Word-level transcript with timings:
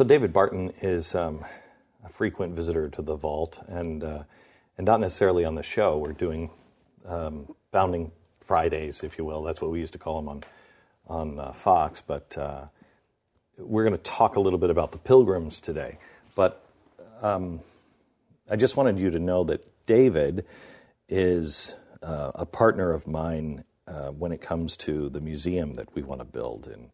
So 0.00 0.04
David 0.04 0.32
Barton 0.32 0.72
is 0.80 1.14
um, 1.14 1.44
a 2.02 2.08
frequent 2.08 2.56
visitor 2.56 2.88
to 2.88 3.02
the 3.02 3.16
vault, 3.16 3.62
and 3.68 4.02
uh, 4.02 4.22
and 4.78 4.86
not 4.86 4.98
necessarily 4.98 5.44
on 5.44 5.56
the 5.56 5.62
show. 5.62 5.98
We're 5.98 6.14
doing 6.14 6.48
um, 7.04 7.54
Founding 7.72 8.10
Fridays, 8.40 9.04
if 9.04 9.18
you 9.18 9.26
will. 9.26 9.42
That's 9.42 9.60
what 9.60 9.70
we 9.70 9.78
used 9.78 9.92
to 9.92 9.98
call 9.98 10.16
them 10.16 10.30
on 10.30 10.44
on 11.06 11.38
uh, 11.38 11.52
Fox. 11.52 12.00
But 12.00 12.34
uh, 12.38 12.64
we're 13.58 13.84
going 13.84 13.94
to 13.94 14.02
talk 14.02 14.36
a 14.36 14.40
little 14.40 14.58
bit 14.58 14.70
about 14.70 14.92
the 14.92 14.96
Pilgrims 14.96 15.60
today. 15.60 15.98
But 16.34 16.64
um, 17.20 17.60
I 18.50 18.56
just 18.56 18.78
wanted 18.78 18.98
you 18.98 19.10
to 19.10 19.18
know 19.18 19.44
that 19.44 19.62
David 19.84 20.46
is 21.10 21.74
uh, 22.02 22.30
a 22.36 22.46
partner 22.46 22.90
of 22.94 23.06
mine 23.06 23.64
uh, 23.86 24.12
when 24.12 24.32
it 24.32 24.40
comes 24.40 24.78
to 24.78 25.10
the 25.10 25.20
museum 25.20 25.74
that 25.74 25.94
we 25.94 26.00
want 26.00 26.22
to 26.22 26.24
build 26.24 26.68
and 26.68 26.88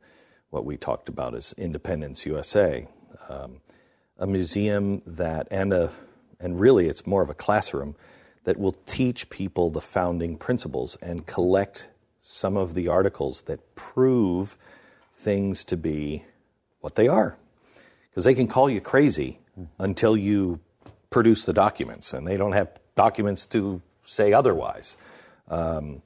what 0.50 0.64
we 0.64 0.76
talked 0.76 1.08
about 1.08 1.36
as 1.36 1.54
Independence 1.56 2.26
USA 2.26 2.88
um, 3.28 3.60
a 4.18 4.26
museum 4.26 5.02
that, 5.06 5.48
and 5.50 5.72
a, 5.72 5.92
and 6.40 6.60
really 6.60 6.88
it's 6.88 7.06
more 7.06 7.22
of 7.22 7.30
a 7.30 7.34
classroom 7.34 7.96
that 8.44 8.58
will 8.58 8.76
teach 8.86 9.28
people 9.30 9.70
the 9.70 9.80
founding 9.80 10.36
principles 10.36 10.96
and 11.02 11.26
collect 11.26 11.88
some 12.20 12.56
of 12.56 12.74
the 12.74 12.88
articles 12.88 13.42
that 13.42 13.74
prove 13.74 14.56
things 15.14 15.64
to 15.64 15.76
be 15.76 16.24
what 16.80 16.94
they 16.94 17.08
are. 17.08 17.36
Because 18.10 18.24
they 18.24 18.34
can 18.34 18.48
call 18.48 18.70
you 18.70 18.80
crazy 18.80 19.38
until 19.78 20.16
you 20.16 20.60
produce 21.10 21.44
the 21.44 21.52
documents, 21.52 22.12
and 22.12 22.26
they 22.26 22.36
don't 22.36 22.52
have 22.52 22.68
documents 22.94 23.46
to 23.46 23.80
say 24.04 24.32
otherwise. 24.32 24.96
Um, 25.48 26.02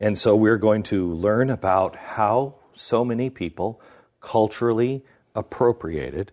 and 0.00 0.18
so 0.18 0.34
we're 0.34 0.56
going 0.58 0.82
to 0.84 1.12
learn 1.14 1.50
about 1.50 1.96
how 1.96 2.56
so 2.72 3.04
many 3.04 3.30
people 3.30 3.80
culturally 4.20 5.04
appropriated 5.34 6.32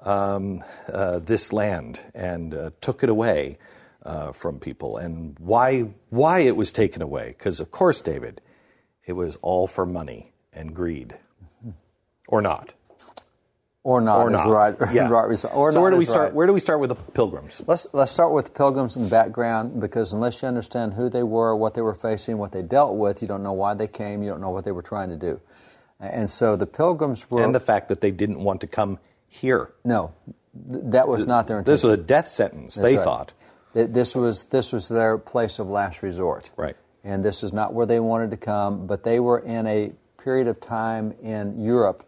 um, 0.00 0.62
uh, 0.92 1.18
this 1.20 1.52
land 1.52 2.00
and 2.14 2.54
uh, 2.54 2.70
took 2.80 3.02
it 3.02 3.08
away 3.10 3.58
uh, 4.04 4.32
from 4.32 4.58
people, 4.60 4.96
and 4.96 5.36
why 5.38 5.82
why 6.10 6.40
it 6.40 6.56
was 6.56 6.72
taken 6.72 7.02
away. 7.02 7.34
Because 7.36 7.60
of 7.60 7.70
course, 7.70 8.00
David, 8.00 8.40
it 9.06 9.12
was 9.14 9.36
all 9.42 9.66
for 9.66 9.86
money 9.86 10.32
and 10.52 10.74
greed, 10.74 11.16
or 12.28 12.42
not. 12.42 12.72
Or 13.84 14.00
not 14.00 14.20
Or 14.20 14.30
not. 14.30 14.44
the 14.44 14.50
right, 14.50 14.76
Yeah. 14.92 15.08
right 15.08 15.28
response. 15.28 15.54
Or 15.54 15.72
so 15.72 15.78
not 15.78 15.82
where 15.82 15.90
do 15.92 15.96
we 15.96 16.04
start? 16.04 16.24
right. 16.26 16.34
Where 16.34 16.46
do 16.46 16.52
we 16.52 16.60
start 16.60 16.80
with 16.80 16.90
the 16.90 16.96
pilgrims? 16.96 17.62
Let's 17.66 17.86
let's 17.94 18.12
start 18.12 18.32
with 18.32 18.46
the 18.46 18.50
pilgrims 18.50 18.96
in 18.96 19.04
the 19.04 19.08
background 19.10 19.80
because 19.80 20.12
unless 20.12 20.42
you 20.42 20.48
understand 20.48 20.94
who 20.94 21.08
they 21.08 21.22
were, 21.22 21.56
what 21.56 21.74
they 21.74 21.80
were 21.82 21.94
facing, 21.94 22.38
what 22.38 22.52
they 22.52 22.62
dealt 22.62 22.96
with, 22.96 23.22
you 23.22 23.28
don't 23.28 23.42
know 23.42 23.52
why 23.54 23.74
they 23.74 23.88
came. 23.88 24.22
You 24.22 24.30
don't 24.30 24.40
know 24.42 24.50
what 24.50 24.64
they 24.64 24.72
were 24.72 24.82
trying 24.82 25.08
to 25.10 25.16
do. 25.16 25.40
And 26.00 26.30
so 26.30 26.56
the 26.56 26.66
pilgrims 26.66 27.30
were 27.30 27.42
And 27.42 27.54
the 27.54 27.60
fact 27.60 27.88
that 27.88 28.00
they 28.00 28.10
didn't 28.10 28.40
want 28.40 28.60
to 28.60 28.66
come 28.66 28.98
here. 29.28 29.72
no, 29.84 30.12
th- 30.70 30.84
that 30.86 31.08
was 31.08 31.26
not 31.26 31.46
their 31.46 31.58
intention. 31.58 31.72
This 31.74 31.82
was 31.84 31.92
a 31.94 31.96
death 32.02 32.28
sentence. 32.28 32.74
That's 32.74 32.82
they 32.88 32.96
right. 32.96 33.04
thought. 33.04 33.32
Th- 33.74 33.88
This 33.90 34.14
was 34.14 34.44
this 34.44 34.72
was 34.72 34.88
their 34.88 35.18
place 35.18 35.58
of 35.58 35.68
last 35.68 36.02
resort. 36.02 36.50
Right. 36.56 36.76
And 37.04 37.24
this 37.24 37.42
is 37.42 37.52
not 37.52 37.72
where 37.74 37.86
they 37.86 38.00
wanted 38.00 38.30
to 38.32 38.36
come, 38.36 38.86
but 38.86 39.02
they 39.04 39.20
were 39.20 39.38
in 39.38 39.66
a 39.66 39.92
period 40.22 40.48
of 40.48 40.60
time 40.60 41.12
in 41.22 41.60
Europe 41.60 42.04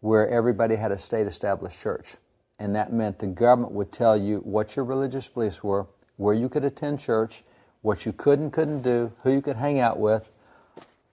where 0.00 0.28
everybody 0.28 0.76
had 0.76 0.90
a 0.92 0.98
state 0.98 1.26
established 1.26 1.78
church. 1.80 2.14
And 2.58 2.74
that 2.74 2.92
meant 2.92 3.18
the 3.18 3.26
government 3.26 3.72
would 3.72 3.92
tell 3.92 4.16
you 4.16 4.38
what 4.38 4.76
your 4.76 4.84
religious 4.84 5.28
beliefs 5.28 5.62
were, 5.62 5.86
where 6.16 6.34
you 6.34 6.48
could 6.48 6.64
attend 6.64 7.00
church, 7.00 7.42
what 7.82 8.04
you 8.06 8.12
could 8.12 8.38
and 8.38 8.52
couldn't 8.52 8.82
do, 8.82 9.12
who 9.22 9.32
you 9.32 9.42
could 9.42 9.56
hang 9.56 9.78
out 9.80 9.98
with. 9.98 10.28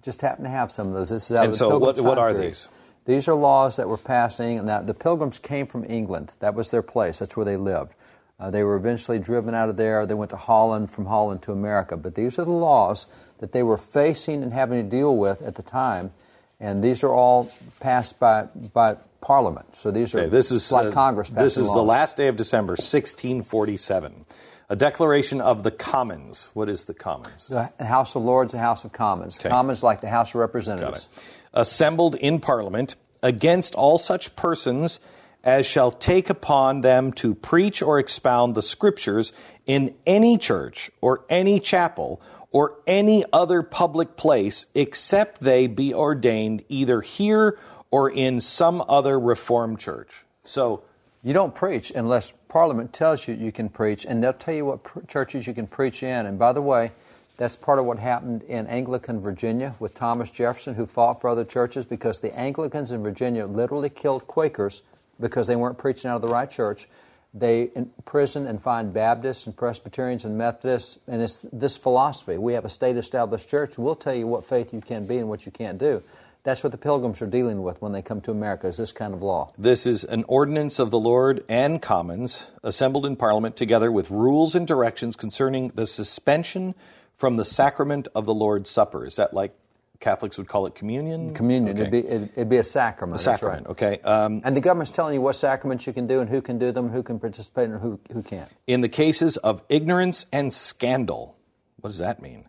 Just 0.01 0.21
happen 0.21 0.43
to 0.45 0.49
have 0.49 0.71
some 0.71 0.87
of 0.87 0.93
those. 0.93 1.09
This 1.09 1.29
is 1.29 1.35
out 1.37 1.43
And 1.43 1.47
of 1.47 1.51
the 1.53 1.57
so 1.57 1.77
what- 1.77 1.99
what 1.99 2.17
are 2.17 2.31
period. 2.31 2.51
these? 2.51 2.69
These 3.07 3.29
are 3.29 3.35
laws 3.35 3.77
that 3.77 3.87
were 3.87 3.97
passed 3.97 4.41
in 4.41 4.47
England. 4.47 4.67
Now, 4.67 4.81
the 4.81 4.93
Pilgrims 4.93 5.39
came 5.39 5.65
from 5.65 5.85
England. 5.85 6.33
That 6.39 6.53
was 6.53 6.71
their 6.71 6.81
place. 6.81 7.19
That's 7.19 7.37
where 7.37 7.45
they 7.45 7.55
lived. 7.55 7.93
Uh, 8.37 8.51
they 8.51 8.63
were 8.63 8.75
eventually 8.75 9.17
driven 9.17 9.55
out 9.55 9.69
of 9.69 9.77
there. 9.77 10.05
They 10.05 10.13
went 10.13 10.29
to 10.31 10.37
Holland, 10.37 10.91
from 10.91 11.05
Holland 11.05 11.41
to 11.43 11.53
America. 11.53 11.95
But 11.95 12.15
these 12.15 12.37
are 12.37 12.43
the 12.43 12.51
laws 12.51 13.07
that 13.39 13.53
they 13.53 13.63
were 13.63 13.77
facing 13.77 14.43
and 14.43 14.51
having 14.53 14.83
to 14.83 14.89
deal 14.89 15.15
with 15.15 15.41
at 15.41 15.55
the 15.55 15.63
time. 15.63 16.11
And 16.59 16.83
these 16.83 17.01
are 17.01 17.13
all 17.13 17.49
passed 17.79 18.19
by, 18.19 18.49
by 18.73 18.97
Parliament. 19.21 19.77
So 19.77 19.89
these 19.89 20.13
are 20.13 20.19
Okay, 20.19 20.29
this 20.29 20.51
is 20.51 20.69
like 20.69 20.87
uh, 20.87 20.91
Congress 20.91 21.29
This 21.29 21.57
is 21.57 21.71
the 21.71 21.81
last 21.81 22.17
day 22.17 22.27
of 22.27 22.35
December, 22.35 22.71
1647. 22.71 24.25
A 24.69 24.75
declaration 24.75 25.39
of 25.39 25.63
the 25.63 25.71
Commons. 25.71 26.49
What 26.53 26.67
is 26.67 26.85
the 26.85 26.93
Commons? 26.93 27.47
The 27.47 27.71
House 27.79 28.15
of 28.15 28.23
Lords, 28.23 28.51
the 28.51 28.59
House 28.59 28.83
of 28.83 28.91
Commons. 28.91 29.39
Okay. 29.39 29.47
Commons 29.47 29.81
like 29.81 30.01
the 30.01 30.09
House 30.09 30.31
of 30.31 30.35
Representatives. 30.35 31.07
Assembled 31.53 32.15
in 32.15 32.39
Parliament 32.39 32.97
against 33.23 33.75
all 33.75 33.97
such 33.97 34.35
persons 34.35 34.99
as 35.41 35.65
shall 35.65 35.91
take 35.91 36.29
upon 36.29 36.81
them 36.81 37.13
to 37.13 37.33
preach 37.33 37.81
or 37.81 37.97
expound 37.97 38.55
the 38.55 38.61
Scriptures 38.61 39.31
in 39.65 39.95
any 40.05 40.37
church 40.37 40.91
or 40.99 41.23
any 41.29 41.61
chapel 41.61 42.21
or 42.51 42.75
any 42.85 43.23
other 43.31 43.63
public 43.63 44.17
place, 44.17 44.65
except 44.75 45.39
they 45.39 45.67
be 45.67 45.93
ordained 45.93 46.63
either 46.67 46.99
here 46.99 47.57
or 47.89 48.09
in 48.09 48.41
some 48.41 48.83
other 48.89 49.17
Reformed 49.17 49.79
church. 49.79 50.25
So, 50.43 50.83
You 51.23 51.33
don't 51.33 51.55
preach 51.55 51.91
unless 51.91 52.33
Parliament 52.49 52.93
tells 52.93 53.27
you 53.27 53.33
you 53.33 53.51
can 53.51 53.69
preach, 53.69 54.05
and 54.05 54.23
they'll 54.23 54.33
tell 54.33 54.53
you 54.53 54.65
what 54.65 54.83
pr- 54.83 55.01
churches 55.07 55.47
you 55.47 55.53
can 55.53 55.67
preach 55.67 56.03
in. 56.03 56.25
And 56.25 56.39
by 56.39 56.53
the 56.53 56.61
way, 56.61 56.91
that's 57.37 57.55
part 57.55 57.77
of 57.77 57.85
what 57.85 57.99
happened 57.99 58.43
in 58.43 58.67
Anglican 58.67 59.19
Virginia 59.21 59.75
with 59.79 59.93
Thomas 59.93 60.31
Jefferson, 60.31 60.75
who 60.75 60.85
fought 60.85 61.21
for 61.21 61.29
other 61.29 61.45
churches 61.45 61.85
because 61.85 62.19
the 62.19 62.37
Anglicans 62.37 62.91
in 62.91 63.03
Virginia 63.03 63.45
literally 63.45 63.89
killed 63.89 64.25
Quakers 64.27 64.81
because 65.19 65.47
they 65.47 65.55
weren't 65.55 65.77
preaching 65.77 66.09
out 66.09 66.15
of 66.15 66.21
the 66.21 66.27
right 66.27 66.49
church. 66.49 66.87
They 67.33 67.69
imprisoned 67.75 68.47
and 68.47 68.59
fined 68.59 68.93
Baptists 68.93 69.45
and 69.45 69.55
Presbyterians 69.55 70.25
and 70.25 70.37
Methodists, 70.37 70.97
and 71.07 71.21
it's 71.21 71.39
this 71.53 71.77
philosophy. 71.77 72.37
We 72.37 72.53
have 72.53 72.65
a 72.65 72.69
state 72.69 72.97
established 72.97 73.49
church. 73.49 73.77
We'll 73.77 73.95
tell 73.95 74.15
you 74.15 74.25
what 74.25 74.45
faith 74.45 74.73
you 74.73 74.81
can 74.81 75.05
be 75.05 75.17
and 75.17 75.29
what 75.29 75.45
you 75.45 75.51
can't 75.51 75.77
do. 75.77 76.01
That's 76.47 76.63
what 76.63 76.71
the 76.71 76.77
pilgrims 76.77 77.21
are 77.21 77.27
dealing 77.27 77.61
with 77.61 77.81
when 77.81 77.91
they 77.91 78.01
come 78.01 78.21
to 78.21 78.31
America, 78.31 78.67
is 78.67 78.77
this 78.77 78.93
kind 78.93 79.13
of 79.13 79.21
law. 79.21 79.51
This 79.57 79.85
is 79.85 80.05
an 80.05 80.23
ordinance 80.29 80.79
of 80.79 80.91
the 80.91 80.97
Lord 80.97 81.43
and 81.49 81.81
Commons, 81.81 82.51
assembled 82.63 83.05
in 83.05 83.17
Parliament, 83.17 83.57
together 83.57 83.91
with 83.91 84.09
rules 84.09 84.55
and 84.55 84.65
directions 84.65 85.17
concerning 85.17 85.73
the 85.75 85.85
suspension 85.85 86.73
from 87.17 87.35
the 87.35 87.43
sacrament 87.43 88.07
of 88.15 88.25
the 88.25 88.33
Lord's 88.33 88.69
Supper. 88.69 89.05
Is 89.05 89.17
that 89.17 89.33
like 89.33 89.53
Catholics 89.99 90.37
would 90.37 90.47
call 90.47 90.65
it 90.67 90.73
communion? 90.73 91.33
Communion. 91.33 91.77
Okay. 91.77 91.81
It'd, 91.81 91.91
be, 91.91 92.07
it'd, 92.09 92.29
it'd 92.31 92.49
be 92.49 92.59
a 92.59 92.63
sacrament. 92.63 93.19
A 93.21 93.25
that's 93.25 93.41
sacrament, 93.41 93.67
right. 93.67 93.71
okay. 93.71 93.99
Um, 94.05 94.41
And 94.45 94.55
the 94.55 94.61
government's 94.61 94.91
telling 94.91 95.15
you 95.15 95.21
what 95.21 95.35
sacraments 95.35 95.85
you 95.85 95.91
can 95.91 96.07
do 96.07 96.21
and 96.21 96.29
who 96.29 96.41
can 96.41 96.57
do 96.57 96.71
them, 96.71 96.87
who 96.87 97.03
can 97.03 97.19
participate, 97.19 97.67
and 97.67 97.81
who, 97.81 97.99
who 98.13 98.23
can't. 98.23 98.49
in 98.67 98.79
the 98.79 98.87
cases 98.87 99.35
of 99.35 99.63
ignorance 99.67 100.25
and 100.31 100.53
scandal. 100.53 101.35
What 101.81 101.89
does 101.89 101.97
that 101.97 102.21
mean? 102.21 102.47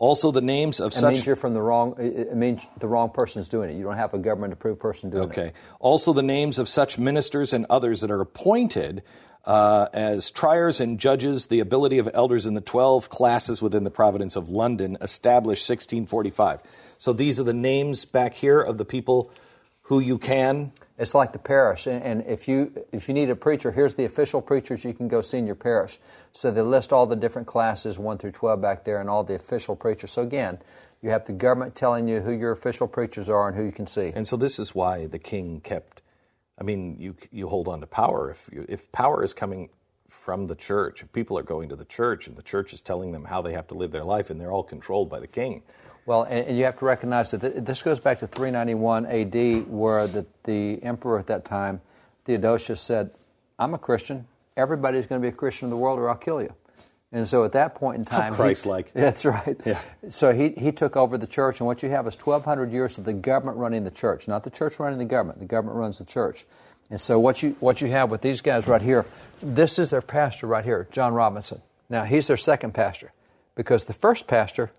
Also, 0.00 0.30
the 0.30 0.40
names 0.40 0.80
of 0.80 0.92
It 0.92 0.94
such. 0.94 1.12
means 1.12 1.26
you're 1.26 1.36
from 1.36 1.52
the 1.52 1.60
wrong. 1.60 1.94
It 1.98 2.34
means 2.34 2.66
the 2.78 2.88
wrong 2.88 3.10
person's 3.10 3.50
doing 3.50 3.68
it. 3.68 3.76
You 3.76 3.84
don't 3.84 3.96
have 3.96 4.14
a 4.14 4.18
government-approved 4.18 4.80
person 4.80 5.10
doing 5.10 5.24
it. 5.24 5.26
Okay. 5.26 5.52
Also, 5.78 6.14
the 6.14 6.22
names 6.22 6.58
of 6.58 6.70
such 6.70 6.98
ministers 6.98 7.52
and 7.52 7.66
others 7.68 8.00
that 8.00 8.10
are 8.10 8.22
appointed 8.22 9.02
uh, 9.44 9.88
as 9.92 10.30
triers 10.30 10.80
and 10.80 10.98
judges, 10.98 11.48
the 11.48 11.60
ability 11.60 11.98
of 11.98 12.08
elders 12.14 12.46
in 12.46 12.54
the 12.54 12.62
12 12.62 13.10
classes 13.10 13.60
within 13.60 13.84
the 13.84 13.90
Providence 13.90 14.36
of 14.36 14.48
London, 14.48 14.96
established 15.02 15.68
1645. 15.68 16.62
So 16.96 17.12
these 17.12 17.38
are 17.38 17.44
the 17.44 17.52
names 17.52 18.06
back 18.06 18.32
here 18.32 18.60
of 18.60 18.78
the 18.78 18.86
people 18.86 19.30
who 19.90 19.98
you 19.98 20.18
can. 20.18 20.70
It's 20.98 21.16
like 21.16 21.32
the 21.32 21.38
parish, 21.40 21.88
and, 21.88 22.00
and 22.04 22.24
if 22.26 22.46
you 22.46 22.72
if 22.92 23.08
you 23.08 23.14
need 23.14 23.28
a 23.28 23.34
preacher, 23.34 23.72
here's 23.72 23.94
the 23.94 24.04
official 24.04 24.40
preachers 24.40 24.84
you 24.84 24.94
can 24.94 25.08
go 25.08 25.20
see 25.20 25.38
in 25.38 25.46
your 25.46 25.56
parish. 25.56 25.98
So 26.32 26.52
they 26.52 26.62
list 26.62 26.92
all 26.92 27.06
the 27.06 27.16
different 27.16 27.48
classes, 27.48 27.98
one 27.98 28.16
through 28.16 28.32
twelve, 28.32 28.60
back 28.62 28.84
there, 28.84 29.00
and 29.00 29.10
all 29.10 29.24
the 29.24 29.34
official 29.34 29.74
preachers. 29.74 30.12
So 30.12 30.22
again, 30.22 30.60
you 31.02 31.10
have 31.10 31.26
the 31.26 31.32
government 31.32 31.74
telling 31.74 32.06
you 32.06 32.20
who 32.20 32.30
your 32.30 32.52
official 32.52 32.86
preachers 32.86 33.28
are 33.28 33.48
and 33.48 33.56
who 33.56 33.64
you 33.64 33.72
can 33.72 33.88
see. 33.88 34.12
And 34.14 34.28
so 34.28 34.36
this 34.36 34.60
is 34.60 34.76
why 34.76 35.06
the 35.06 35.18
king 35.18 35.60
kept. 35.60 36.02
I 36.56 36.62
mean, 36.62 36.96
you 37.00 37.16
you 37.32 37.48
hold 37.48 37.66
on 37.66 37.80
to 37.80 37.86
power 37.88 38.30
if 38.30 38.48
you, 38.52 38.64
if 38.68 38.92
power 38.92 39.24
is 39.24 39.34
coming 39.34 39.70
from 40.08 40.46
the 40.46 40.54
church. 40.54 41.02
If 41.02 41.12
people 41.12 41.36
are 41.36 41.42
going 41.42 41.68
to 41.70 41.76
the 41.76 41.84
church 41.84 42.28
and 42.28 42.36
the 42.36 42.42
church 42.42 42.72
is 42.72 42.80
telling 42.80 43.10
them 43.10 43.24
how 43.24 43.42
they 43.42 43.54
have 43.54 43.66
to 43.68 43.74
live 43.74 43.90
their 43.90 44.04
life, 44.04 44.30
and 44.30 44.40
they're 44.40 44.52
all 44.52 44.62
controlled 44.62 45.10
by 45.10 45.18
the 45.18 45.26
king. 45.26 45.62
Well, 46.06 46.24
and, 46.24 46.46
and 46.48 46.58
you 46.58 46.64
have 46.64 46.78
to 46.78 46.84
recognize 46.84 47.30
that 47.32 47.40
th- 47.40 47.54
this 47.64 47.82
goes 47.82 48.00
back 48.00 48.18
to 48.20 48.26
391 48.26 49.06
AD, 49.06 49.68
where 49.68 50.06
the, 50.06 50.26
the 50.44 50.82
emperor 50.82 51.18
at 51.18 51.26
that 51.28 51.44
time, 51.44 51.80
Theodosius, 52.24 52.80
said, 52.80 53.10
I'm 53.58 53.74
a 53.74 53.78
Christian. 53.78 54.26
Everybody's 54.56 55.06
going 55.06 55.20
to 55.20 55.24
be 55.24 55.32
a 55.32 55.36
Christian 55.36 55.66
in 55.66 55.70
the 55.70 55.76
world, 55.76 55.98
or 55.98 56.08
I'll 56.08 56.16
kill 56.16 56.42
you. 56.42 56.54
And 57.12 57.26
so 57.26 57.44
at 57.44 57.52
that 57.52 57.74
point 57.74 57.98
in 57.98 58.04
time, 58.04 58.32
he- 58.32 58.36
Christ-like. 58.36 58.92
that's 58.94 59.24
right. 59.24 59.60
Yeah. 59.64 59.80
So 60.08 60.32
he, 60.32 60.50
he 60.50 60.72
took 60.72 60.96
over 60.96 61.18
the 61.18 61.26
church, 61.26 61.60
and 61.60 61.66
what 61.66 61.82
you 61.82 61.90
have 61.90 62.06
is 62.06 62.14
1,200 62.14 62.72
years 62.72 62.98
of 62.98 63.04
the 63.04 63.12
government 63.12 63.58
running 63.58 63.84
the 63.84 63.90
church, 63.90 64.28
not 64.28 64.44
the 64.44 64.50
church 64.50 64.78
running 64.78 64.98
the 64.98 65.04
government. 65.04 65.40
The 65.40 65.44
government 65.44 65.76
runs 65.76 65.98
the 65.98 66.04
church. 66.04 66.44
And 66.90 67.00
so 67.00 67.20
what 67.20 67.42
you, 67.42 67.56
what 67.60 67.80
you 67.80 67.88
have 67.88 68.10
with 68.10 68.20
these 68.20 68.40
guys 68.40 68.66
right 68.66 68.82
here, 68.82 69.06
this 69.42 69.78
is 69.78 69.90
their 69.90 70.02
pastor 70.02 70.46
right 70.46 70.64
here, 70.64 70.88
John 70.90 71.14
Robinson. 71.14 71.62
Now, 71.88 72.04
he's 72.04 72.26
their 72.26 72.36
second 72.36 72.74
pastor 72.74 73.12
because 73.54 73.84
the 73.84 73.92
first 73.92 74.26
pastor, 74.26 74.70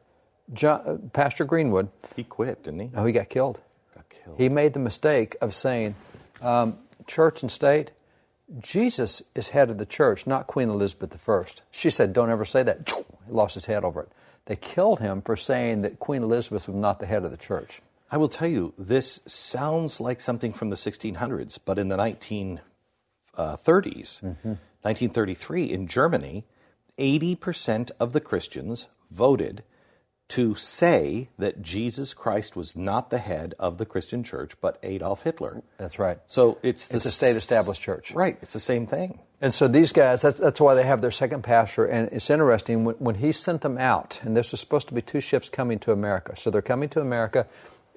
John, 0.54 0.82
uh, 0.86 0.98
Pastor 1.14 1.46
Greenwood, 1.46 1.90
He 2.16 2.24
quit, 2.24 2.64
didn't 2.64 2.80
he? 2.80 2.90
no, 2.94 3.06
he 3.06 3.14
got 3.14 3.30
killed. 3.30 3.60
Got 3.96 4.10
killed. 4.10 4.40
He 4.40 4.50
made 4.50 4.74
the 4.74 4.80
mistake 4.80 5.36
of 5.42 5.54
saying, 5.54 5.96
um, 6.42 6.78
church 7.08 7.42
and 7.42 7.52
state, 7.52 7.92
Jesus 8.60 9.22
is 9.34 9.50
head 9.50 9.70
of 9.70 9.78
the 9.78 9.86
church, 9.86 10.28
not 10.28 10.48
Queen 10.48 10.70
Elizabeth 10.70 11.30
I. 11.30 11.44
She 11.72 11.90
said, 11.90 12.12
Don't 12.12 12.30
ever 12.30 12.44
say 12.44 12.64
that. 12.64 12.92
He 13.26 13.32
lost 13.32 13.54
his 13.54 13.66
head 13.66 13.86
over 13.86 14.02
it. 14.02 14.10
They 14.46 14.58
killed 14.58 15.00
him 15.00 15.22
for 15.22 15.38
saying 15.38 15.84
that 15.84 16.00
Queen 16.00 16.22
Elizabeth 16.24 16.68
was 16.68 16.76
not 16.76 17.00
the 17.00 17.06
head 17.06 17.24
of 17.24 17.32
the 17.32 17.38
church. 17.38 17.82
I 18.12 18.18
will 18.18 18.28
tell 18.28 18.50
you, 18.50 18.74
this 18.78 19.22
sounds 19.26 20.02
like 20.02 20.20
something 20.20 20.52
from 20.52 20.70
the 20.70 20.76
1600s, 20.76 21.60
but 21.64 21.80
in 21.80 21.88
the 21.88 21.96
1930s, 21.96 22.60
1933, 23.38 25.64
in 25.72 25.88
Germany, 25.88 26.44
80% 27.00 27.92
of 28.02 28.12
the 28.12 28.20
Christians 28.20 28.88
voted 29.10 29.64
to 30.32 30.56
say 30.56 31.30
that 31.38 31.62
Jesus 31.62 32.14
Christ 32.14 32.56
was 32.56 32.76
not 32.76 33.10
the 33.10 33.18
head 33.18 33.54
of 33.60 33.78
the 33.78 33.86
Christian 33.86 34.24
church, 34.24 34.54
but 34.62 34.80
Adolf 34.82 35.24
Hitler. 35.24 35.62
That's 35.78 36.00
right. 36.00 36.20
So 36.28 36.58
it's 36.64 36.88
the 36.88 36.98
It's 36.98 37.06
a 37.06 37.12
state 37.12 37.36
established 37.36 37.82
church. 37.82 38.12
Right, 38.14 38.38
it's 38.42 38.54
the 38.54 38.60
same 38.60 38.88
thing. 38.88 39.20
And 39.42 39.54
so 39.54 39.68
these 39.68 39.92
guys, 39.92 40.22
that's, 40.22 40.38
that's 40.38 40.62
why 40.62 40.76
they 40.76 40.84
have 40.84 41.02
their 41.02 41.12
second 41.12 41.44
pastor. 41.44 41.86
And 41.86 42.10
it's 42.12 42.30
interesting, 42.30 42.86
when, 42.86 42.96
when 42.96 43.16
he 43.16 43.32
sent 43.32 43.62
them 43.62 43.78
out, 43.78 44.22
and 44.24 44.38
this 44.38 44.52
was 44.52 44.60
supposed 44.62 44.88
to 44.90 44.94
be 44.94 45.02
two 45.02 45.20
ships 45.20 45.50
coming 45.50 45.80
to 45.80 45.92
America. 45.92 46.36
So 46.36 46.50
they're 46.50 46.62
coming 46.62 46.90
to 46.90 47.02
America. 47.02 47.48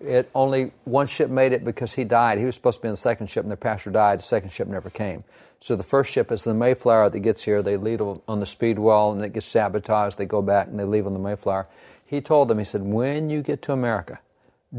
It 0.00 0.28
only 0.34 0.72
one 0.84 1.06
ship 1.06 1.30
made 1.30 1.52
it 1.52 1.64
because 1.64 1.92
he 1.92 2.02
died. 2.02 2.38
He 2.38 2.44
was 2.44 2.56
supposed 2.56 2.78
to 2.78 2.82
be 2.82 2.88
on 2.88 2.94
the 2.94 2.96
second 2.96 3.28
ship, 3.28 3.44
and 3.44 3.50
their 3.50 3.56
pastor 3.56 3.90
died. 3.90 4.18
The 4.18 4.24
second 4.24 4.50
ship 4.50 4.66
never 4.66 4.90
came. 4.90 5.22
So 5.60 5.76
the 5.76 5.84
first 5.84 6.10
ship 6.10 6.32
is 6.32 6.44
the 6.44 6.52
Mayflower 6.52 7.10
that 7.10 7.20
gets 7.20 7.44
here. 7.44 7.62
They 7.62 7.76
lead 7.76 8.00
on 8.00 8.40
the 8.40 8.46
Speedwell, 8.46 9.12
and 9.12 9.24
it 9.24 9.32
gets 9.32 9.46
sabotaged. 9.46 10.18
They 10.18 10.26
go 10.26 10.42
back 10.42 10.66
and 10.66 10.78
they 10.78 10.84
leave 10.84 11.06
on 11.06 11.12
the 11.12 11.18
Mayflower. 11.18 11.68
He 12.04 12.20
told 12.20 12.48
them, 12.48 12.58
he 12.58 12.64
said, 12.64 12.82
when 12.82 13.30
you 13.30 13.42
get 13.42 13.62
to 13.62 13.72
America, 13.72 14.20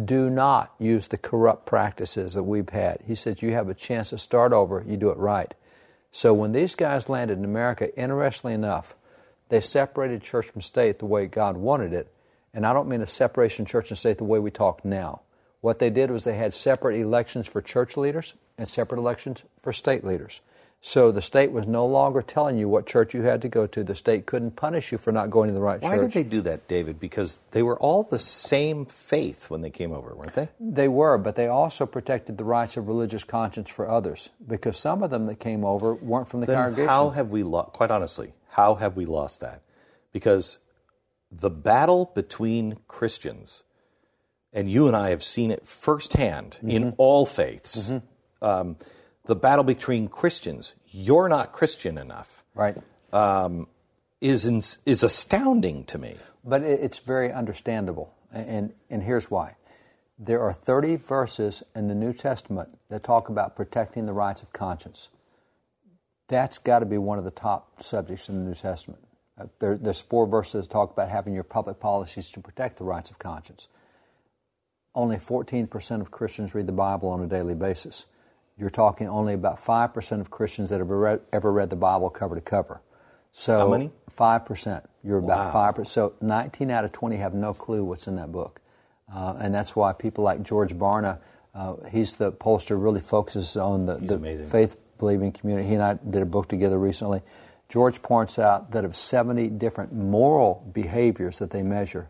do 0.03 0.29
not 0.29 0.73
use 0.77 1.07
the 1.07 1.17
corrupt 1.17 1.65
practices 1.65 2.33
that 2.33 2.43
we've 2.43 2.69
had. 2.69 2.99
He 3.07 3.15
said, 3.15 3.41
you 3.41 3.53
have 3.53 3.69
a 3.69 3.73
chance 3.73 4.09
to 4.09 4.17
start 4.17 4.53
over. 4.53 4.83
You 4.85 4.97
do 4.97 5.09
it 5.09 5.17
right. 5.17 5.53
So 6.11 6.33
when 6.33 6.51
these 6.51 6.75
guys 6.75 7.09
landed 7.09 7.37
in 7.37 7.45
America, 7.45 7.93
interestingly 7.97 8.53
enough, 8.53 8.95
they 9.49 9.61
separated 9.61 10.21
church 10.21 10.49
from 10.49 10.61
state 10.61 10.99
the 10.99 11.05
way 11.05 11.27
God 11.27 11.57
wanted 11.57 11.93
it. 11.93 12.11
And 12.53 12.65
I 12.65 12.73
don't 12.73 12.87
mean 12.87 13.01
a 13.01 13.07
separation 13.07 13.65
church 13.65 13.89
and 13.89 13.97
state 13.97 14.17
the 14.17 14.23
way 14.23 14.39
we 14.39 14.51
talk 14.51 14.85
now. 14.85 15.21
What 15.61 15.79
they 15.79 15.89
did 15.89 16.11
was 16.11 16.23
they 16.23 16.37
had 16.37 16.53
separate 16.53 16.99
elections 16.99 17.47
for 17.47 17.61
church 17.61 17.97
leaders 17.97 18.33
and 18.57 18.67
separate 18.67 18.99
elections 18.99 19.43
for 19.61 19.73
state 19.73 20.05
leaders. 20.05 20.41
So 20.87 21.11
the 21.11 21.23
state 21.23 21.51
was 21.51 21.65
no 21.65 21.83
longer 21.83 22.21
telling 22.21 22.59
you 22.59 22.69
what 22.69 22.85
church 22.85 23.15
you 23.15 23.23
had 23.23 23.41
to 23.41 23.49
go 23.49 23.65
to. 23.65 23.83
The 23.83 23.95
state 23.95 24.27
couldn't 24.27 24.55
punish 24.55 24.91
you 24.91 24.99
for 24.99 25.11
not 25.11 25.31
going 25.31 25.47
to 25.47 25.53
the 25.55 25.59
right 25.59 25.81
Why 25.81 25.89
church. 25.89 25.97
Why 25.97 26.03
did 26.03 26.11
they 26.11 26.21
do 26.21 26.41
that, 26.41 26.67
David? 26.67 26.99
Because 26.99 27.41
they 27.49 27.63
were 27.63 27.75
all 27.79 28.03
the 28.03 28.19
same 28.19 28.85
faith 28.85 29.49
when 29.49 29.61
they 29.61 29.71
came 29.71 29.91
over, 29.91 30.13
weren't 30.13 30.35
they? 30.35 30.47
They 30.59 30.87
were, 30.87 31.17
but 31.17 31.33
they 31.35 31.47
also 31.47 31.87
protected 31.87 32.37
the 32.37 32.43
rights 32.43 32.77
of 32.77 32.87
religious 32.87 33.23
conscience 33.23 33.71
for 33.71 33.89
others 33.89 34.29
because 34.47 34.77
some 34.77 35.01
of 35.01 35.09
them 35.09 35.25
that 35.25 35.39
came 35.39 35.65
over 35.65 35.95
weren't 35.95 36.27
from 36.27 36.41
the 36.41 36.45
Then 36.45 36.55
congregation. 36.55 36.87
how 36.87 37.09
have 37.09 37.29
we 37.29 37.41
lost? 37.41 37.73
Quite 37.73 37.89
honestly, 37.89 38.33
how 38.49 38.75
have 38.75 38.95
we 38.95 39.05
lost 39.05 39.39
that? 39.39 39.63
Because 40.11 40.59
the 41.31 41.49
battle 41.49 42.11
between 42.13 42.77
Christians, 42.87 43.63
and 44.53 44.69
you 44.69 44.85
and 44.85 44.95
I 44.95 45.09
have 45.09 45.23
seen 45.23 45.49
it 45.49 45.65
firsthand 45.65 46.59
in 46.61 46.93
all 46.99 47.25
faiths. 47.25 47.91
Um, 48.39 48.77
the 49.25 49.35
battle 49.35 49.63
between 49.63 50.07
Christians, 50.07 50.75
you're 50.91 51.27
not 51.29 51.51
Christian 51.51 51.97
enough, 51.97 52.43
right. 52.53 52.77
is 54.21 54.45
ins 54.45 54.79
is 54.85 55.03
astounding 55.03 55.83
to 55.85 55.97
me. 55.97 56.17
But 56.43 56.61
it's 56.61 56.99
very 56.99 57.31
understandable, 57.31 58.13
and, 58.31 58.73
and 58.89 59.01
here's 59.01 59.31
why. 59.31 59.55
There 60.17 60.41
are 60.41 60.53
30 60.53 60.97
verses 60.97 61.63
in 61.75 61.87
the 61.87 61.95
New 61.95 62.13
Testament 62.13 62.77
that 62.89 63.03
talk 63.03 63.29
about 63.29 63.55
protecting 63.55 64.05
the 64.05 64.13
rights 64.13 64.43
of 64.43 64.53
conscience. 64.53 65.09
That's 66.27 66.57
got 66.57 66.79
to 66.79 66.85
be 66.85 66.97
one 66.97 67.17
of 67.17 67.23
the 67.23 67.31
top 67.31 67.81
subjects 67.81 68.29
in 68.29 68.35
the 68.35 68.49
New 68.49 68.55
Testament. 68.55 69.01
Uh, 69.37 69.47
there, 69.59 69.75
there's 69.75 70.01
four 70.01 70.25
verses 70.25 70.67
that 70.67 70.71
talk 70.71 70.91
about 70.91 71.09
having 71.09 71.33
your 71.33 71.43
public 71.43 71.79
policies 71.79 72.31
to 72.31 72.39
protect 72.39 72.77
the 72.77 72.83
rights 72.83 73.11
of 73.11 73.19
conscience. 73.19 73.67
Only 74.93 75.17
14% 75.17 75.99
of 75.99 76.11
Christians 76.11 76.55
read 76.55 76.67
the 76.67 76.71
Bible 76.71 77.09
on 77.09 77.21
a 77.21 77.27
daily 77.27 77.55
basis. 77.55 78.05
You're 78.57 78.69
talking 78.69 79.07
only 79.07 79.33
about 79.33 79.63
5% 79.63 80.21
of 80.21 80.31
Christians 80.31 80.69
that 80.69 80.79
have 80.79 80.89
read, 80.89 81.21
ever 81.33 81.51
read 81.51 81.69
the 81.69 81.75
Bible 81.75 82.09
cover 82.09 82.35
to 82.35 82.41
cover. 82.41 82.81
So 83.31 83.57
How 83.57 83.67
many? 83.69 83.91
5%. 84.17 84.85
You're 85.03 85.17
about 85.17 85.53
Wow. 85.53 85.73
5%. 85.73 85.85
So 85.87 86.13
19 86.21 86.71
out 86.71 86.85
of 86.85 86.93
20 86.93 87.17
have 87.17 87.33
no 87.33 87.53
clue 87.53 87.83
what's 87.83 88.07
in 88.07 88.15
that 88.15 88.31
book. 88.31 88.61
Uh, 89.13 89.35
and 89.39 89.53
that's 89.53 89.75
why 89.75 89.91
people 89.93 90.23
like 90.23 90.41
George 90.41 90.73
Barna, 90.73 91.19
uh, 91.53 91.75
he's 91.91 92.15
the 92.15 92.31
pollster, 92.31 92.81
really 92.81 93.01
focuses 93.01 93.57
on 93.57 93.85
the, 93.85 93.95
the 93.95 94.45
faith 94.45 94.77
believing 94.97 95.31
community. 95.33 95.67
He 95.67 95.73
and 95.75 95.83
I 95.83 95.93
did 96.09 96.21
a 96.21 96.25
book 96.25 96.47
together 96.47 96.79
recently. 96.79 97.21
George 97.67 98.01
points 98.01 98.39
out 98.39 98.71
that 98.71 98.85
of 98.85 98.95
70 98.95 99.49
different 99.49 99.91
moral 99.93 100.69
behaviors 100.73 101.39
that 101.39 101.51
they 101.51 101.61
measure, 101.61 102.09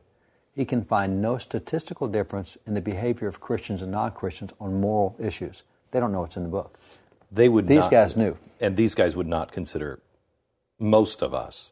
he 0.53 0.63
can 0.63 0.83
find 0.83 1.21
no 1.21 1.37
statistical 1.37 2.07
difference 2.07 2.57
in 2.67 2.75
the 2.75 2.81
behavior 2.81 3.27
of 3.27 3.39
Christians 3.39 3.81
and 3.81 3.91
non 3.91 4.11
Christians 4.11 4.53
on 4.59 4.79
moral 4.79 5.15
issues. 5.19 5.63
They 5.95 6.01
don't 6.01 6.11
know 6.11 6.19
what's 6.19 6.35
in 6.35 6.43
the 6.43 6.49
book. 6.49 6.77
They 7.31 7.47
would. 7.47 7.67
These 7.67 7.83
not- 7.83 7.91
guys 7.91 8.17
knew. 8.17 8.37
and 8.59 8.75
these 8.75 8.95
guys 8.95 9.15
would 9.15 9.27
not 9.27 9.53
consider 9.53 10.01
most 10.77 11.23
of 11.23 11.33
us 11.33 11.71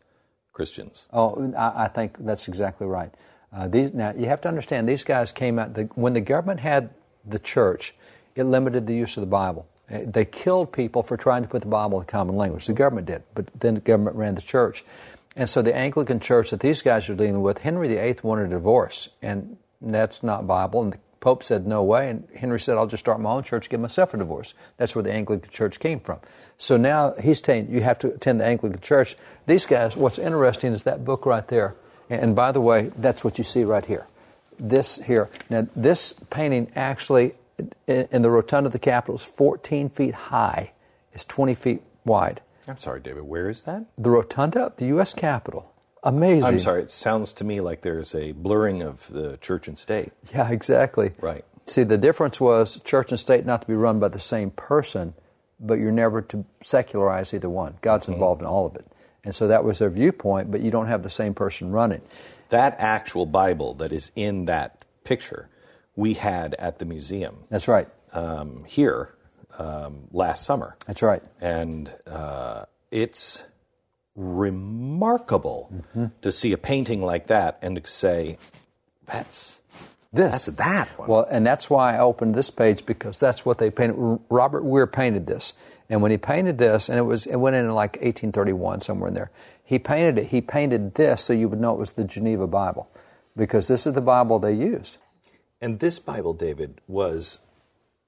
Christians. 0.53 1.07
Oh, 1.11 1.51
I, 1.57 1.83
I 1.83 1.87
think 1.89 2.15
that's 2.19 2.47
exactly 2.47 2.87
right. 2.87 3.13
Uh, 3.51 3.67
these, 3.67 3.93
now, 3.93 4.13
you 4.15 4.27
have 4.27 4.39
to 4.41 4.47
understand, 4.47 4.87
these 4.87 5.03
guys 5.03 5.33
came 5.33 5.59
out, 5.59 5.73
the, 5.73 5.83
when 5.95 6.13
the 6.13 6.21
government 6.21 6.61
had 6.61 6.91
the 7.25 7.37
church, 7.37 7.93
it 8.33 8.45
limited 8.45 8.87
the 8.87 8.95
use 8.95 9.17
of 9.17 9.21
the 9.21 9.27
Bible. 9.27 9.67
Uh, 9.91 9.99
They 10.05 10.23
killed 10.23 10.71
people 10.71 11.03
for 11.03 11.17
trying 11.17 11.41
to 11.43 11.49
put 11.49 11.61
the 11.61 11.67
Bible 11.67 11.99
in 11.99 12.05
common 12.07 12.37
language. 12.37 12.65
The 12.65 12.71
government 12.73 13.07
did, 13.07 13.23
but 13.35 13.47
then 13.59 13.75
the 13.75 13.81
government 13.81 14.15
ran 14.15 14.35
the 14.35 14.41
church. 14.41 14.85
And 15.35 15.49
so 15.49 15.61
the 15.61 15.75
Anglican 15.75 16.21
church 16.21 16.49
that 16.51 16.61
these 16.61 16.81
guys 16.81 17.09
are 17.09 17.15
dealing 17.15 17.41
with, 17.41 17.57
Henry 17.57 17.89
VIII 17.89 18.19
wanted 18.23 18.45
a 18.45 18.49
divorce, 18.51 19.09
and 19.21 19.57
that's 19.81 20.23
not 20.23 20.47
Bible. 20.47 20.81
And 20.81 20.93
the 20.93 20.99
Pope 21.23 21.41
said, 21.41 21.65
no 21.65 21.81
way. 21.81 22.09
And 22.09 22.27
Henry 22.35 22.59
said, 22.59 22.75
I'll 22.75 22.85
just 22.85 22.99
start 22.99 23.21
my 23.21 23.29
own 23.29 23.43
church, 23.43 23.69
give 23.69 23.79
myself 23.79 24.13
a 24.13 24.17
divorce. 24.17 24.53
That's 24.75 24.93
where 24.93 25.03
the 25.03 25.13
Anglican 25.13 25.49
church 25.49 25.79
came 25.79 26.01
from. 26.01 26.19
So 26.57 26.75
now 26.75 27.13
he's 27.13 27.41
saying 27.41 27.69
you 27.71 27.79
have 27.79 27.97
to 27.99 28.13
attend 28.13 28.41
the 28.41 28.45
Anglican 28.45 28.81
church. 28.81 29.15
These 29.45 29.65
guys, 29.65 29.95
what's 29.95 30.19
interesting 30.19 30.73
is 30.73 30.83
that 30.83 31.05
book 31.05 31.25
right 31.25 31.47
there. 31.47 31.75
And, 32.09 32.35
by 32.35 32.51
the 32.51 32.59
way, 32.59 32.91
that's 32.97 33.23
what 33.23 33.37
you 33.37 33.45
see 33.45 33.63
right 33.63 33.85
here. 33.85 34.05
This 34.59 34.97
here. 34.97 35.29
Now, 35.49 35.65
this 35.77 36.13
painting 36.29 36.69
actually, 36.75 37.35
in, 37.87 38.09
in 38.11 38.21
the 38.21 38.29
rotunda 38.29 38.67
of 38.67 38.73
the 38.73 38.79
Capitol, 38.79 39.15
is 39.15 39.23
14 39.23 39.91
feet 39.91 40.13
high. 40.13 40.73
It's 41.13 41.23
20 41.23 41.55
feet 41.55 41.83
wide. 42.03 42.41
I'm 42.67 42.79
sorry, 42.79 42.99
David. 42.99 43.23
Where 43.23 43.49
is 43.49 43.63
that? 43.63 43.85
The 43.97 44.09
rotunda 44.09 44.65
of 44.65 44.75
the 44.75 44.87
U.S. 44.87 45.13
Capitol. 45.13 45.72
Amazing. 46.03 46.43
I'm 46.43 46.59
sorry. 46.59 46.81
It 46.83 46.89
sounds 46.89 47.33
to 47.33 47.43
me 47.43 47.61
like 47.61 47.81
there's 47.81 48.13
a 48.13 48.33
blurring 48.33 48.81
of 48.81 49.07
the 49.11 49.37
church 49.37 49.67
and 49.67 49.77
state. 49.77 50.11
Yeah, 50.33 50.49
exactly. 50.51 51.11
Right. 51.21 51.45
See, 51.65 51.83
the 51.83 51.97
difference 51.97 52.41
was 52.41 52.79
church 52.81 53.11
and 53.11 53.19
state 53.19 53.45
not 53.45 53.61
to 53.61 53.67
be 53.67 53.73
run 53.73 53.99
by 53.99 54.09
the 54.09 54.19
same 54.19 54.51
person, 54.51 55.13
but 55.59 55.75
you're 55.75 55.93
never 55.93 56.21
to 56.23 56.43
secularize 56.61 57.33
either 57.33 57.49
one. 57.49 57.77
God's 57.81 58.09
involved 58.09 58.41
in 58.41 58.47
all 58.47 58.65
of 58.65 58.75
it. 58.75 58.85
And 59.23 59.33
so 59.33 59.47
that 59.47 59.63
was 59.63 59.79
their 59.79 59.89
viewpoint, 59.89 60.51
but 60.51 60.59
you 60.59 60.71
don't 60.71 60.87
have 60.87 61.03
the 61.03 61.09
same 61.09 61.33
person 61.33 61.71
running. 61.71 62.01
That 62.49 62.75
actual 62.79 63.25
Bible 63.25 63.73
that 63.75 63.93
is 63.93 64.11
in 64.15 64.45
that 64.45 64.83
picture, 65.05 65.47
we 65.95 66.15
had 66.15 66.53
at 66.55 66.79
the 66.79 66.85
museum 66.85 67.37
That's 67.49 67.69
right. 67.69 67.87
um, 68.11 68.65
here 68.65 69.15
um, 69.57 70.07
last 70.11 70.45
summer. 70.45 70.75
That's 70.85 71.01
right. 71.01 71.23
and 71.39 71.95
uh, 72.05 72.65
it's 72.91 73.45
remarkable 74.15 75.69
Mm-hmm. 75.73 76.05
to 76.21 76.31
see 76.31 76.51
a 76.53 76.57
painting 76.57 77.01
like 77.01 77.27
that 77.27 77.57
and 77.61 77.75
to 77.81 77.89
say, 77.89 78.37
"That's 79.05 79.59
This. 80.11 80.45
that's 80.45 80.57
that 80.57 80.87
one." 80.99 81.07
Well, 81.09 81.27
and 81.29 81.45
that's 81.45 81.69
why 81.69 81.95
I 81.95 81.99
opened 81.99 82.35
this 82.35 82.49
page 82.49 82.85
because 82.85 83.19
that's 83.19 83.45
what 83.45 83.57
they 83.57 83.69
painted. 83.69 84.19
Robert 84.29 84.63
Weir 84.63 84.87
painted 84.87 85.27
this, 85.27 85.53
and 85.89 86.01
when 86.01 86.11
he 86.11 86.17
painted 86.17 86.57
this, 86.57 86.89
and 86.89 86.97
it 86.97 87.03
was 87.03 87.25
it 87.25 87.37
went 87.37 87.55
in 87.55 87.65
like 87.71 87.93
1831 87.97 88.81
somewhere 88.81 89.07
in 89.09 89.13
there. 89.13 89.31
He 89.63 89.79
painted 89.79 90.17
it. 90.19 90.27
He 90.27 90.41
painted 90.41 90.95
this 90.95 91.23
so 91.23 91.33
you 91.33 91.47
would 91.49 91.59
know 91.59 91.73
it 91.73 91.79
was 91.79 91.93
the 91.93 92.03
Geneva 92.03 92.45
Bible, 92.47 92.89
because 93.35 93.67
this 93.67 93.87
is 93.87 93.93
the 93.93 94.01
Bible 94.01 94.37
they 94.39 94.53
used. 94.53 94.97
and 95.61 95.79
this 95.79 95.97
Bible, 95.99 96.33
David, 96.33 96.81
was 96.87 97.39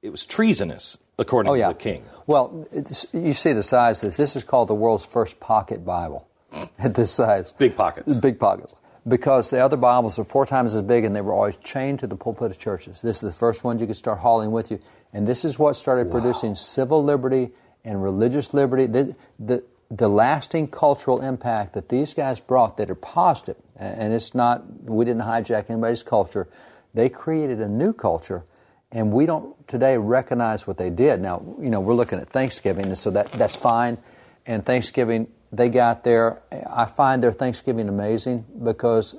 it 0.02 0.10
was 0.12 0.26
treasonous 0.26 0.98
according 1.18 1.52
Oh 1.52 1.56
yeah, 1.56 1.68
to 1.70 1.74
the 1.74 1.80
king. 1.80 2.04
Well, 2.28 2.68
you 3.14 3.34
see 3.34 3.54
the 3.54 3.64
size 3.64 4.04
of 4.04 4.08
this. 4.08 4.18
This 4.18 4.36
is 4.36 4.44
called 4.44 4.68
the 4.68 4.76
world's 4.76 5.06
first 5.06 5.40
pocket 5.40 5.86
Bible. 5.86 6.28
At 6.80 6.96
this 6.96 7.12
size, 7.12 7.52
Big 7.52 7.76
pockets. 7.76 8.16
big 8.18 8.40
pockets. 8.40 8.76
Because 9.08 9.50
the 9.50 9.60
other 9.60 9.78
Bibles 9.78 10.18
are 10.18 10.24
four 10.24 10.46
times 10.46 10.74
as 10.74 10.82
big, 10.82 11.04
and 11.04 11.16
they 11.16 11.22
were 11.22 11.34
always 11.34 11.58
chained 11.58 12.00
to 12.00 12.08
the 12.08 12.16
pulpit 12.16 12.50
of 12.50 12.58
churches. 12.58 13.02
This 13.02 13.18
is 13.18 13.34
the 13.34 13.38
first 13.38 13.64
one 13.64 13.78
you 13.78 13.86
could 13.86 13.96
start 13.96 14.20
hauling 14.20 14.52
with 14.52 14.72
you, 14.72 14.80
and 15.14 15.28
this 15.28 15.46
is 15.46 15.60
what 15.60 15.76
started 15.76 16.10
producing 16.10 16.56
civil 16.56 17.04
liberty 17.04 17.52
and 17.84 18.02
religious 18.02 18.54
liberty. 18.54 18.86
The, 18.88 19.16
the 19.40 19.64
the 19.92 20.08
lasting 20.10 20.68
cultural 20.70 21.22
impact 21.22 21.74
that 21.74 21.90
these 21.90 22.16
guys 22.16 22.40
brought 22.40 22.78
that 22.78 22.90
are 22.90 22.96
positive, 22.96 23.58
and 23.78 24.12
it's 24.14 24.34
not 24.34 24.64
we 24.84 25.06
didn't 25.06 25.22
hijack 25.22 25.70
anybody's 25.70 26.02
culture. 26.02 26.48
They 26.96 27.08
created 27.10 27.62
a 27.62 27.68
new 27.68 27.94
culture 27.94 28.44
and 28.96 29.12
we 29.12 29.26
don't 29.26 29.68
today 29.68 29.98
recognize 29.98 30.66
what 30.66 30.78
they 30.78 30.90
did. 30.90 31.20
Now, 31.20 31.44
you 31.60 31.70
know, 31.70 31.82
we're 31.82 31.94
looking 31.94 32.18
at 32.18 32.30
Thanksgiving, 32.30 32.86
and 32.86 32.98
so 32.98 33.12
that 33.12 33.30
that's 33.34 33.56
fine. 33.56 33.98
And 34.46 34.66
Thanksgiving, 34.66 35.28
they 35.52 35.68
got 35.68 36.06
there. 36.06 36.42
I 36.72 36.86
find 36.86 37.22
their 37.22 37.34
Thanksgiving 37.34 37.90
amazing 37.90 38.46
because 38.64 39.16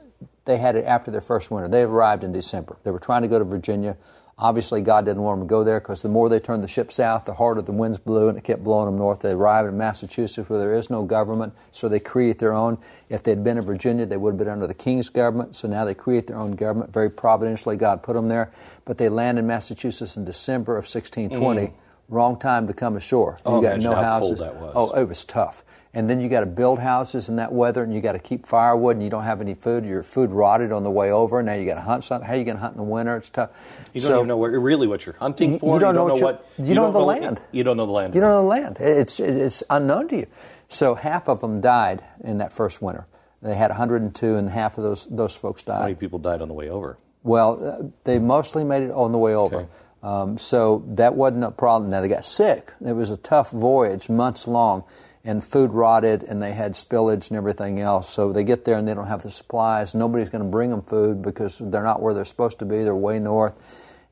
they 0.46 0.56
had 0.56 0.76
it 0.76 0.86
after 0.86 1.10
their 1.10 1.20
first 1.20 1.50
winter. 1.50 1.68
They 1.68 1.82
arrived 1.82 2.24
in 2.24 2.32
December. 2.32 2.78
They 2.84 2.90
were 2.90 2.98
trying 2.98 3.22
to 3.22 3.28
go 3.28 3.38
to 3.38 3.44
Virginia. 3.44 3.98
Obviously, 4.38 4.82
God 4.82 5.06
didn't 5.06 5.22
want 5.22 5.40
them 5.40 5.48
to 5.48 5.50
go 5.50 5.64
there 5.64 5.80
because 5.80 6.02
the 6.02 6.10
more 6.10 6.28
they 6.28 6.38
turned 6.38 6.62
the 6.62 6.68
ship 6.68 6.92
south, 6.92 7.24
the 7.24 7.32
harder 7.32 7.62
the 7.62 7.72
winds 7.72 7.98
blew, 7.98 8.28
and 8.28 8.36
it 8.36 8.44
kept 8.44 8.62
blowing 8.62 8.84
them 8.84 8.98
north. 8.98 9.20
They 9.20 9.30
arrived 9.30 9.66
in 9.66 9.78
Massachusetts 9.78 10.50
where 10.50 10.58
there 10.58 10.74
is 10.74 10.90
no 10.90 11.04
government, 11.04 11.54
so 11.72 11.88
they 11.88 12.00
create 12.00 12.38
their 12.38 12.52
own. 12.52 12.76
If 13.08 13.22
they'd 13.22 13.42
been 13.42 13.56
in 13.56 13.64
Virginia, 13.64 14.04
they 14.04 14.18
would 14.18 14.32
have 14.32 14.38
been 14.38 14.48
under 14.48 14.66
the 14.66 14.74
king's 14.74 15.08
government, 15.08 15.56
so 15.56 15.68
now 15.68 15.86
they 15.86 15.94
create 15.94 16.26
their 16.26 16.38
own 16.38 16.50
government. 16.54 16.92
Very 16.92 17.08
providentially, 17.08 17.78
God 17.78 18.02
put 18.02 18.12
them 18.12 18.28
there. 18.28 18.52
But 18.84 18.98
they 18.98 19.08
land 19.08 19.38
in 19.38 19.46
Massachusetts 19.46 20.18
in 20.18 20.26
December 20.26 20.72
of 20.72 20.84
1620. 20.84 21.68
Mm. 21.68 21.72
Wrong 22.10 22.38
time 22.38 22.66
to 22.66 22.74
come 22.74 22.94
ashore. 22.94 23.38
Oh, 23.46 23.56
you 23.56 23.68
got 23.68 23.80
no 23.80 23.94
houses. 23.94 24.40
that 24.40 24.56
was. 24.56 24.72
Oh, 24.76 25.00
it 25.00 25.08
was 25.08 25.24
tough. 25.24 25.64
And 25.96 26.10
then 26.10 26.20
you 26.20 26.28
got 26.28 26.40
to 26.40 26.46
build 26.46 26.78
houses 26.78 27.30
in 27.30 27.36
that 27.36 27.52
weather, 27.52 27.82
and 27.82 27.94
you 27.94 28.02
got 28.02 28.12
to 28.12 28.18
keep 28.18 28.44
firewood, 28.46 28.96
and 28.96 29.02
you 29.02 29.08
don't 29.08 29.24
have 29.24 29.40
any 29.40 29.54
food. 29.54 29.86
Your 29.86 30.02
food 30.02 30.30
rotted 30.30 30.70
on 30.70 30.82
the 30.82 30.90
way 30.90 31.10
over. 31.10 31.42
Now 31.42 31.54
you 31.54 31.64
got 31.64 31.76
to 31.76 31.80
hunt 31.80 32.04
something. 32.04 32.26
How 32.26 32.34
are 32.34 32.36
you 32.36 32.44
going 32.44 32.56
to 32.58 32.60
hunt 32.60 32.74
in 32.74 32.76
the 32.76 32.82
winter? 32.84 33.16
It's 33.16 33.30
tough. 33.30 33.48
You 33.94 34.02
don't 34.02 34.06
So- 34.08 34.16
even 34.16 34.28
know 34.28 34.36
what, 34.36 34.48
really 34.50 34.86
what 34.86 35.06
you're 35.06 35.14
hunting 35.14 35.54
You- 35.54 35.58
for. 35.58 35.72
you 35.74 35.80
don't 35.80 35.94
know 35.94 36.06
know 36.06 36.12
what 36.12 36.20
you're- 36.20 36.32
what 36.34 36.68
you 36.68 36.74
don't 36.74 36.92
know 36.92 36.98
the 36.98 37.04
land. 37.06 37.40
You 37.50 37.64
don't 37.64 37.78
know 37.78 37.86
the 37.86 37.92
land. 37.92 38.14
You 38.14 38.20
don't 38.20 38.30
know 38.30 38.42
the 38.42 38.46
land. 38.46 38.76
It's 38.78 39.18
it's 39.20 39.64
unknown 39.70 40.08
to 40.08 40.16
you. 40.18 40.26
So 40.68 40.96
half 40.96 41.28
of 41.28 41.40
them 41.40 41.62
died 41.62 42.02
in 42.22 42.36
that 42.38 42.52
first 42.52 42.82
winter. 42.82 43.06
They 43.40 43.54
had 43.54 43.70
102, 43.70 44.36
and 44.36 44.50
half 44.50 44.76
of 44.76 44.84
those 44.84 45.06
those 45.10 45.34
folks 45.34 45.62
died. 45.62 45.76
How 45.76 45.82
many 45.84 45.94
people 45.94 46.18
died 46.18 46.42
on 46.42 46.48
the 46.48 46.54
way 46.54 46.68
over? 46.68 46.98
Well, 47.24 47.58
uh, 47.64 47.84
they 48.04 48.18
mostly 48.18 48.64
made 48.64 48.82
it 48.82 48.90
on 48.90 49.12
the 49.12 49.18
way 49.18 49.34
over. 49.34 49.56
Okay. 49.56 49.66
Um, 50.02 50.36
so 50.36 50.82
that 50.88 51.14
wasn't 51.16 51.44
a 51.44 51.50
problem. 51.50 51.90
Now 51.90 52.02
they 52.02 52.08
got 52.08 52.26
sick. 52.26 52.70
It 52.84 52.92
was 52.92 53.10
a 53.10 53.16
tough 53.16 53.50
voyage, 53.50 54.10
months 54.10 54.46
long, 54.46 54.84
and 55.26 55.44
food 55.44 55.72
rotted, 55.72 56.22
and 56.22 56.40
they 56.40 56.52
had 56.52 56.72
spillage 56.72 57.28
and 57.28 57.36
everything 57.36 57.80
else. 57.80 58.08
So 58.08 58.32
they 58.32 58.44
get 58.44 58.64
there 58.64 58.78
and 58.78 58.86
they 58.86 58.94
don't 58.94 59.08
have 59.08 59.22
the 59.22 59.30
supplies. 59.30 59.94
Nobody's 59.94 60.28
going 60.30 60.44
to 60.44 60.48
bring 60.50 60.70
them 60.70 60.82
food 60.82 61.20
because 61.20 61.58
they're 61.58 61.82
not 61.82 62.00
where 62.00 62.14
they're 62.14 62.24
supposed 62.24 62.60
to 62.60 62.64
be. 62.64 62.84
They're 62.84 62.94
way 62.94 63.18
north, 63.18 63.54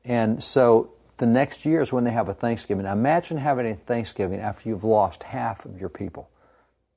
and 0.03 0.43
so 0.43 0.91
the 1.17 1.25
next 1.25 1.65
year 1.65 1.81
is 1.81 1.93
when 1.93 2.03
they 2.03 2.11
have 2.11 2.27
a 2.29 2.33
Thanksgiving. 2.33 2.83
Now 2.83 2.91
imagine 2.91 3.37
having 3.37 3.65
a 3.65 3.75
Thanksgiving 3.75 4.39
after 4.39 4.69
you've 4.69 4.83
lost 4.83 5.23
half 5.23 5.65
of 5.65 5.79
your 5.79 5.89
people. 5.89 6.29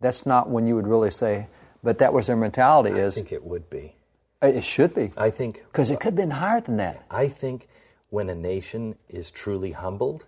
That's 0.01 0.27
not 0.27 0.51
when 0.51 0.67
you 0.67 0.75
would 0.77 0.87
really 0.87 1.11
say, 1.11 1.47
but 1.83 1.99
that 1.99 2.13
was 2.13 2.27
their 2.27 2.37
mentality. 2.37 2.91
I 2.91 3.05
Is 3.05 3.15
I 3.15 3.21
think 3.21 3.33
it 3.33 3.45
would 3.45 3.71
be. 3.71 3.95
it 4.43 4.65
should 4.65 4.95
be 4.95 5.11
I 5.17 5.31
think 5.31 5.63
because 5.67 5.91
it 5.91 6.01
could 6.01 6.09
have 6.09 6.17
been 6.17 6.31
higher 6.33 6.61
than 6.61 6.77
that. 6.79 7.05
I 7.11 7.29
think 7.29 7.69
when 8.11 8.29
a 8.29 8.35
nation 8.35 8.97
is 9.09 9.31
truly 9.31 9.73
humbled 9.73 10.25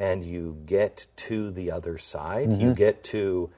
and 0.00 0.24
you 0.24 0.56
get 0.66 1.06
to 1.14 1.50
the 1.52 1.70
other 1.70 1.98
side, 1.98 2.48
Mm-hmm. 2.48 2.60
you 2.60 2.74
get 2.74 3.04
to, 3.04 3.50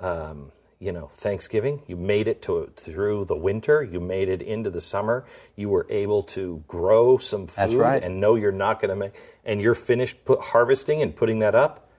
um, 0.00 0.50
you 0.80 0.90
know, 0.90 1.08
Thanksgiving, 1.12 1.82
you 1.86 1.96
made 1.96 2.26
it 2.26 2.40
to 2.42 2.72
through 2.74 3.26
the 3.26 3.36
winter, 3.36 3.82
you 3.84 4.00
made 4.00 4.28
it 4.28 4.40
into 4.42 4.70
the 4.70 4.80
summer, 4.80 5.24
you 5.54 5.68
were 5.68 5.86
able 5.90 6.22
to 6.24 6.64
grow 6.66 7.18
some 7.18 7.46
food 7.46 7.74
right. 7.74 8.02
and 8.02 8.20
know 8.20 8.34
you're 8.34 8.50
not 8.50 8.80
going 8.80 8.88
to 8.88 8.96
make, 8.96 9.12
and 9.44 9.60
you're 9.60 9.74
finished 9.74 10.24
put, 10.24 10.40
harvesting 10.40 11.02
and 11.02 11.14
putting 11.14 11.38
that 11.40 11.54
up. 11.54 11.90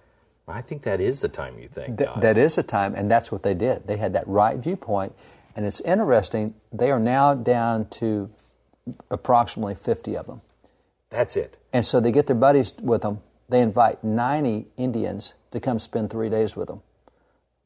I 0.48 0.62
think 0.62 0.82
that 0.82 1.00
is 1.00 1.22
the 1.22 1.30
time 1.30 1.58
you 1.60 1.70
think. 1.70 2.00
Th- 2.00 2.10
that 2.20 2.38
is 2.38 2.56
the 2.56 2.64
time, 2.64 2.96
and 2.96 3.10
that's 3.10 3.32
what 3.32 3.44
they 3.44 3.54
did. 3.54 3.88
They 3.88 3.96
had 3.98 4.12
that 4.14 4.28
right 4.28 4.58
viewpoint, 4.58 5.14
and 5.56 5.66
it's 5.66 5.80
interesting. 5.82 6.56
They 6.74 6.92
are 6.92 7.00
now 7.00 7.36
down 7.36 7.88
to 8.02 8.30
approximately 9.10 9.76
50 9.76 10.18
of 10.18 10.26
them. 10.28 10.42
That's 11.10 11.38
it. 11.38 11.58
And 11.72 11.86
so 11.86 12.00
they 12.02 12.12
get 12.12 12.26
their 12.28 12.36
buddies 12.36 12.74
with 12.82 13.04
them. 13.04 13.22
They 13.54 13.62
invite 13.62 14.04
90 14.04 14.66
Indians 14.78 15.36
to 15.52 15.60
come 15.60 15.78
spend 15.78 16.10
three 16.10 16.28
days 16.28 16.56
with 16.56 16.70
them. 16.70 16.82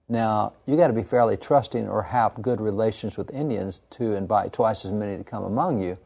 Now, 0.10 0.51
you 0.65 0.75
got 0.75 0.88
to 0.88 0.94
be 0.94 1.01
fairly 1.01 1.38
trusting 1.38 1.88
or 1.88 2.03
have 2.03 2.41
good 2.41 2.60
relations 2.60 3.17
with 3.17 3.32
Indians 3.32 3.79
to 3.91 4.13
invite 4.13 4.51
twice 4.51 4.84
as 4.84 4.91
many 4.91 5.15
to 5.15 5.24
come 5.24 5.46
among 5.46 5.82
you. 5.82 5.98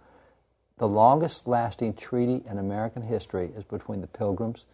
The 0.78 0.88
longest 0.88 1.48
lasting 1.48 1.96
treaty 1.96 2.44
in 2.48 2.60
American 2.60 3.02
history 3.02 3.50
is 3.58 3.64
between 3.64 4.02
the 4.02 4.08
Pilgrims 4.08 4.66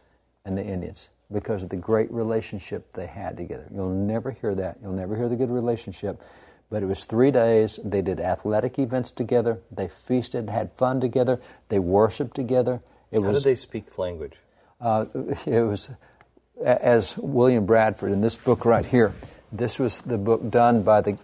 and 0.43 0.57
the 0.57 0.65
Indians 0.65 1.07
because 1.31 1.63
of 1.63 1.69
the 1.69 1.77
great 1.77 2.11
relationship 2.11 2.91
they 2.91 3.07
had 3.07 3.37
together. 3.37 3.69
You'll 3.73 3.87
never 3.87 4.31
hear 4.31 4.55
that. 4.55 4.75
You'll 4.81 4.91
never 4.91 5.15
hear 5.15 5.29
the 5.29 5.37
good 5.37 5.51
relationship. 5.51 6.21
But 6.69 6.83
it 6.83 6.87
was 6.87 7.05
three 7.05 7.31
days. 7.31 7.79
They 7.81 8.01
did 8.01 8.19
athletic 8.19 8.77
events 8.77 9.11
together. 9.11 9.61
They 9.71 9.87
feasted, 9.87 10.49
had 10.49 10.73
fun 10.73 10.99
together. 10.99 11.39
They 11.69 11.79
worshiped 11.79 12.35
together. 12.35 12.81
It 13.09 13.21
How 13.21 13.29
was 13.29 13.41
did 13.41 13.49
they 13.49 13.55
speak 13.55 13.97
language? 13.97 14.33
Uh, 14.79 15.05
it 15.45 15.61
was 15.61 15.89
as 16.63 17.17
William 17.17 17.65
Bradford 17.65 18.11
in 18.11 18.21
this 18.21 18.37
book 18.37 18.65
right 18.65 18.85
here. 18.85 19.13
This 19.51 19.79
was 19.79 20.01
the 20.01 20.17
book 20.17 20.49
done 20.49 20.83
by 20.83 21.01
the 21.01 21.17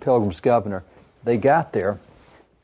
Pilgrim's 0.00 0.40
governor. 0.40 0.84
They 1.22 1.36
got 1.36 1.72
there, 1.72 1.98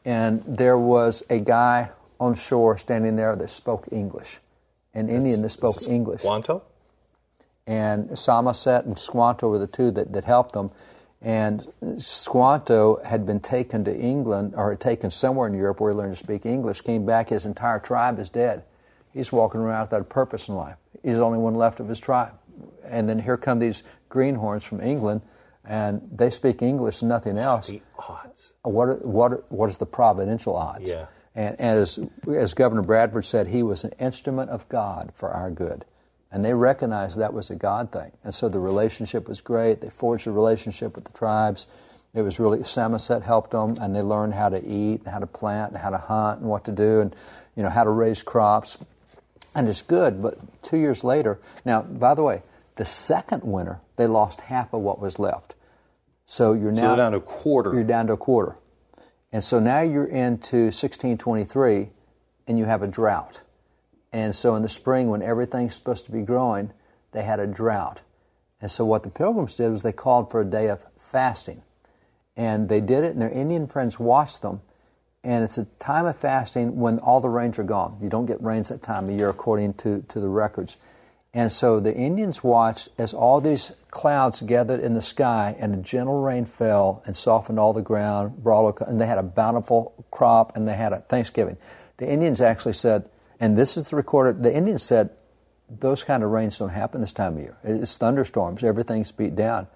and 0.05 0.43
there 0.47 0.79
was 0.79 1.23
a 1.31 1.39
guy 1.39 1.91
on 2.19 2.35
shore 2.35 2.77
standing 2.77 3.17
there 3.17 3.35
that 3.35 3.49
spoke 3.49 3.87
English, 3.91 4.39
an 4.93 5.09
Indian 5.09 5.41
that 5.43 5.49
spoke 5.51 5.77
English 5.89 6.23
Guanto? 6.23 6.63
and 7.67 8.11
Samoset 8.11 8.85
and 8.85 8.99
Squanto 8.99 9.49
were 9.49 9.59
the 9.59 9.67
two 9.67 9.91
that, 9.93 10.13
that 10.13 10.25
helped 10.25 10.53
them. 10.53 10.71
And 11.23 11.67
Squanto 11.99 13.03
had 13.05 13.27
been 13.27 13.41
taken 13.41 13.85
to 13.85 13.97
England 13.97 14.55
or 14.57 14.71
had 14.71 14.81
taken 14.81 15.11
somewhere 15.11 15.49
in 15.49 15.55
Europe 15.55 15.81
where 15.81 15.93
he 15.93 15.97
learned 15.97 16.17
to 16.17 16.23
speak 16.23 16.45
English, 16.47 16.81
came 16.83 17.07
back, 17.07 17.29
his 17.29 17.47
entire 17.47 17.79
tribe 17.79 18.19
is 18.19 18.29
dead. 18.29 18.65
He's 19.13 19.33
walking 19.33 19.61
around 19.61 19.83
without 19.83 20.01
a 20.01 20.05
purpose 20.05 20.49
in 20.49 20.55
life. 20.55 20.77
He's 21.03 21.17
the 21.17 21.23
only 21.25 21.39
one 21.39 21.55
left 21.55 21.81
of 21.81 21.89
his 21.89 21.99
tribe. 22.01 22.33
And 22.85 23.09
then 23.09 23.19
here 23.19 23.37
come 23.37 23.59
these 23.59 23.83
greenhorns 24.09 24.65
from 24.65 24.81
England, 24.81 25.23
and 25.65 26.03
they 26.13 26.31
speak 26.31 26.63
English 26.63 27.03
and 27.03 27.09
nothing 27.09 27.39
else. 27.39 27.69
The 27.69 27.83
odds. 27.99 28.55
What, 28.63 28.89
are- 28.89 28.95
what, 28.97 29.33
are- 29.33 29.45
what 29.49 29.69
is 29.71 29.77
the 29.79 29.87
providential 29.87 30.57
odds? 30.57 30.91
Yeah. 30.91 31.07
And 31.35 31.59
as, 31.61 31.99
as 32.29 32.55
Governor 32.55 32.83
Bradford 32.83 33.25
said, 33.25 33.47
he 33.47 33.63
was 33.63 33.85
an 33.85 33.93
instrument 34.01 34.51
of 34.51 34.69
God 34.69 35.13
for 35.15 35.31
our 35.31 35.51
good. 35.51 35.85
And 36.33 36.45
they 36.45 36.55
recognized 36.55 37.19
that 37.19 37.33
was 37.33 37.51
a 37.51 37.57
God 37.57 37.93
thing. 37.93 38.13
And 38.25 38.35
so 38.35 38.49
the 38.49 38.59
relationship 38.61 39.29
was 39.29 39.41
great. 39.41 39.81
They 39.81 39.91
forged 39.91 40.27
a 40.27 40.33
relationship 40.33 40.95
with 40.97 41.05
the 41.05 41.13
tribes. 41.13 41.67
It 42.15 42.23
was 42.23 42.41
really, 42.41 42.65
Samoset 42.65 43.23
helped 43.23 43.53
them, 43.53 43.77
and 43.81 43.95
they 43.95 44.03
learned 44.03 44.35
how 44.35 44.49
to 44.49 44.65
eat, 44.65 45.03
and 45.05 45.09
how 45.09 45.21
to 45.21 45.27
plant, 45.27 45.73
and 45.73 45.81
how 45.81 45.91
to 45.91 45.99
hunt, 45.99 46.41
and 46.41 46.49
what 46.49 46.65
to 46.65 46.73
do, 46.73 47.01
and 47.01 47.15
you 47.55 47.63
know 47.63 47.69
how 47.71 47.85
to 47.85 47.91
raise 47.91 48.23
crops. 48.25 48.79
And 49.55 49.69
it's 49.69 49.83
good, 49.83 50.23
but 50.23 50.39
two 50.63 50.79
years 50.79 51.03
later, 51.03 51.41
now, 51.65 51.83
by 51.83 52.15
the 52.15 52.23
way, 52.23 52.43
the 52.77 52.85
second 52.85 53.43
winter, 53.43 53.81
they 53.97 54.07
lost 54.07 54.43
half 54.43 54.73
of 54.73 54.81
what 54.81 55.01
was 55.01 55.19
left. 55.19 55.55
So 56.25 56.53
you're 56.53 56.71
now 56.73 56.89
they're 56.89 56.97
down 56.97 57.13
to 57.13 57.19
a 57.19 57.21
quarter. 57.21 57.75
you're 57.75 57.85
down 57.85 58.07
to 58.07 58.13
a 58.13 58.17
quarter. 58.17 58.57
And 59.33 59.43
so 59.43 59.59
now 59.59 59.81
you're 59.81 60.07
into 60.07 60.67
1623 60.67 61.91
and 62.47 62.59
you 62.59 62.65
have 62.65 62.83
a 62.83 62.87
drought. 62.87 63.41
And 64.13 64.35
so 64.35 64.55
in 64.57 64.63
the 64.63 64.69
spring, 64.69 65.09
when 65.09 65.23
everything's 65.23 65.75
supposed 65.75 66.05
to 66.07 66.13
be 66.13 66.23
growing, 66.23 66.73
they 67.13 67.23
had 67.23 67.41
a 67.41 67.47
drought. 67.47 68.01
And 68.61 68.71
so 68.71 68.85
what 68.85 69.03
the 69.03 69.11
pilgrims 69.11 69.55
did 69.55 69.71
was 69.71 69.83
they 69.83 69.93
called 69.93 70.31
for 70.31 70.41
a 70.41 70.45
day 70.45 70.69
of 70.69 70.85
fasting. 70.99 71.63
And 72.37 72.69
they 72.69 72.81
did 72.81 73.05
it, 73.05 73.13
and 73.13 73.23
their 73.23 73.31
Indian 73.31 73.67
friends 73.67 73.99
watched 73.99 74.43
them. 74.43 74.63
And 75.23 75.45
it's 75.45 75.59
a 75.59 75.67
time 75.79 76.07
of 76.07 76.17
fasting 76.17 76.77
when 76.77 76.99
all 76.99 77.21
the 77.21 77.29
rains 77.29 77.59
are 77.59 77.65
gone. 77.65 77.99
You 78.03 78.09
don't 78.09 78.27
get 78.27 78.43
rains 78.43 78.71
that 78.71 78.83
time 78.83 79.09
of 79.09 79.17
year 79.17 79.29
according 79.29 79.75
to, 79.75 80.03
to 80.09 80.21
the 80.21 80.29
records. 80.29 80.79
And 81.33 81.53
so 81.53 81.79
the 81.79 81.95
Indians 81.95 82.43
watched 82.43 82.89
as 82.99 83.15
all 83.15 83.41
these 83.41 83.73
clouds 83.91 84.41
gathered 84.41 84.81
in 84.81 84.95
the 84.95 85.03
sky 85.03 85.55
and 85.59 85.75
a 85.75 85.77
gentle 85.77 86.21
rain 86.21 86.45
fell 86.45 87.03
and 87.07 87.17
softened 87.17 87.61
all 87.61 87.73
the 87.73 87.83
ground, 87.83 88.43
and 88.45 89.01
they 89.01 89.07
had 89.07 89.19
a 89.19 89.23
bountiful 89.23 90.05
crop 90.11 90.57
and 90.57 90.67
they 90.67 90.75
had 90.75 90.93
a 90.93 90.99
Thanksgiving. 90.99 91.57
The 91.99 92.11
Indians 92.11 92.41
actually 92.41 92.73
said, 92.73 93.09
and 93.39 93.57
this 93.57 93.77
is 93.77 93.85
the 93.85 93.97
recorded, 93.97 94.43
the 94.43 94.55
Indians 94.55 94.83
said, 94.83 95.11
those 95.69 96.03
kind 96.03 96.25
of 96.25 96.31
rains 96.31 96.59
don't 96.59 96.71
happen 96.71 97.01
this 97.01 97.13
time 97.13 97.37
of 97.37 97.43
year. 97.43 97.57
It's 97.63 97.97
thunderstorms, 97.97 98.65
everything's 98.65 99.13
beat 99.13 99.37
down. 99.37 99.69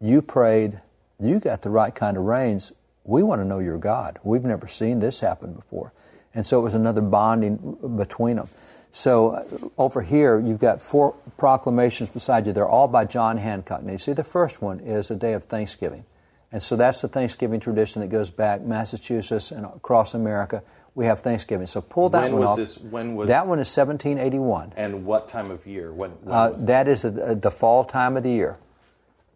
You 0.00 0.20
prayed, 0.20 0.80
you 1.18 1.38
got 1.38 1.62
the 1.62 1.70
right 1.70 1.94
kind 1.94 2.18
of 2.18 2.24
rains. 2.24 2.72
We 3.04 3.22
want 3.22 3.40
to 3.40 3.44
know 3.44 3.58
your 3.58 3.78
God. 3.78 4.18
We've 4.22 4.44
never 4.44 4.66
seen 4.66 4.98
this 5.00 5.20
happen 5.20 5.54
before. 5.54 5.92
And 6.34 6.44
so 6.46 6.58
it 6.60 6.62
was 6.62 6.74
another 6.74 7.00
bonding 7.00 7.76
between 7.96 8.36
them. 8.36 8.48
So 8.92 9.30
uh, 9.30 9.44
over 9.78 10.02
here, 10.02 10.38
you've 10.38 10.58
got 10.58 10.82
four 10.82 11.14
proclamations 11.36 12.08
beside 12.10 12.46
you. 12.46 12.52
They're 12.52 12.68
all 12.68 12.88
by 12.88 13.04
John 13.04 13.38
Hancock. 13.38 13.82
Now, 13.82 13.92
you 13.92 13.98
see, 13.98 14.12
the 14.12 14.24
first 14.24 14.60
one 14.62 14.80
is 14.80 15.10
a 15.10 15.16
day 15.16 15.32
of 15.32 15.44
Thanksgiving. 15.44 16.04
And 16.52 16.60
so 16.62 16.76
that's 16.76 17.00
the 17.00 17.08
Thanksgiving 17.08 17.60
tradition 17.60 18.00
that 18.02 18.08
goes 18.08 18.30
back 18.30 18.60
Massachusetts 18.62 19.52
and 19.52 19.64
across 19.64 20.14
America. 20.14 20.62
We 20.96 21.06
have 21.06 21.20
Thanksgiving. 21.20 21.68
So 21.68 21.80
pull 21.80 22.08
that 22.10 22.22
When 22.24 22.32
one 22.32 22.40
was 22.40 22.48
off. 22.50 22.56
this- 22.56 22.78
when 22.78 23.14
was- 23.14 23.28
that 23.28 23.46
one 23.46 23.60
is 23.60 23.68
1781. 23.68 24.72
And 24.76 25.06
what 25.06 25.28
time 25.28 25.50
of 25.52 25.64
year? 25.66 25.92
When, 25.92 26.10
when 26.22 26.34
Uh, 26.34 26.50
that 26.58 26.88
is 26.88 27.04
a, 27.04 27.10
the 27.36 27.50
fall 27.52 27.84
time 27.84 28.16
of 28.16 28.24
the 28.24 28.30
year. 28.32 28.56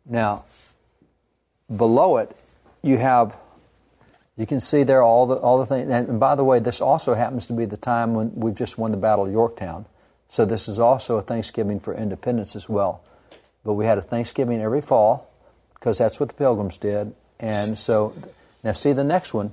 Now, 0.04 0.44
below 1.74 2.16
it, 2.18 2.36
you 2.82 2.98
have, 2.98 3.36
you 4.36 4.46
can 4.46 4.60
see 4.60 4.82
there 4.82 5.02
all 5.02 5.26
the 5.26 5.36
all 5.36 5.58
the 5.58 5.66
things. 5.66 5.90
And 5.90 6.18
by 6.18 6.34
the 6.34 6.44
way, 6.44 6.58
this 6.58 6.80
also 6.80 7.14
happens 7.14 7.46
to 7.46 7.52
be 7.52 7.64
the 7.64 7.76
time 7.76 8.14
when 8.14 8.32
we've 8.34 8.54
just 8.54 8.78
won 8.78 8.90
the 8.90 8.96
Battle 8.96 9.26
of 9.26 9.32
Yorktown. 9.32 9.86
So 10.28 10.44
this 10.44 10.68
is 10.68 10.78
also 10.78 11.16
a 11.16 11.22
Thanksgiving 11.22 11.78
for 11.78 11.94
independence 11.94 12.56
as 12.56 12.68
well. 12.68 13.04
But 13.64 13.74
we 13.74 13.86
had 13.86 13.98
a 13.98 14.02
Thanksgiving 14.02 14.60
every 14.60 14.80
fall 14.80 15.30
because 15.74 15.98
that's 15.98 16.18
what 16.18 16.28
the 16.28 16.34
Pilgrims 16.34 16.78
did. 16.78 17.14
And 17.38 17.78
so, 17.78 18.14
now 18.62 18.72
see 18.72 18.92
the 18.92 19.04
next 19.04 19.34
one. 19.34 19.52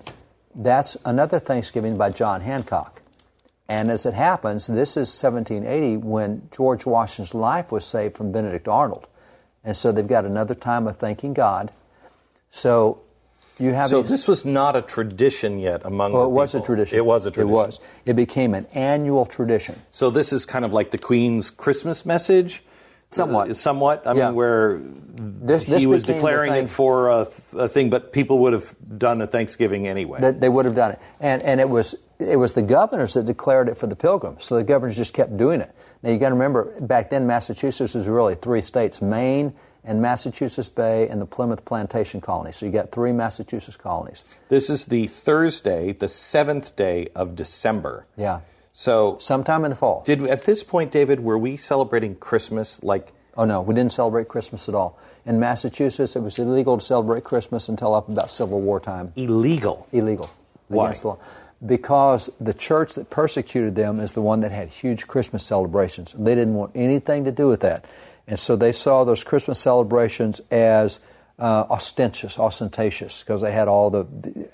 That's 0.56 0.98
another 1.06 1.40
Thanksgiving 1.40 1.98
by 1.98 2.10
John 2.10 2.42
Hancock. 2.42 3.02
And 3.68 3.90
as 3.90 4.06
it 4.06 4.14
happens, 4.14 4.68
this 4.68 4.98
is 4.98 5.22
1780 5.22 5.98
when 5.98 6.50
George 6.52 6.86
Washington's 6.86 7.34
life 7.34 7.72
was 7.72 7.86
saved 7.86 8.18
from 8.18 8.32
Benedict 8.32 8.68
Arnold. 8.68 9.08
And 9.64 9.76
so 9.76 9.92
they've 9.92 10.08
got 10.08 10.26
another 10.26 10.56
time 10.56 10.88
of 10.88 10.98
thanking 10.98 11.34
God. 11.34 11.72
So 12.50 13.02
you 13.62 13.74
have 13.74 13.90
So 13.90 14.02
these- 14.02 14.12
this 14.12 14.28
was 14.28 14.44
not 14.46 14.76
a 14.76 14.82
tradition 14.82 15.60
yet 15.60 15.82
among 15.86 16.14
well, 16.14 16.24
the 16.24 16.30
it 16.30 16.34
was 16.34 16.56
a 16.56 16.60
tradition. 16.60 16.98
It 16.98 17.06
was 17.06 17.26
a 17.26 17.32
tradition. 17.32 17.50
It 17.50 17.54
was. 17.54 17.80
It 18.06 18.16
became 18.16 18.54
an 18.54 18.66
annual 18.74 19.26
tradition. 19.26 19.76
So 19.90 20.10
this 20.10 20.34
is 20.34 20.46
kind 20.46 20.66
of 20.66 20.74
like 20.74 20.92
the 20.92 20.98
Queen's 20.98 21.50
Christmas 21.50 22.06
message? 22.06 22.64
Somewhat. 23.14 23.50
Uh, 23.50 23.54
somewhat. 23.54 24.04
I 24.08 24.14
Yeah. 24.14 24.28
mean, 24.28 24.36
where 24.36 24.80
This, 25.16 25.66
this 25.66 25.82
he 25.82 25.88
was 25.88 26.06
declaring 26.06 26.54
it 26.54 26.70
for 26.70 27.10
a, 27.10 27.28
a 27.58 27.68
thing, 27.68 27.90
but 27.90 28.14
people 28.14 28.40
would 28.40 28.54
have 28.54 28.74
done 28.98 29.22
a 29.22 29.28
Thanksgiving 29.28 29.86
anyway. 29.88 30.22
that 30.22 30.40
they 30.40 30.48
would 30.50 30.64
have 30.66 30.76
done 30.76 30.92
it. 30.92 31.00
And, 31.20 31.44
and 31.44 31.60
it 31.60 31.70
was 31.70 31.96
it 32.20 32.38
was 32.38 32.54
the 32.54 32.62
governors 32.62 33.16
that 33.16 33.26
declared 33.26 33.68
it 33.68 33.78
for 33.80 33.88
the 33.88 33.96
pilgrims. 33.96 34.46
So 34.46 34.56
the 34.56 34.64
governors 34.64 34.96
just 34.96 35.14
kept 35.14 35.36
doing 35.38 35.60
it. 35.60 35.72
Now 36.04 36.12
you 36.12 36.20
got 36.20 36.30
to 36.30 36.36
remember, 36.36 36.72
back 36.80 37.10
then 37.10 37.26
Massachusetts 37.28 37.96
was 37.96 38.08
really 38.08 38.36
three 38.36 38.62
states: 38.62 39.02
Maine 39.02 39.54
and 39.84 40.02
Massachusetts 40.02 40.70
Bay 40.70 41.08
and 41.08 41.20
the 41.22 41.26
Plymouth 41.26 41.66
Plantation 41.66 42.22
Colony. 42.22 42.52
So 42.52 42.66
you 42.66 42.72
got 42.72 42.92
three 42.92 43.12
Massachusetts 43.12 43.78
colonies. 43.78 44.24
this 44.50 44.70
is 44.70 44.86
the 44.86 45.08
Thursday, 45.08 45.92
the 45.94 46.08
seventh 46.08 46.76
day 46.76 47.08
of 47.16 47.36
December. 47.36 48.06
Yeah. 48.16 48.42
So 48.74 49.18
Sometime 49.20 49.66
in 49.66 49.72
the 49.72 49.76
fall. 49.76 50.04
did 50.06 50.22
at 50.28 50.44
this 50.44 50.64
point, 50.64 50.92
David, 50.92 51.20
were 51.20 51.38
we 51.38 51.58
celebrating 51.58 52.16
Christmas 52.16 52.82
like? 52.84 53.12
Oh 53.38 53.46
no, 53.46 53.62
we 53.62 53.74
didn't 53.74 53.94
celebrate 53.94 54.28
Christmas 54.28 54.68
at 54.70 54.76
all. 54.76 54.98
In 55.26 55.40
Massachusetts, 55.40 56.16
it 56.16 56.22
was 56.22 56.38
illegal 56.40 56.78
to 56.78 56.84
celebrate 56.86 57.24
Christmas 57.24 57.70
until 57.70 57.94
up 57.96 58.10
about 58.10 58.30
Civil 58.32 58.60
War 58.62 58.80
time. 58.80 59.14
Illegal. 59.16 59.88
Illegal 59.92 60.30
Why? 60.68 60.86
against 60.86 61.02
the 61.04 61.08
law. 61.10 61.18
Because 61.64 62.30
the 62.40 62.54
church 62.56 62.96
that 62.96 63.10
persecuted 63.10 63.76
them 63.76 64.00
is 64.00 64.14
the 64.14 64.22
one 64.22 64.40
that 64.40 64.52
had 64.52 64.70
huge 64.70 65.08
Christmas 65.08 65.46
celebrations. 65.46 66.14
They 66.18 66.34
didn't 66.34 66.56
want 66.56 66.72
anything 66.74 67.24
to 67.26 67.32
do 67.32 67.48
with 67.50 67.60
that. 67.62 67.86
And 68.32 68.40
so 68.40 68.56
they 68.56 68.72
saw 68.72 69.04
those 69.04 69.26
Christmas 69.26 69.60
celebrations 69.60 70.40
as 70.50 71.02
uh, 71.38 71.66
ostentatious, 71.70 72.40
ostentatious, 72.40 73.20
because 73.20 73.42
they 73.42 73.52
had 73.52 73.68
all 73.68 73.90
the, 73.90 74.04
the. 74.06 74.50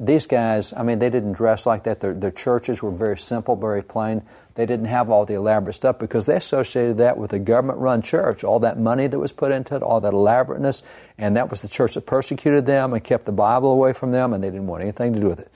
These 0.00 0.26
guys, 0.26 0.72
I 0.72 0.82
mean, 0.82 0.98
they 0.98 1.08
didn't 1.08 1.34
dress 1.34 1.64
like 1.64 1.84
that. 1.84 2.00
Their, 2.00 2.12
their 2.12 2.32
churches 2.32 2.82
were 2.82 2.90
very 2.90 3.16
simple, 3.16 3.54
very 3.54 3.80
plain. 3.80 4.22
They 4.56 4.66
didn't 4.66 4.86
have 4.86 5.08
all 5.08 5.24
the 5.24 5.34
elaborate 5.34 5.74
stuff 5.74 6.00
because 6.00 6.26
they 6.26 6.34
associated 6.34 6.98
that 6.98 7.16
with 7.16 7.32
a 7.32 7.38
government 7.38 7.78
run 7.78 8.02
church. 8.02 8.42
All 8.42 8.58
that 8.58 8.76
money 8.76 9.06
that 9.06 9.20
was 9.20 9.32
put 9.32 9.52
into 9.52 9.76
it, 9.76 9.82
all 9.84 10.00
that 10.00 10.12
elaborateness, 10.12 10.82
and 11.16 11.36
that 11.36 11.48
was 11.48 11.60
the 11.60 11.68
church 11.68 11.94
that 11.94 12.06
persecuted 12.06 12.66
them 12.66 12.92
and 12.92 13.04
kept 13.04 13.26
the 13.26 13.32
Bible 13.32 13.70
away 13.70 13.92
from 13.92 14.10
them, 14.10 14.32
and 14.32 14.42
they 14.42 14.48
didn't 14.50 14.66
want 14.66 14.82
anything 14.82 15.12
to 15.12 15.20
do 15.20 15.28
with 15.28 15.38
it. 15.38 15.52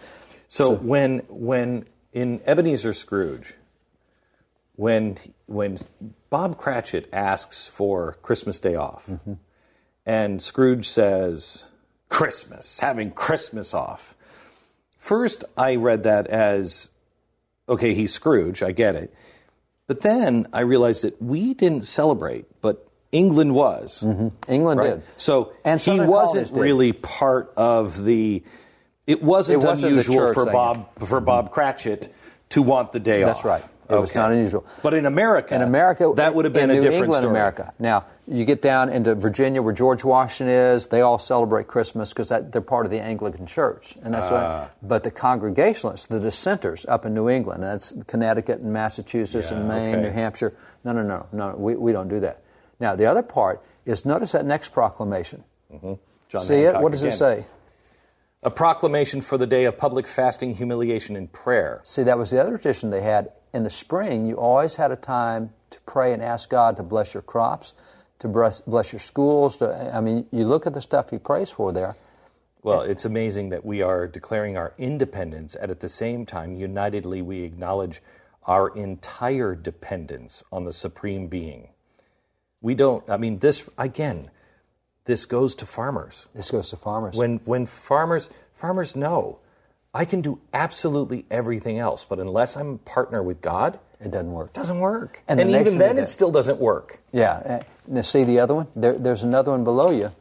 So, 0.46 0.72
when 0.72 1.18
when 1.28 1.86
in 2.12 2.40
Ebenezer 2.46 2.92
Scrooge, 2.92 3.54
when 4.78 5.16
when 5.46 5.76
Bob 6.30 6.56
Cratchit 6.56 7.08
asks 7.12 7.66
for 7.66 8.14
Christmas 8.22 8.60
Day 8.60 8.76
off, 8.76 9.04
Mm-hmm. 9.06 9.32
and 10.06 10.40
Scrooge 10.40 10.88
says, 10.88 11.66
"Christmas, 12.08 12.78
having 12.80 13.10
Christmas 13.10 13.74
off." 13.74 14.14
First, 14.96 15.44
I 15.56 15.76
read 15.76 16.04
that 16.04 16.26
as, 16.28 16.88
okay, 17.68 17.92
he's 17.94 18.12
Scrooge, 18.12 18.62
I 18.62 18.72
get 18.72 18.94
it, 18.94 19.12
but 19.88 20.00
then 20.02 20.46
I 20.52 20.60
realized 20.60 21.02
that 21.02 21.20
we 21.20 21.54
didn't 21.54 21.82
celebrate, 21.82 22.46
but 22.60 22.86
England 23.10 23.54
was. 23.54 24.04
England 24.48 24.80
Right? 24.80 24.90
did. 24.96 25.02
So 25.16 25.44
Mm-hmm. 25.44 25.54
And 25.64 25.80
he 25.80 26.00
wasn't 26.00 26.56
really 26.56 26.92
part 26.92 27.52
of 27.56 28.04
the. 28.04 28.44
It 29.08 29.22
wasn't, 29.22 29.62
It 29.62 29.66
wasn't 29.66 29.90
unusual 29.92 30.34
for. 30.34 30.46
Bob 30.46 30.88
for 31.04 31.20
Bob 31.20 31.50
Cratchit 31.50 32.14
to 32.50 32.62
want 32.62 32.92
the 32.92 33.00
day 33.00 33.22
That's 33.24 33.38
off. 33.38 33.44
That's 33.44 33.62
right. 33.64 33.70
It 33.88 34.00
was 34.00 34.14
not 34.14 34.32
unusual. 34.32 34.66
But 34.82 34.94
in 34.94 35.06
America, 35.06 35.54
In 35.54 35.62
America, 35.62 36.12
that 36.16 36.34
would 36.34 36.44
have 36.44 36.52
been 36.52 36.64
in 36.64 36.70
a 36.70 36.74
New 36.74 36.82
different 36.82 37.04
England, 37.04 37.22
story. 37.22 37.30
America. 37.30 37.72
Now 37.78 38.04
you 38.26 38.44
get 38.44 38.60
down 38.60 38.90
into 38.90 39.14
Virginia, 39.14 39.62
where 39.62 39.72
George 39.72 40.04
Washington 40.04 40.54
is. 40.54 40.88
They 40.88 41.00
all 41.00 41.18
celebrate 41.18 41.66
Christmas 41.66 42.12
because 42.12 42.28
they're 42.28 42.60
part 42.60 42.84
of 42.84 42.92
the 42.92 43.00
Anglican 43.00 43.46
Church, 43.46 43.96
and 44.02 44.12
that's 44.12 44.30
what. 44.30 44.42
Ah. 44.42 44.70
But 44.82 45.04
the 45.04 45.10
Congregationalists, 45.10 46.06
the 46.06 46.20
dissenters 46.20 46.84
up 46.86 47.06
in 47.06 47.14
New 47.14 47.28
England, 47.28 47.62
that's 47.62 47.94
Connecticut 48.06 48.60
and 48.60 48.72
Massachusetts 48.72 49.50
and 49.50 49.66
Maine, 49.66 49.96
okay. 49.96 50.02
New 50.02 50.10
Hampshire. 50.10 50.54
No, 50.84 50.92
no, 50.92 51.02
no, 51.02 51.26
no. 51.32 51.54
We, 51.56 51.74
we 51.74 51.92
don't 51.92 52.08
do 52.08 52.20
that. 52.20 52.42
Now 52.80 52.94
the 52.94 53.06
other 53.06 53.22
part 53.22 53.62
is 53.86 54.04
notice 54.04 54.32
that 54.32 54.44
next 54.44 54.70
proclamation. 54.70 55.44
Mm-hmm. 55.72 55.94
John 56.28 56.42
See 56.42 56.56
it? 56.56 56.78
What 56.78 56.92
does 56.92 57.04
it 57.04 57.12
say? 57.12 57.46
A 58.42 58.50
proclamation 58.50 59.20
for 59.20 59.36
the 59.36 59.46
day 59.46 59.64
of 59.64 59.76
public 59.76 60.06
fasting, 60.06 60.54
humiliation, 60.54 61.16
and 61.16 61.32
prayer. 61.32 61.80
See, 61.82 62.04
that 62.04 62.16
was 62.18 62.30
the 62.30 62.40
other 62.40 62.56
tradition 62.56 62.90
they 62.90 63.00
had. 63.00 63.32
In 63.52 63.64
the 63.64 63.70
spring, 63.70 64.26
you 64.26 64.36
always 64.36 64.76
had 64.76 64.90
a 64.90 64.96
time 64.96 65.50
to 65.70 65.80
pray 65.82 66.12
and 66.12 66.22
ask 66.22 66.50
God 66.50 66.76
to 66.76 66.82
bless 66.82 67.14
your 67.14 67.22
crops, 67.22 67.74
to 68.18 68.28
bless, 68.28 68.60
bless 68.60 68.92
your 68.92 69.00
schools. 69.00 69.56
To, 69.58 69.94
I 69.94 70.00
mean, 70.00 70.26
you 70.30 70.46
look 70.46 70.66
at 70.66 70.74
the 70.74 70.80
stuff 70.80 71.10
He 71.10 71.18
prays 71.18 71.50
for 71.50 71.72
there. 71.72 71.96
Well, 72.62 72.82
it's 72.82 73.04
amazing 73.04 73.50
that 73.50 73.64
we 73.64 73.82
are 73.82 74.06
declaring 74.06 74.56
our 74.56 74.74
independence, 74.78 75.54
and 75.54 75.70
at 75.70 75.80
the 75.80 75.88
same 75.88 76.26
time, 76.26 76.54
unitedly, 76.54 77.22
we 77.22 77.42
acknowledge 77.42 78.02
our 78.44 78.68
entire 78.68 79.54
dependence 79.54 80.42
on 80.50 80.64
the 80.64 80.72
Supreme 80.72 81.28
Being. 81.28 81.68
We 82.60 82.74
don't, 82.74 83.08
I 83.08 83.16
mean, 83.16 83.38
this, 83.38 83.62
again, 83.78 84.30
this 85.04 85.24
goes 85.24 85.54
to 85.56 85.66
farmers. 85.66 86.26
This 86.34 86.50
goes 86.50 86.70
to 86.70 86.76
farmers. 86.76 87.16
When, 87.16 87.38
when 87.44 87.66
farmers, 87.66 88.28
farmers 88.54 88.96
know, 88.96 89.38
I 89.94 90.04
can 90.04 90.20
do 90.20 90.38
absolutely 90.52 91.24
everything 91.30 91.78
else, 91.78 92.04
but 92.04 92.18
unless 92.18 92.56
I'm 92.56 92.74
a 92.74 92.78
partner 92.78 93.22
with 93.22 93.40
God, 93.40 93.78
it 94.00 94.10
doesn't 94.10 94.30
work. 94.30 94.48
it 94.48 94.54
doesn't 94.54 94.78
work. 94.78 95.22
And 95.26 95.40
And, 95.40 95.52
the 95.52 95.60
even 95.60 95.78
then, 95.78 95.98
it 95.98 96.08
still 96.08 96.30
doesn't 96.30 96.58
work. 96.60 97.00
Yeah. 97.12 97.62
Now, 97.86 98.02
see 98.02 98.24
the 98.24 98.38
other 98.38 98.54
one? 98.54 98.68
There, 98.76 98.98
there's 98.98 99.24
another 99.24 99.50
one 99.50 99.64
below 99.64 99.90
you. 99.90 100.12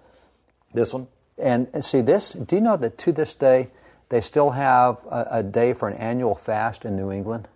This 0.73 0.93
one? 0.93 1.07
And, 1.37 1.67
and 1.73 1.83
see 1.85 2.01
this? 2.01 2.33
Do 2.33 2.55
you 2.55 2.61
know 2.61 2.77
that 2.77 2.97
to 2.99 3.11
this 3.11 3.33
day, 3.33 3.69
they 4.09 4.21
still 4.21 4.51
have 4.51 4.97
a, 5.11 5.27
a 5.31 5.43
day 5.43 5.73
for 5.73 5.87
an 5.87 5.97
annual 5.97 6.33
fast 6.33 6.85
in 6.85 6.95
New 6.95 7.11
England? 7.11 7.47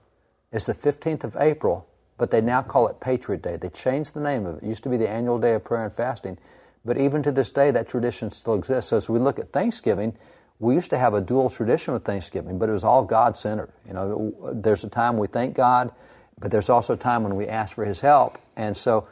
It's 0.52 0.66
the 0.66 0.76
15th 0.76 1.24
of 1.24 1.36
April, 1.40 1.88
but 2.18 2.30
they 2.30 2.42
now 2.42 2.62
call 2.62 2.88
it 2.90 3.00
Patriot 3.00 3.42
Day. 3.42 3.56
They 3.56 3.70
changed 3.70 4.14
the 4.14 4.20
name 4.20 4.46
of 4.46 4.58
it. 4.58 4.64
It 4.64 4.68
used 4.70 4.84
to 4.84 4.90
be 4.90 4.98
the 4.98 5.10
annual 5.10 5.40
day 5.40 5.54
of 5.54 5.64
prayer 5.64 5.86
and 5.86 5.94
fasting. 5.94 6.38
But 6.84 6.98
even 6.98 7.24
to 7.24 7.32
this 7.32 7.50
day, 7.52 7.72
that 7.72 7.88
tradition 7.88 8.30
still 8.32 8.54
exists. 8.54 8.90
So 8.90 8.98
as 8.98 9.10
we 9.10 9.18
look 9.18 9.40
at 9.40 9.52
Thanksgiving, 9.52 10.16
we 10.62 10.76
used 10.76 10.90
to 10.92 10.98
have 10.98 11.14
a 11.14 11.22
dual 11.22 11.50
tradition 11.50 11.94
with 11.94 12.06
Thanksgiving, 12.06 12.58
but 12.58 12.70
it 12.70 12.72
was 12.72 12.84
all 12.84 13.04
God 13.04 13.36
centered. 13.36 13.72
You 13.86 13.94
know, 13.94 14.54
there's 14.54 14.84
a 14.84 14.90
time 14.90 15.18
we 15.18 15.28
thank 15.28 15.56
God, 15.56 15.92
but 16.40 16.52
there's 16.52 16.70
also 16.70 16.94
a 16.94 16.98
time 16.98 17.24
when 17.24 17.36
we 17.36 17.48
ask 17.48 17.76
for 17.76 17.84
His 17.84 18.00
help. 18.00 18.38
And 18.56 18.78
so 18.78 19.08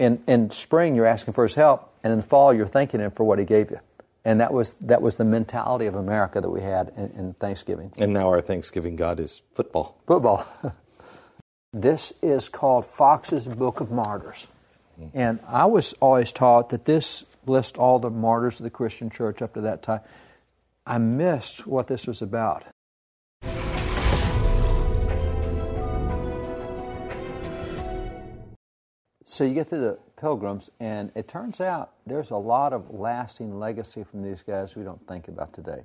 in, 0.00 0.22
in 0.26 0.50
spring 0.50 0.96
you're 0.96 1.06
asking 1.06 1.34
for 1.34 1.44
his 1.44 1.54
help 1.54 1.92
and 2.02 2.12
in 2.12 2.18
the 2.18 2.24
fall 2.24 2.52
you're 2.52 2.66
thanking 2.66 3.00
him 3.00 3.10
for 3.10 3.22
what 3.24 3.38
he 3.38 3.44
gave 3.44 3.70
you 3.70 3.78
and 4.24 4.40
that 4.40 4.52
was 4.52 4.74
that 4.80 5.02
was 5.02 5.16
the 5.16 5.24
mentality 5.24 5.86
of 5.86 5.94
america 5.94 6.40
that 6.40 6.50
we 6.50 6.62
had 6.62 6.90
in, 6.96 7.10
in 7.10 7.34
thanksgiving 7.34 7.92
And 7.98 8.12
now 8.12 8.28
our 8.28 8.40
Thanksgiving 8.40 8.96
God 8.96 9.20
is 9.20 9.42
football. 9.54 9.98
football 10.06 10.46
this 11.72 12.12
is 12.22 12.48
called 12.48 12.86
fox's 12.86 13.46
book 13.46 13.80
of 13.80 13.90
martyrs 13.92 14.48
and 15.14 15.38
i 15.46 15.66
was 15.66 15.92
always 16.00 16.32
taught 16.32 16.70
that 16.70 16.86
this 16.86 17.24
lists 17.46 17.78
all 17.78 17.98
the 17.98 18.10
martyrs 18.10 18.58
of 18.58 18.64
the 18.64 18.70
christian 18.70 19.10
church 19.10 19.42
up 19.42 19.54
to 19.54 19.60
that 19.60 19.82
time 19.82 20.00
i 20.90 20.98
missed 20.98 21.66
what 21.66 21.86
this 21.86 22.06
was 22.06 22.20
about 22.20 22.64
So 29.24 29.44
you 29.44 29.54
get 29.54 29.68
to 29.68 29.76
the 29.76 29.98
pilgrims, 30.20 30.72
and 30.80 31.12
it 31.14 31.28
turns 31.28 31.60
out 31.60 31.92
there's 32.04 32.32
a 32.32 32.36
lot 32.36 32.72
of 32.72 32.90
lasting 32.90 33.60
legacy 33.60 34.02
from 34.02 34.22
these 34.22 34.42
guys 34.42 34.74
we 34.74 34.82
don't 34.82 35.06
think 35.06 35.28
about 35.28 35.52
today. 35.52 35.84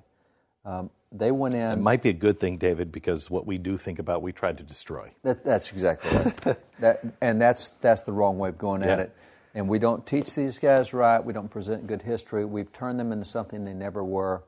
Um, 0.65 0.89
They 1.11 1.29
went 1.29 1.53
in. 1.53 1.71
It 1.71 1.79
might 1.79 2.01
be 2.01 2.09
a 2.09 2.13
good 2.13 2.39
thing, 2.39 2.57
David, 2.57 2.91
because 2.91 3.29
what 3.29 3.45
we 3.45 3.59
do 3.59 3.77
think 3.77 3.99
about, 3.99 4.23
we 4.23 4.31
tried 4.31 4.57
to 4.57 4.63
destroy. 4.63 5.11
That, 5.21 5.45
that's 5.45 5.71
exactly 5.71 6.17
right. 6.17 6.57
that, 6.79 7.05
and 7.21 7.39
that's 7.39 7.69
that's 7.79 8.01
the 8.01 8.11
wrong 8.13 8.39
way 8.39 8.49
of 8.49 8.57
going 8.57 8.81
at 8.81 8.99
it. 8.99 9.15
And 9.53 9.69
we 9.69 9.77
don't 9.77 10.05
teach 10.07 10.33
these 10.33 10.57
guys 10.57 10.91
right. 10.91 11.23
We 11.23 11.31
don't 11.31 11.47
present 11.49 11.85
good 11.85 12.01
history. 12.01 12.45
We've 12.45 12.73
turned 12.73 12.99
them 12.99 13.11
into 13.11 13.25
something 13.25 13.63
they 13.63 13.73
never 13.73 14.03
were. 14.03 14.41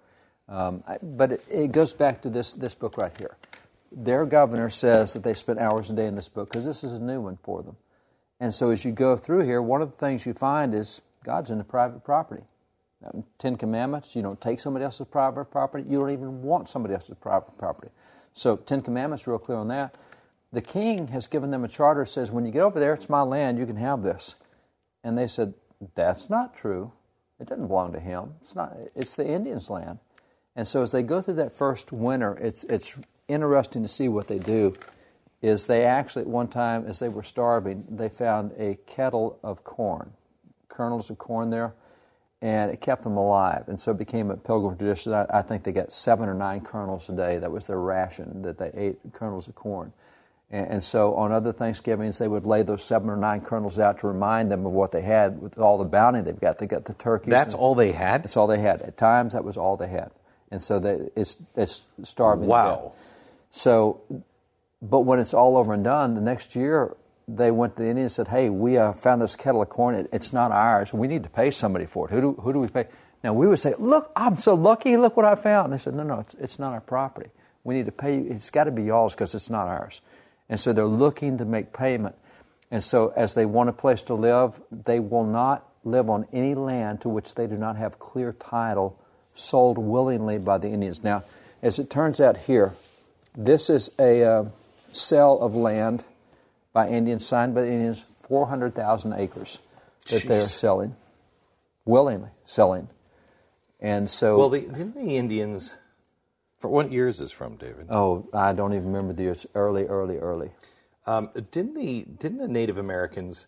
Um, 0.50 0.84
but 1.02 1.34
it, 1.34 1.46
it 1.50 1.72
goes 1.72 1.94
back 1.94 2.22
to 2.22 2.30
this 2.30 2.54
this 2.54 2.76
book 2.76 2.98
right 2.98 3.16
here. 3.18 3.36
Their 3.92 4.26
governor 4.26 4.70
says 4.70 5.14
that 5.14 5.24
they 5.24 5.34
spent 5.34 5.60
hours 5.60 5.90
a 5.90 5.94
day 5.94 6.08
in 6.08 6.16
this 6.16 6.30
book 6.30 6.50
because 6.50 6.66
this 6.66 6.84
is 6.84 6.94
a 6.94 7.00
new 7.00 7.22
one 7.22 7.38
for 7.44 7.64
them. 7.64 7.78
And 8.40 8.54
so 8.54 8.70
as 8.70 8.86
you 8.86 8.92
go 8.92 9.18
through 9.18 9.46
here, 9.46 9.62
one 9.62 9.82
of 9.82 9.92
the 9.92 9.98
things 9.98 10.26
you 10.26 10.34
find 10.34 10.74
is 10.74 11.02
God's 11.24 11.50
in 11.50 11.58
the 11.58 11.64
private 11.64 12.04
property. 12.04 12.44
Ten 13.38 13.56
Commandments, 13.56 14.16
you 14.16 14.22
don't 14.22 14.40
take 14.42 14.60
somebody 14.60 14.84
else's 14.84 15.08
private 15.08 15.46
property. 15.46 15.86
You 15.88 16.00
don't 16.00 16.12
even 16.12 16.42
want 16.42 16.68
somebody 16.68 16.94
else's 16.94 17.16
private 17.16 17.58
property. 17.58 17.92
So 18.34 18.58
Ten 18.58 18.82
Commandments, 18.82 19.28
real 19.28 19.38
clear 19.38 19.58
on 19.58 19.68
that. 19.70 19.96
The 20.52 20.62
king 20.62 21.08
has 21.10 21.28
given 21.28 21.52
them 21.52 21.64
a 21.64 21.68
charter 21.68 22.06
says, 22.06 22.32
when 22.32 22.46
you 22.46 22.52
get 22.52 22.62
over 22.62 22.80
there, 22.80 22.94
it's 22.94 23.10
my 23.10 23.22
land, 23.22 23.60
you 23.60 23.66
can 23.66 23.76
have 23.76 24.02
this. 24.02 24.36
And 25.04 25.18
they 25.18 25.28
said, 25.28 25.54
that's 25.96 26.30
not 26.30 26.56
true. 26.56 26.92
It 27.40 27.48
doesn't 27.48 27.68
belong 27.68 27.94
to 27.94 28.00
him. 28.00 28.34
It's 28.42 28.56
not. 28.56 28.76
It's 28.96 29.16
the 29.16 29.28
Indians' 29.28 29.70
land. 29.70 30.00
And 30.58 30.68
so 30.68 30.82
as 30.82 30.92
they 30.92 31.04
go 31.04 31.22
through 31.22 31.36
that 31.36 31.54
first 31.54 31.94
winter, 31.94 32.36
it's 32.42 32.64
it's 32.66 32.98
interesting 33.28 33.84
to 33.84 33.88
see 33.88 34.10
what 34.10 34.28
they 34.28 34.40
do. 34.40 34.74
Is 35.40 35.68
they 35.68 35.86
actually 35.86 36.24
at 36.24 36.28
one 36.28 36.48
time, 36.48 36.86
as 36.88 36.98
they 36.98 37.10
were 37.10 37.22
starving, 37.22 37.86
they 37.88 38.10
found 38.10 38.54
a 38.58 38.76
kettle 38.88 39.40
of 39.44 39.64
corn, 39.64 40.14
kernels 40.68 41.12
of 41.12 41.20
corn 41.20 41.52
there, 41.52 41.76
and 42.42 42.72
it 42.72 42.82
kept 42.82 43.04
them 43.04 43.18
alive. 43.18 43.66
And 43.68 43.80
so 43.80 43.92
it 43.92 44.00
became 44.00 44.32
a 44.32 44.36
pilgrim 44.36 44.76
tradition. 44.76 45.14
I, 45.14 45.28
I 45.30 45.42
think 45.44 45.64
they 45.64 45.72
got 45.72 45.94
seven 45.94 46.28
or 46.28 46.34
nine 46.34 46.62
kernels 46.62 47.08
a 47.08 47.14
day. 47.14 47.38
That 47.38 47.52
was 47.52 47.68
their 47.68 47.80
ration 47.80 48.42
that 48.42 48.58
they 48.58 48.72
ate 48.74 48.98
kernels 49.14 49.48
of 49.48 49.54
corn. 49.54 49.94
And, 50.50 50.68
and 50.72 50.84
so 50.84 51.14
on 51.14 51.32
other 51.32 51.54
Thanksgivings, 51.54 52.18
they 52.18 52.28
would 52.28 52.48
lay 52.48 52.64
those 52.64 52.84
seven 52.84 53.12
or 53.12 53.18
nine 53.18 53.42
kernels 53.42 53.78
out 53.78 54.00
to 54.00 54.08
remind 54.08 54.52
them 54.52 54.66
of 54.66 54.72
what 54.72 54.92
they 54.92 55.04
had 55.04 55.40
with 55.40 55.60
all 55.60 55.78
the 55.78 55.86
bounty 55.86 56.22
they've 56.22 56.40
got. 56.40 56.58
They 56.58 56.66
got 56.66 56.86
the 56.86 56.96
turkeys. 56.96 57.30
That's 57.30 57.54
all 57.54 57.76
they 57.76 57.92
had? 57.92 58.24
That's 58.24 58.38
all 58.38 58.48
they 58.48 58.60
had. 58.60 58.82
At 58.82 58.98
times, 58.98 59.34
that 59.34 59.44
was 59.44 59.56
all 59.56 59.78
they 59.78 59.90
had. 59.90 60.10
And 60.52 60.64
so 60.64 60.80
they, 60.80 61.10
it's, 61.16 61.38
it's 61.56 61.86
starving. 62.04 62.48
Wow. 62.48 62.94
So, 63.50 64.02
but 64.82 65.02
when 65.02 65.20
it's 65.20 65.34
all 65.34 65.58
over 65.58 65.74
and 65.74 65.84
done, 65.84 66.14
the 66.14 66.22
next 66.22 66.56
year 66.56 66.96
they 67.28 67.52
went 67.52 67.76
to 67.76 67.84
the 67.84 67.90
Indians 67.90 68.18
and 68.18 68.28
said, 68.28 68.34
"Hey, 68.34 68.50
we 68.50 68.78
uh, 68.78 68.94
found 68.94 69.22
this 69.22 69.36
kettle 69.36 69.62
of 69.62 69.70
corn. 69.70 69.96
It, 69.96 70.10
it's 70.14 70.32
not 70.32 70.52
ours. 70.52 70.94
We 70.94 71.08
need 71.08 71.24
to 71.24 71.30
pay 71.30 71.52
somebody 71.52 71.86
for 71.86 72.08
it. 72.08 72.14
Who 72.14 72.22
do, 72.22 72.34
who 72.34 72.54
do 72.54 72.60
we 72.60 72.68
pay?" 72.68 72.88
Now 73.24 73.34
we 73.34 73.48
would 73.48 73.60
say, 73.60 73.74
"Look, 73.78 74.12
I'm 74.16 74.38
so 74.38 74.54
lucky. 74.54 74.96
Look 74.96 75.18
what 75.18 75.26
I 75.26 75.36
found." 75.36 75.66
And 75.66 75.74
they 75.74 75.84
said, 75.84 75.94
"No, 75.96 76.04
no, 76.04 76.20
it's, 76.20 76.36
it's 76.36 76.60
not 76.60 76.74
our 76.74 76.82
property. 76.82 77.30
We 77.64 77.76
need 77.76 77.86
to 77.86 77.92
pay. 77.92 78.16
you. 78.16 78.28
It's 78.30 78.50
got 78.50 78.66
to 78.66 78.72
be 78.72 78.84
yours 78.84 79.14
because 79.14 79.36
it's 79.36 79.50
not 79.50 79.68
ours." 79.68 80.02
And 80.50 80.60
so 80.60 80.72
they're 80.72 80.86
looking 80.86 81.38
to 81.40 81.46
make 81.46 81.74
payment. 81.74 82.16
And 82.72 82.84
so, 82.84 83.14
as 83.16 83.34
they 83.34 83.46
want 83.46 83.70
a 83.70 83.74
place 83.74 84.02
to 84.04 84.14
live, 84.14 84.62
they 84.72 85.00
will 85.00 85.26
not 85.26 85.68
live 85.84 86.10
on 86.10 86.28
any 86.34 86.56
land 86.56 87.02
to 87.02 87.10
which 87.10 87.36
they 87.36 87.48
do 87.48 87.58
not 87.58 87.78
have 87.78 88.00
clear 88.00 88.34
title, 88.34 89.00
sold 89.38 89.78
willingly 89.78 90.38
by 90.38 90.58
the 90.58 90.68
Indians. 90.70 91.04
Now, 91.04 91.24
as 91.62 91.80
it 91.80 91.90
turns 91.90 92.20
out 92.20 92.38
here, 92.38 92.74
this 93.36 93.70
is 93.70 93.92
a 94.00 94.24
uh, 94.24 94.46
sale 94.92 95.40
of 95.40 95.56
land 95.56 96.04
by 96.74 96.90
Indians, 96.90 97.26
signed 97.26 97.56
by 97.56 97.62
the 97.62 97.72
Indians, 97.72 98.06
400,000 98.28 99.14
acres 99.14 99.60
that 100.10 100.24
they're 100.24 100.42
selling, 100.42 100.96
willingly 101.86 102.30
selling. 102.46 102.90
And 103.80 104.10
so, 104.10 104.38
Well, 104.38 104.50
the, 104.50 104.62
didn't 104.62 104.96
the 104.96 105.18
Indians. 105.18 105.76
For 106.58 106.70
what 106.70 106.92
year 106.92 107.08
is 107.08 107.20
this 107.20 107.32
from, 107.32 107.56
David? 107.58 107.88
oh, 107.92 108.28
I 108.34 108.52
don't 108.54 108.74
even 108.74 108.88
remember 108.88 109.14
the 109.14 109.24
year. 109.24 109.32
It's 109.34 109.46
early, 109.54 109.86
early, 109.86 110.18
early. 110.18 110.50
Um, 111.06 111.30
didn't 111.52 111.76
the 111.76 112.04
didn't 112.04 112.40
the 112.40 112.48
Native 112.48 112.80
Americans 112.80 113.46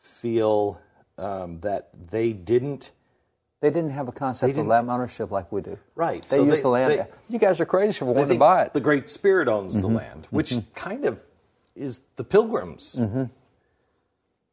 feel 0.00 0.80
um, 1.18 1.60
that 1.60 1.90
they 2.10 2.32
didn't? 2.32 2.92
They 3.64 3.70
didn't 3.70 3.92
have 3.92 4.08
a 4.08 4.12
concept 4.12 4.58
of 4.58 4.66
land 4.66 4.90
ownership 4.90 5.30
like 5.30 5.50
we 5.50 5.62
do. 5.62 5.78
Right, 5.94 6.22
They 6.28 6.36
so 6.36 6.44
use 6.44 6.60
the 6.60 6.68
land. 6.68 6.90
they- 6.92 7.06
you 7.30 7.38
guys 7.38 7.62
are 7.62 7.64
crazy 7.64 7.98
for 7.98 8.04
wanting 8.04 8.28
to 8.28 8.34
buy 8.34 8.60
it. 8.60 8.64
Mm-hmm. 8.66 8.72
The 8.74 8.80
Great 8.80 9.08
Spirit 9.08 9.48
owns 9.48 9.80
the 9.80 9.86
land, 9.86 10.28
which 10.28 10.54
kind 10.74 11.06
of 11.06 11.22
is 11.74 12.02
the 12.16 12.24
Pilgrims. 12.24 12.96
Mm-hmm. 13.00 13.24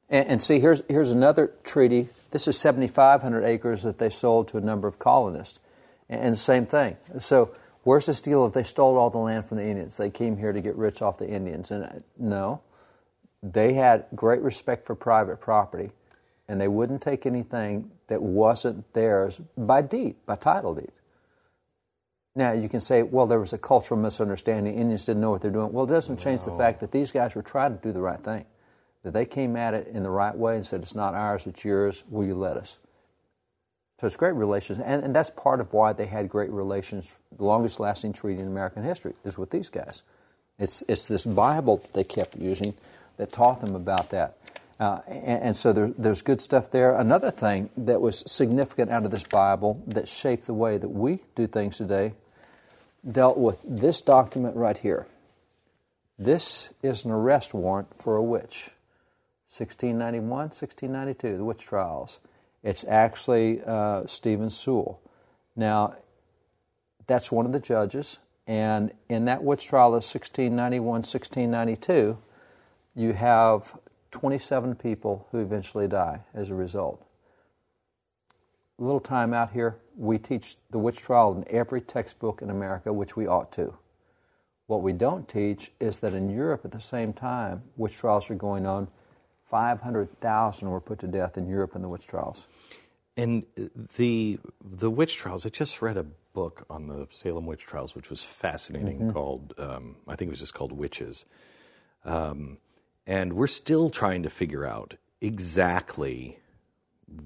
And, 0.09 0.27
and 0.29 0.41
see, 0.41 0.61
here's, 0.61 0.81
here's 0.87 1.11
another 1.11 1.51
treaty. 1.65 2.07
This 2.29 2.47
is 2.47 2.57
7,500 2.57 3.43
acres 3.43 3.83
that 3.83 3.97
they 3.97 4.09
sold 4.09 4.47
to 4.47 4.57
a 4.57 4.61
number 4.61 4.87
of 4.87 4.97
colonists. 4.97 5.59
And, 6.07 6.21
and 6.21 6.37
same 6.37 6.65
thing. 6.65 6.95
So, 7.19 7.53
where's 7.83 8.05
this 8.05 8.21
deal 8.21 8.45
if 8.45 8.53
they 8.53 8.63
stole 8.63 8.97
all 8.97 9.09
the 9.09 9.17
land 9.17 9.45
from 9.45 9.57
the 9.57 9.65
Indians? 9.65 9.97
They 9.97 10.09
came 10.09 10.37
here 10.37 10.53
to 10.53 10.61
get 10.61 10.77
rich 10.77 11.01
off 11.01 11.17
the 11.17 11.27
Indians. 11.27 11.69
And 11.69 11.83
uh, 11.83 11.89
no, 12.17 12.61
they 13.43 13.73
had 13.73 14.05
great 14.15 14.39
respect 14.39 14.87
for 14.87 14.95
private 14.95 15.41
property, 15.41 15.91
and 16.51 16.59
they 16.59 16.67
wouldn't 16.67 17.01
take 17.01 17.25
anything 17.25 17.89
that 18.07 18.21
wasn't 18.21 18.91
theirs 18.91 19.39
by 19.57 19.81
deed, 19.81 20.17
by 20.25 20.35
title 20.35 20.75
deed. 20.75 20.91
Now, 22.35 22.51
you 22.51 22.67
can 22.67 22.81
say, 22.81 23.03
well, 23.03 23.25
there 23.25 23.39
was 23.39 23.53
a 23.53 23.57
cultural 23.57 23.97
misunderstanding. 23.97 24.75
Indians 24.75 25.05
didn't 25.05 25.21
know 25.21 25.31
what 25.31 25.39
they're 25.39 25.49
doing. 25.49 25.71
Well, 25.71 25.85
it 25.85 25.89
doesn't 25.89 26.19
change 26.19 26.43
the 26.43 26.51
fact 26.51 26.81
that 26.81 26.91
these 26.91 27.09
guys 27.13 27.35
were 27.35 27.41
trying 27.41 27.77
to 27.77 27.81
do 27.81 27.93
the 27.93 28.01
right 28.01 28.21
thing. 28.21 28.43
That 29.03 29.13
they 29.13 29.25
came 29.25 29.55
at 29.55 29.73
it 29.73 29.87
in 29.87 30.03
the 30.03 30.09
right 30.09 30.35
way 30.35 30.57
and 30.57 30.65
said, 30.65 30.81
it's 30.81 30.93
not 30.93 31.13
ours, 31.13 31.47
it's 31.47 31.63
yours. 31.63 32.03
Will 32.09 32.25
you 32.25 32.35
let 32.35 32.57
us? 32.57 32.79
So 34.01 34.07
it's 34.07 34.17
great 34.17 34.35
relations. 34.35 34.79
And, 34.79 35.05
and 35.05 35.15
that's 35.15 35.29
part 35.29 35.61
of 35.61 35.71
why 35.71 35.93
they 35.93 36.05
had 36.05 36.27
great 36.27 36.49
relations. 36.49 37.17
The 37.37 37.45
longest 37.45 37.79
lasting 37.79 38.11
treaty 38.11 38.41
in 38.41 38.47
American 38.47 38.83
history 38.83 39.13
is 39.23 39.37
with 39.37 39.51
these 39.51 39.69
guys. 39.69 40.03
It's, 40.59 40.83
it's 40.89 41.07
this 41.07 41.25
Bible 41.25 41.77
that 41.77 41.93
they 41.93 42.03
kept 42.03 42.35
using 42.35 42.73
that 43.15 43.31
taught 43.31 43.61
them 43.61 43.73
about 43.73 44.09
that. 44.09 44.35
Uh, 44.81 44.99
and, 45.07 45.43
and 45.43 45.55
so 45.55 45.71
there, 45.71 45.93
there's 45.95 46.23
good 46.23 46.41
stuff 46.41 46.71
there. 46.71 46.95
Another 46.95 47.29
thing 47.29 47.69
that 47.77 48.01
was 48.01 48.23
significant 48.25 48.89
out 48.89 49.05
of 49.05 49.11
this 49.11 49.23
Bible 49.23 49.83
that 49.85 50.07
shaped 50.07 50.47
the 50.47 50.55
way 50.55 50.79
that 50.79 50.89
we 50.89 51.19
do 51.35 51.45
things 51.45 51.77
today 51.77 52.13
dealt 53.09 53.37
with 53.37 53.63
this 53.63 54.01
document 54.01 54.55
right 54.55 54.79
here. 54.79 55.05
This 56.17 56.73
is 56.81 57.05
an 57.05 57.11
arrest 57.11 57.53
warrant 57.53 57.89
for 58.01 58.15
a 58.15 58.23
witch. 58.23 58.71
1691, 59.55 60.27
1692, 60.29 61.37
the 61.37 61.43
witch 61.43 61.61
trials. 61.61 62.19
It's 62.63 62.83
actually 62.83 63.61
uh, 63.63 64.07
Stephen 64.07 64.49
Sewall. 64.49 64.99
Now, 65.55 65.95
that's 67.05 67.31
one 67.31 67.45
of 67.45 67.51
the 67.51 67.59
judges, 67.59 68.17
and 68.47 68.91
in 69.09 69.25
that 69.25 69.43
witch 69.43 69.67
trial 69.67 69.89
of 69.89 70.03
1691, 70.03 70.85
1692, 70.85 72.17
you 72.95 73.13
have 73.13 73.77
27 74.11 74.75
people 74.75 75.27
who 75.31 75.39
eventually 75.39 75.87
die 75.87 76.21
as 76.33 76.49
a 76.49 76.55
result. 76.55 77.05
A 78.79 78.83
little 78.83 78.99
time 78.99 79.33
out 79.33 79.51
here, 79.51 79.77
we 79.95 80.17
teach 80.17 80.57
the 80.71 80.79
witch 80.79 80.97
trial 80.97 81.35
in 81.35 81.45
every 81.47 81.81
textbook 81.81 82.41
in 82.41 82.49
America, 82.49 82.91
which 82.91 83.15
we 83.15 83.27
ought 83.27 83.51
to. 83.53 83.73
What 84.67 84.81
we 84.81 84.93
don't 84.93 85.27
teach 85.27 85.71
is 85.79 85.99
that 85.99 86.13
in 86.13 86.29
Europe 86.29 86.61
at 86.65 86.71
the 86.71 86.81
same 86.81 87.13
time, 87.13 87.63
witch 87.77 87.97
trials 87.97 88.29
are 88.29 88.35
going 88.35 88.65
on. 88.65 88.87
500,000 89.49 90.69
were 90.69 90.79
put 90.79 90.99
to 90.99 91.07
death 91.07 91.37
in 91.37 91.47
Europe 91.47 91.75
in 91.75 91.81
the 91.81 91.89
witch 91.89 92.07
trials. 92.07 92.47
And 93.17 93.43
the 93.97 94.39
the 94.63 94.89
witch 94.89 95.17
trials. 95.17 95.45
I 95.45 95.49
just 95.49 95.81
read 95.81 95.97
a 95.97 96.05
book 96.33 96.65
on 96.69 96.87
the 96.87 97.07
Salem 97.11 97.45
witch 97.45 97.65
trials, 97.65 97.93
which 97.93 98.09
was 98.09 98.23
fascinating. 98.23 98.99
Mm-hmm. 98.99 99.11
Called 99.11 99.53
um, 99.57 99.97
I 100.07 100.15
think 100.15 100.29
it 100.29 100.31
was 100.31 100.39
just 100.39 100.53
called 100.53 100.71
Witches. 100.71 101.25
Um, 102.05 102.57
and 103.11 103.33
we're 103.33 103.45
still 103.47 103.89
trying 103.89 104.23
to 104.23 104.29
figure 104.29 104.65
out 104.65 104.95
exactly 105.19 106.39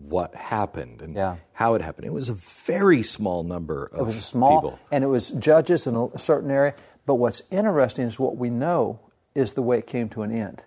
what 0.02 0.34
happened 0.34 1.00
and 1.04 1.14
Yeah. 1.16 1.36
how 1.54 1.76
it 1.76 1.82
happened. 1.84 2.08
It 2.08 2.14
was 2.14 2.28
a 2.28 2.34
very 2.34 3.04
small 3.04 3.44
number 3.44 3.86
of 3.94 4.00
It 4.00 4.04
was 4.04 4.16
a 4.16 4.22
small, 4.22 4.62
people. 4.62 4.80
and 4.92 5.04
it 5.04 5.08
was 5.08 5.30
judges 5.30 5.86
in 5.86 5.96
a 5.96 6.18
certain 6.18 6.50
area. 6.50 6.74
But 7.06 7.16
what's 7.16 7.44
interesting 7.52 8.08
is 8.08 8.20
what 8.20 8.36
we 8.36 8.50
know 8.50 9.00
is 9.36 9.54
the 9.54 9.62
way 9.62 9.78
it 9.78 9.86
came 9.86 10.10
to 10.10 10.24
an 10.24 10.32
end. 10.32 10.64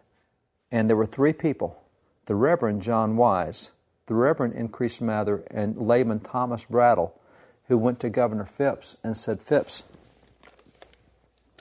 And 0.70 0.88
there 0.88 0.96
were 0.96 1.06
three 1.06 1.32
people 1.32 1.76
the 2.26 2.36
Reverend 2.36 2.82
John 2.82 3.16
Wise, 3.16 3.72
the 4.06 4.14
Reverend 4.14 4.54
Increase 4.54 5.00
Mather, 5.00 5.42
and 5.50 5.76
layman 5.78 6.20
Thomas 6.20 6.64
Brattle, 6.66 7.18
who 7.66 7.76
went 7.76 7.98
to 8.00 8.08
Governor 8.10 8.44
Phips 8.44 8.96
and 9.02 9.16
said, 9.16 9.42
Phips, 9.42 9.82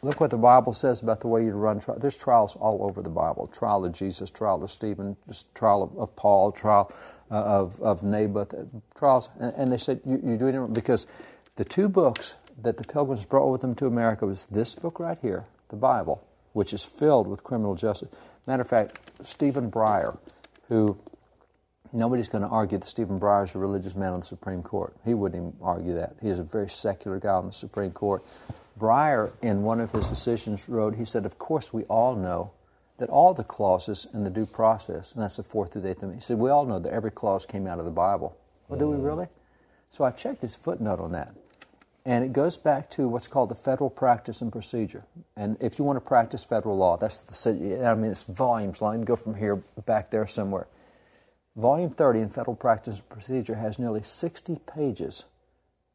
look 0.02 0.20
what 0.20 0.30
the 0.30 0.38
Bible 0.38 0.74
says 0.74 1.02
about 1.02 1.22
the 1.22 1.28
way 1.28 1.44
you 1.44 1.52
run 1.52 1.80
trials. 1.80 2.02
There's 2.02 2.16
trials 2.16 2.56
all 2.56 2.84
over 2.84 3.02
the 3.02 3.10
Bible 3.10 3.48
trial 3.48 3.86
of 3.86 3.94
Jesus, 3.94 4.30
trial 4.30 4.64
of 4.64 4.72
Stephen, 4.72 5.16
trial 5.54 5.84
of, 5.84 5.98
of 5.98 6.16
Paul, 6.16 6.52
trial 6.52 6.92
uh, 7.32 7.36
of, 7.36 7.82
of 7.82 8.04
Naboth, 8.04 8.54
uh, 8.54 8.64
trials. 8.98 9.30
And, 9.40 9.54
and 9.56 9.72
they 9.72 9.78
said, 9.78 10.02
you, 10.06 10.22
you're 10.24 10.38
doing 10.38 10.56
it 10.56 10.60
wrong," 10.60 10.74
because 10.74 11.08
the 11.56 11.66
two 11.66 11.90
books 11.90 12.36
that 12.62 12.78
the 12.78 12.84
pilgrims 12.84 13.26
brought 13.26 13.52
with 13.52 13.62
them 13.62 13.76
to 13.76 13.88
America 13.88 14.26
was 14.26 14.46
this 14.46 14.76
book 14.76 15.00
right 15.00 15.18
here, 15.22 15.46
the 15.70 15.76
Bible, 15.76 16.24
which 16.54 16.74
is 16.74 16.84
filled 16.84 17.28
with 17.28 17.44
criminal 17.44 17.76
justice. 17.76 18.10
Matter 18.46 18.62
of 18.62 18.70
fact, 18.70 19.00
Stephen 19.24 19.70
Breyer, 19.70 20.18
who 20.70 20.98
Nobody's 21.94 22.28
going 22.28 22.44
to 22.44 22.50
argue 22.50 22.78
that 22.78 22.88
Stephen 22.88 23.20
Breyer 23.20 23.46
is 23.46 23.56
a 23.56 23.60
religious 23.60 23.96
man 23.96 24.14
on 24.14 24.20
the 24.20 24.26
Supreme 24.26 24.62
Court. 24.62 24.94
He 25.06 25.14
wouldn't 25.14 25.42
even 25.42 25.54
argue 25.62 25.94
that. 25.96 26.16
He's 26.22 26.40
a 26.40 26.44
very 26.44 26.70
secular 26.70 27.20
guy 27.20 27.34
on 27.34 27.48
the 27.48 27.54
Supreme 27.54 27.92
Court. 27.92 28.26
Breyer, 28.78 29.32
in 29.42 29.64
one 29.64 29.80
of 29.80 29.92
his 29.92 30.08
decisions, 30.08 30.70
wrote, 30.70 30.96
he 30.96 31.06
said, 31.06 31.26
Of 31.26 31.38
course, 31.38 31.74
we 31.74 31.84
all 31.84 32.16
know 32.16 32.52
that 32.98 33.10
all 33.10 33.34
the 33.34 33.44
clauses 33.44 34.08
in 34.14 34.24
the 34.24 34.30
due 34.30 34.46
process, 34.46 35.14
and 35.14 35.24
that's 35.24 35.38
the 35.38 35.44
fourth 35.44 35.74
through 35.74 35.82
the 35.82 35.90
eighth 35.90 36.00
amendment, 36.00 36.22
he 36.22 36.26
said, 36.26 36.38
We 36.38 36.50
all 36.50 36.66
know 36.66 36.80
that 36.80 36.94
every 36.94 37.12
clause 37.12 37.46
came 37.46 37.68
out 37.68 37.80
of 37.80 37.86
the 37.86 37.92
Bible. 37.92 38.38
Well, 38.68 38.80
do 38.80 38.90
we 38.90 38.98
mm. 38.98 39.06
really? 39.06 39.28
So 39.90 40.04
I 40.04 40.12
checked 40.12 40.42
his 40.42 40.56
footnote 40.56 41.00
on 41.00 41.12
that. 41.14 41.34
And 42.06 42.24
it 42.24 42.32
goes 42.32 42.56
back 42.56 42.90
to 42.92 43.08
what's 43.08 43.28
called 43.28 43.50
the 43.50 43.56
federal 43.56 43.90
practice 43.90 44.42
and 44.42 44.52
procedure. 44.52 45.04
And 45.36 45.58
if 45.60 45.78
you 45.78 45.84
want 45.84 45.98
to 45.98 46.02
practice 46.02 46.44
federal 46.44 46.78
law, 46.78 46.96
that's 46.96 47.20
the, 47.20 47.34
city. 47.34 47.84
I 47.84 47.96
mean, 47.96 48.12
it's 48.12 48.24
volumes 48.24 48.82
long. 48.82 49.04
Go 49.04 49.18
from 49.18 49.36
here 49.36 49.58
back 49.86 50.10
there 50.10 50.26
somewhere. 50.26 50.68
Volume 51.58 51.90
30 51.90 52.20
in 52.22 52.30
Federal 52.30 52.56
Practice 52.56 53.00
and 53.00 53.10
Procedure 53.10 53.56
has 53.56 53.78
nearly 53.78 54.04
60 54.04 54.60
pages 54.66 55.26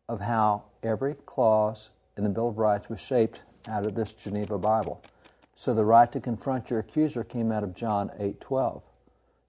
of 0.07 0.21
how 0.21 0.64
every 0.83 1.14
clause 1.25 1.90
in 2.16 2.25
the 2.25 2.31
Bill 2.31 2.48
of 2.48 2.59
Rights 2.59 2.88
was 2.88 3.01
shaped 3.01 3.42
out 3.68 3.87
of 3.87 3.94
this 3.94 4.12
Geneva 4.12 4.59
Bible. 4.59 5.03
So 5.55 5.75
the 5.75 5.85
right 5.85 6.11
to 6.12 6.20
confront 6.20 6.70
your 6.70 6.81
accuser 6.81 7.25
came 7.25 7.53
out 7.53 7.62
of 7.62 7.75
John 7.75 8.11
8:12. 8.18 8.83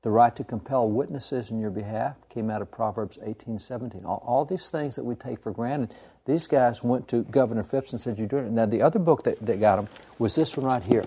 The 0.02 0.12
right 0.12 0.36
to 0.36 0.44
compel 0.44 0.90
witnesses 0.90 1.50
in 1.50 1.60
your 1.60 1.72
behalf 1.72 2.18
came 2.28 2.50
out 2.50 2.62
of 2.62 2.70
Proverbs 2.70 3.18
18:17. 3.24 4.06
All, 4.06 4.22
all, 4.26 4.46
these 4.46 4.70
things 4.70 4.96
that 4.98 5.06
we 5.06 5.16
take 5.16 5.40
for 5.40 5.52
granted, 5.52 5.94
these 6.26 6.48
guys 6.48 6.84
went 6.84 7.08
to 7.08 7.24
Governor 7.24 7.64
Phips 7.64 7.94
and 7.94 8.02
said, 8.02 8.18
"You're 8.18 8.28
doing 8.28 8.46
it." 8.48 8.52
Now 8.52 8.66
the 8.66 8.82
other 8.82 9.00
book 9.00 9.24
that, 9.24 9.40
that 9.46 9.60
got 9.60 9.78
them 9.78 9.88
was 10.20 10.36
this 10.36 10.58
one 10.58 10.66
right 10.66 10.84
here. 10.84 11.04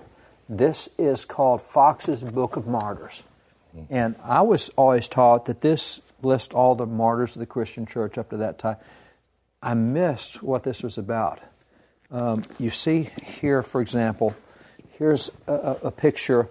This 0.49 0.89
is 0.97 1.25
called 1.25 1.61
Foxe's 1.61 2.23
Book 2.23 2.55
of 2.55 2.67
Martyrs. 2.67 3.23
And 3.89 4.15
I 4.23 4.41
was 4.41 4.69
always 4.75 5.07
taught 5.07 5.45
that 5.45 5.61
this 5.61 6.01
lists 6.23 6.53
all 6.53 6.75
the 6.75 6.85
martyrs 6.85 7.35
of 7.35 7.39
the 7.39 7.45
Christian 7.45 7.85
church 7.85 8.17
up 8.17 8.29
to 8.31 8.37
that 8.37 8.57
time. 8.57 8.77
I 9.67 9.73
missed 9.73 10.41
what 10.41 10.63
this 10.63 10.81
was 10.81 10.97
about. 10.97 11.41
Um, 12.09 12.43
you 12.57 12.69
see 12.69 13.09
here, 13.21 13.61
for 13.61 13.81
example, 13.81 14.33
here's 14.93 15.29
a, 15.45 15.75
a, 15.83 15.91
picture 15.91 16.47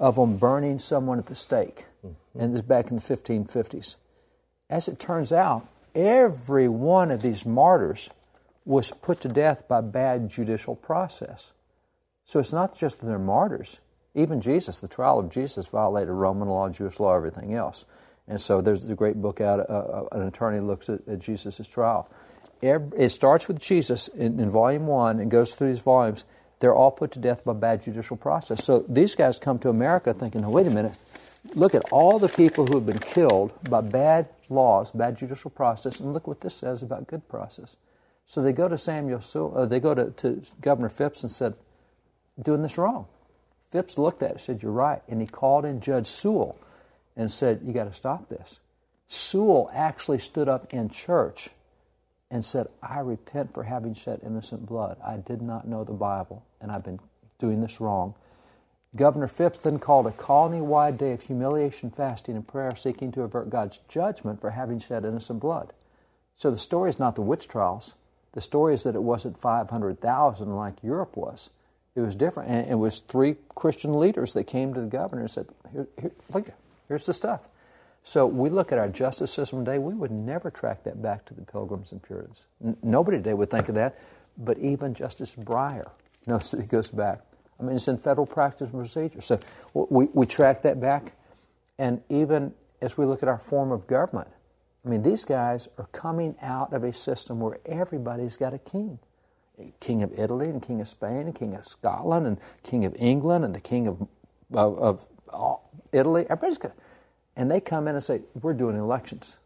of 0.00 0.16
them 0.16 0.38
burning 0.38 0.80
someone 0.80 1.20
at 1.20 1.26
the 1.26 1.36
stake, 1.36 1.84
mm-hmm. 2.04 2.40
and 2.40 2.52
this 2.52 2.62
is 2.62 2.66
back 2.66 2.90
in 2.90 2.96
the 2.96 3.02
1550s. 3.02 3.94
As 4.68 4.88
it 4.88 4.98
turns 4.98 5.32
out, 5.32 5.68
every 5.94 6.68
one 6.68 7.12
of 7.12 7.22
these 7.22 7.46
martyrs 7.46 8.10
was 8.64 8.90
put 8.90 9.20
to 9.20 9.28
death 9.28 9.68
by 9.68 9.80
bad 9.80 10.28
judicial 10.28 10.74
process. 10.74 11.52
So 12.24 12.40
it's 12.40 12.52
not 12.52 12.76
just 12.76 12.98
that 12.98 13.06
they're 13.06 13.20
martyrs, 13.20 13.78
even 14.16 14.40
Jesus, 14.40 14.80
the 14.80 14.88
trial 14.88 15.20
of 15.20 15.30
Jesus 15.30 15.68
violated 15.68 16.10
Roman 16.10 16.48
law, 16.48 16.68
Jewish 16.70 16.98
law, 16.98 17.14
everything 17.14 17.54
else. 17.54 17.84
And 18.26 18.40
so 18.40 18.60
there's 18.60 18.90
a 18.90 18.96
great 18.96 19.22
book 19.22 19.40
out, 19.40 19.60
uh, 19.60 19.72
uh 19.72 20.08
an 20.10 20.26
attorney 20.26 20.58
looks 20.58 20.88
at, 20.88 21.06
at 21.06 21.20
Jesus' 21.20 21.68
trial. 21.68 22.10
Every, 22.62 22.98
it 22.98 23.08
starts 23.10 23.46
with 23.48 23.60
Jesus 23.60 24.08
in, 24.08 24.40
in 24.40 24.50
volume 24.50 24.86
one 24.86 25.20
and 25.20 25.30
goes 25.30 25.54
through 25.54 25.68
these 25.68 25.80
volumes. 25.80 26.24
They're 26.60 26.74
all 26.74 26.90
put 26.90 27.12
to 27.12 27.18
death 27.18 27.44
by 27.44 27.52
bad 27.52 27.82
judicial 27.82 28.16
process. 28.16 28.64
So 28.64 28.84
these 28.88 29.14
guys 29.14 29.38
come 29.38 29.58
to 29.60 29.68
America 29.68 30.12
thinking, 30.12 30.44
oh, 30.44 30.50
wait 30.50 30.66
a 30.66 30.70
minute, 30.70 30.94
look 31.54 31.74
at 31.74 31.84
all 31.92 32.18
the 32.18 32.28
people 32.28 32.66
who 32.66 32.74
have 32.74 32.86
been 32.86 32.98
killed 32.98 33.52
by 33.70 33.80
bad 33.80 34.28
laws, 34.48 34.90
bad 34.90 35.16
judicial 35.16 35.50
process, 35.50 36.00
and 36.00 36.12
look 36.12 36.26
what 36.26 36.40
this 36.40 36.54
says 36.54 36.82
about 36.82 37.06
good 37.06 37.28
process. 37.28 37.76
So 38.26 38.42
they 38.42 38.52
go 38.52 38.68
to 38.68 38.76
Samuel, 38.76 39.22
uh, 39.54 39.66
they 39.66 39.80
go 39.80 39.94
to, 39.94 40.10
to 40.10 40.42
Governor 40.60 40.88
Phips 40.88 41.22
and 41.22 41.30
said, 41.30 41.54
doing 42.42 42.62
this 42.62 42.76
wrong. 42.76 43.06
Phips 43.70 43.98
looked 43.98 44.22
at 44.22 44.30
it 44.30 44.32
and 44.32 44.40
said, 44.40 44.62
You're 44.62 44.72
right. 44.72 45.02
And 45.08 45.20
he 45.20 45.26
called 45.26 45.64
in 45.64 45.80
Judge 45.80 46.06
Sewall 46.06 46.58
and 47.16 47.30
said, 47.30 47.60
You 47.64 47.72
got 47.72 47.84
to 47.84 47.92
stop 47.92 48.28
this. 48.28 48.60
Sewall 49.06 49.70
actually 49.74 50.18
stood 50.18 50.48
up 50.48 50.72
in 50.72 50.88
church 50.88 51.50
and 52.30 52.44
said, 52.44 52.66
I 52.82 53.00
repent 53.00 53.54
for 53.54 53.62
having 53.62 53.94
shed 53.94 54.20
innocent 54.24 54.66
blood. 54.66 54.98
I 55.04 55.16
did 55.16 55.40
not 55.40 55.66
know 55.66 55.84
the 55.84 55.92
Bible, 55.92 56.44
and 56.60 56.70
I've 56.70 56.84
been 56.84 57.00
doing 57.38 57.60
this 57.60 57.80
wrong. 57.80 58.14
Governor 58.96 59.28
Phips 59.28 59.58
then 59.58 59.78
called 59.78 60.06
a 60.06 60.12
colony 60.12 60.60
wide 60.60 60.98
day 60.98 61.12
of 61.12 61.22
humiliation, 61.22 61.90
fasting, 61.90 62.36
and 62.36 62.46
prayer, 62.46 62.74
seeking 62.74 63.12
to 63.12 63.22
avert 63.22 63.50
God's 63.50 63.78
judgment 63.88 64.40
for 64.40 64.50
having 64.50 64.78
shed 64.78 65.04
innocent 65.04 65.40
blood. 65.40 65.72
So 66.36 66.50
the 66.50 66.58
story 66.58 66.88
is 66.90 66.98
not 66.98 67.14
the 67.14 67.22
witch 67.22 67.48
trials. 67.48 67.94
The 68.32 68.40
story 68.40 68.74
is 68.74 68.84
that 68.84 68.94
it 68.94 69.02
wasn't 69.02 69.40
500,000 69.40 70.56
like 70.56 70.82
Europe 70.82 71.16
was. 71.16 71.50
It 71.94 72.00
was 72.00 72.14
different. 72.14 72.50
And 72.50 72.70
it 72.70 72.76
was 72.76 73.00
three 73.00 73.36
Christian 73.54 73.98
leaders 73.98 74.34
that 74.34 74.44
came 74.44 74.72
to 74.74 74.80
the 74.80 74.86
governor 74.86 75.22
and 75.22 75.30
said, 75.30 75.48
here, 75.72 75.88
here, 76.00 76.12
look, 76.32 76.50
here's 76.86 77.06
the 77.06 77.12
stuff. 77.12 77.40
So 78.08 78.24
we 78.24 78.48
look 78.48 78.72
at 78.72 78.78
our 78.78 78.88
justice 78.88 79.30
system 79.30 79.66
today, 79.66 79.76
we 79.76 79.92
would 79.92 80.10
never 80.10 80.50
track 80.50 80.82
that 80.84 81.02
back 81.02 81.26
to 81.26 81.34
the 81.34 81.42
Pilgrims 81.42 81.92
and 81.92 82.02
Puritans. 82.02 82.46
N- 82.64 82.74
nobody 82.82 83.18
today 83.18 83.34
would 83.34 83.50
think 83.50 83.68
of 83.68 83.74
that, 83.74 83.98
but 84.38 84.58
even 84.60 84.94
Justice 84.94 85.36
Breyer 85.36 85.90
knows 86.26 86.50
that 86.52 86.60
it 86.60 86.68
goes 86.68 86.88
back. 86.88 87.20
I 87.60 87.64
mean, 87.64 87.76
it's 87.76 87.86
in 87.86 87.98
federal 87.98 88.26
practice 88.26 88.70
and 88.70 88.78
procedure. 88.78 89.20
So 89.20 89.38
we, 89.74 90.06
we 90.14 90.24
track 90.24 90.62
that 90.62 90.80
back. 90.80 91.12
And 91.78 92.00
even 92.08 92.54
as 92.80 92.96
we 92.96 93.04
look 93.04 93.22
at 93.22 93.28
our 93.28 93.36
form 93.36 93.72
of 93.72 93.86
government, 93.86 94.28
I 94.86 94.88
mean, 94.88 95.02
these 95.02 95.26
guys 95.26 95.68
are 95.76 95.88
coming 95.92 96.34
out 96.40 96.72
of 96.72 96.84
a 96.84 96.94
system 96.94 97.40
where 97.40 97.58
everybody's 97.66 98.38
got 98.38 98.54
a 98.54 98.58
king. 98.58 98.98
King 99.80 100.02
of 100.02 100.18
Italy 100.18 100.48
and 100.48 100.62
King 100.62 100.80
of 100.80 100.88
Spain 100.88 101.26
and 101.26 101.34
King 101.34 101.54
of 101.56 101.66
Scotland 101.66 102.26
and 102.26 102.40
King 102.62 102.86
of 102.86 102.96
England 102.98 103.44
and 103.44 103.54
the 103.54 103.60
King 103.60 103.86
of, 103.86 104.08
of, 104.54 104.78
of 104.78 105.06
uh, 105.30 105.56
Italy. 105.92 106.24
Everybody's 106.30 106.56
got, 106.56 106.72
and 107.38 107.50
they 107.50 107.60
come 107.60 107.88
in 107.88 107.94
and 107.94 108.04
say, 108.04 108.20
"We're 108.42 108.52
doing 108.52 108.76
elections." 108.76 109.38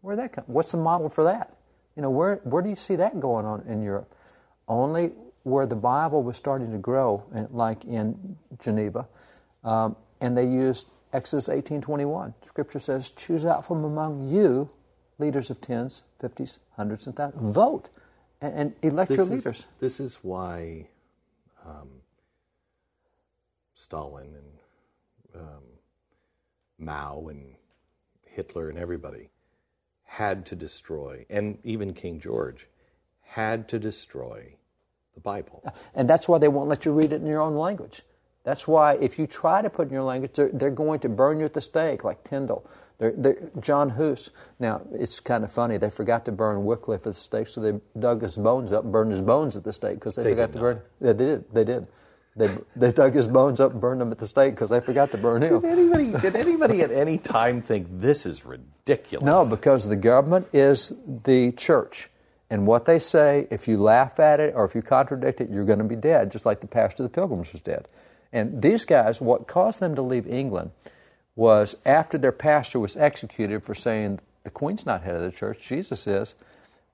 Where 0.00 0.16
that 0.16 0.32
come? 0.32 0.44
What's 0.48 0.72
the 0.72 0.78
model 0.78 1.08
for 1.08 1.24
that? 1.24 1.56
You 1.94 2.02
know, 2.02 2.10
where 2.10 2.40
where 2.42 2.62
do 2.62 2.68
you 2.68 2.76
see 2.76 2.96
that 2.96 3.20
going 3.20 3.46
on 3.46 3.62
in 3.68 3.82
Europe? 3.82 4.12
Only 4.66 5.12
where 5.44 5.66
the 5.66 5.76
Bible 5.76 6.22
was 6.24 6.36
starting 6.36 6.72
to 6.72 6.78
grow, 6.78 7.24
like 7.52 7.84
in 7.84 8.36
Geneva, 8.58 9.06
um, 9.62 9.94
and 10.20 10.36
they 10.36 10.46
used 10.46 10.88
Exodus 11.12 11.48
eighteen 11.48 11.80
twenty 11.80 12.04
one. 12.04 12.34
Scripture 12.42 12.80
says, 12.80 13.10
"Choose 13.10 13.44
out 13.44 13.64
from 13.64 13.84
among 13.84 14.28
you 14.28 14.68
leaders 15.20 15.50
of 15.50 15.60
tens, 15.60 16.02
fifties, 16.20 16.58
hundreds, 16.76 17.06
and 17.06 17.14
thousands. 17.14 17.54
Vote." 17.54 17.88
and, 18.40 18.54
and 18.54 18.74
elect 18.82 19.08
this 19.08 19.16
your 19.16 19.26
is, 19.26 19.32
leaders. 19.32 19.66
This 19.80 20.00
is 20.00 20.18
why 20.22 20.86
um, 21.66 21.88
Stalin 23.74 24.34
and 24.34 25.42
um, 25.42 25.62
Mao 26.78 27.26
and 27.28 27.54
Hitler 28.24 28.70
and 28.70 28.78
everybody 28.78 29.30
had 30.04 30.46
to 30.46 30.56
destroy, 30.56 31.26
and 31.28 31.58
even 31.64 31.92
King 31.92 32.18
George 32.18 32.66
had 33.20 33.68
to 33.68 33.78
destroy 33.78 34.54
the 35.14 35.20
Bible. 35.20 35.62
And 35.94 36.08
that's 36.08 36.28
why 36.28 36.38
they 36.38 36.48
won't 36.48 36.68
let 36.68 36.84
you 36.84 36.92
read 36.92 37.12
it 37.12 37.20
in 37.20 37.26
your 37.26 37.42
own 37.42 37.56
language. 37.56 38.02
That's 38.44 38.66
why 38.66 38.94
if 38.94 39.18
you 39.18 39.26
try 39.26 39.60
to 39.60 39.68
put 39.68 39.82
it 39.82 39.88
in 39.88 39.94
your 39.94 40.04
language, 40.04 40.32
they're, 40.34 40.50
they're 40.52 40.70
going 40.70 41.00
to 41.00 41.08
burn 41.08 41.38
you 41.38 41.44
at 41.44 41.52
the 41.52 41.60
stake, 41.60 42.04
like 42.04 42.24
Tyndale. 42.24 42.64
They're, 42.96 43.12
they're, 43.16 43.50
John 43.60 43.90
Huss. 43.90 44.30
Now 44.58 44.80
it's 44.92 45.20
kind 45.20 45.44
of 45.44 45.52
funny. 45.52 45.76
They 45.76 45.90
forgot 45.90 46.24
to 46.24 46.32
burn 46.32 46.64
Wycliffe 46.64 47.00
at 47.00 47.04
the 47.04 47.12
stake, 47.12 47.48
so 47.48 47.60
they 47.60 47.78
dug 47.98 48.22
his 48.22 48.36
bones 48.38 48.72
up, 48.72 48.84
and 48.84 48.92
burned 48.92 49.12
his 49.12 49.20
bones 49.20 49.56
at 49.56 49.64
the 49.64 49.72
stake 49.72 49.96
because 49.96 50.14
they, 50.14 50.22
they, 50.22 50.30
forgot 50.30 50.52
to 50.52 50.58
burn. 50.58 50.80
Yeah, 51.00 51.12
they 51.12 51.24
did. 51.26 51.44
They 51.52 51.64
did. 51.64 51.86
They, 52.38 52.56
they 52.76 52.92
dug 52.92 53.14
his 53.14 53.26
bones 53.26 53.58
up 53.58 53.72
and 53.72 53.80
burned 53.80 54.00
them 54.00 54.12
at 54.12 54.18
the 54.18 54.28
stake 54.28 54.54
because 54.54 54.70
they 54.70 54.80
forgot 54.80 55.10
to 55.10 55.18
burn 55.18 55.42
him. 55.42 55.60
Did 55.60 55.70
anybody, 55.70 56.12
did 56.12 56.36
anybody 56.36 56.82
at 56.82 56.92
any 56.92 57.18
time 57.18 57.60
think 57.60 57.88
this 57.90 58.26
is 58.26 58.44
ridiculous? 58.44 59.24
No, 59.24 59.44
because 59.44 59.88
the 59.88 59.96
government 59.96 60.46
is 60.52 60.92
the 61.24 61.50
church. 61.52 62.08
And 62.48 62.64
what 62.66 62.84
they 62.84 63.00
say, 63.00 63.48
if 63.50 63.66
you 63.66 63.82
laugh 63.82 64.20
at 64.20 64.38
it 64.38 64.54
or 64.54 64.64
if 64.64 64.74
you 64.74 64.82
contradict 64.82 65.40
it, 65.40 65.50
you're 65.50 65.64
going 65.64 65.80
to 65.80 65.84
be 65.84 65.96
dead, 65.96 66.30
just 66.30 66.46
like 66.46 66.60
the 66.60 66.68
pastor 66.68 67.02
of 67.02 67.10
the 67.10 67.14
Pilgrims 67.14 67.52
was 67.52 67.60
dead. 67.60 67.88
And 68.32 68.62
these 68.62 68.84
guys, 68.84 69.20
what 69.20 69.48
caused 69.48 69.80
them 69.80 69.96
to 69.96 70.02
leave 70.02 70.26
England 70.26 70.70
was 71.34 71.76
after 71.84 72.18
their 72.18 72.32
pastor 72.32 72.78
was 72.78 72.96
executed 72.96 73.64
for 73.64 73.74
saying 73.74 74.20
the 74.44 74.50
queen's 74.50 74.86
not 74.86 75.02
head 75.02 75.16
of 75.16 75.22
the 75.22 75.36
church, 75.36 75.66
Jesus 75.66 76.06
is, 76.06 76.34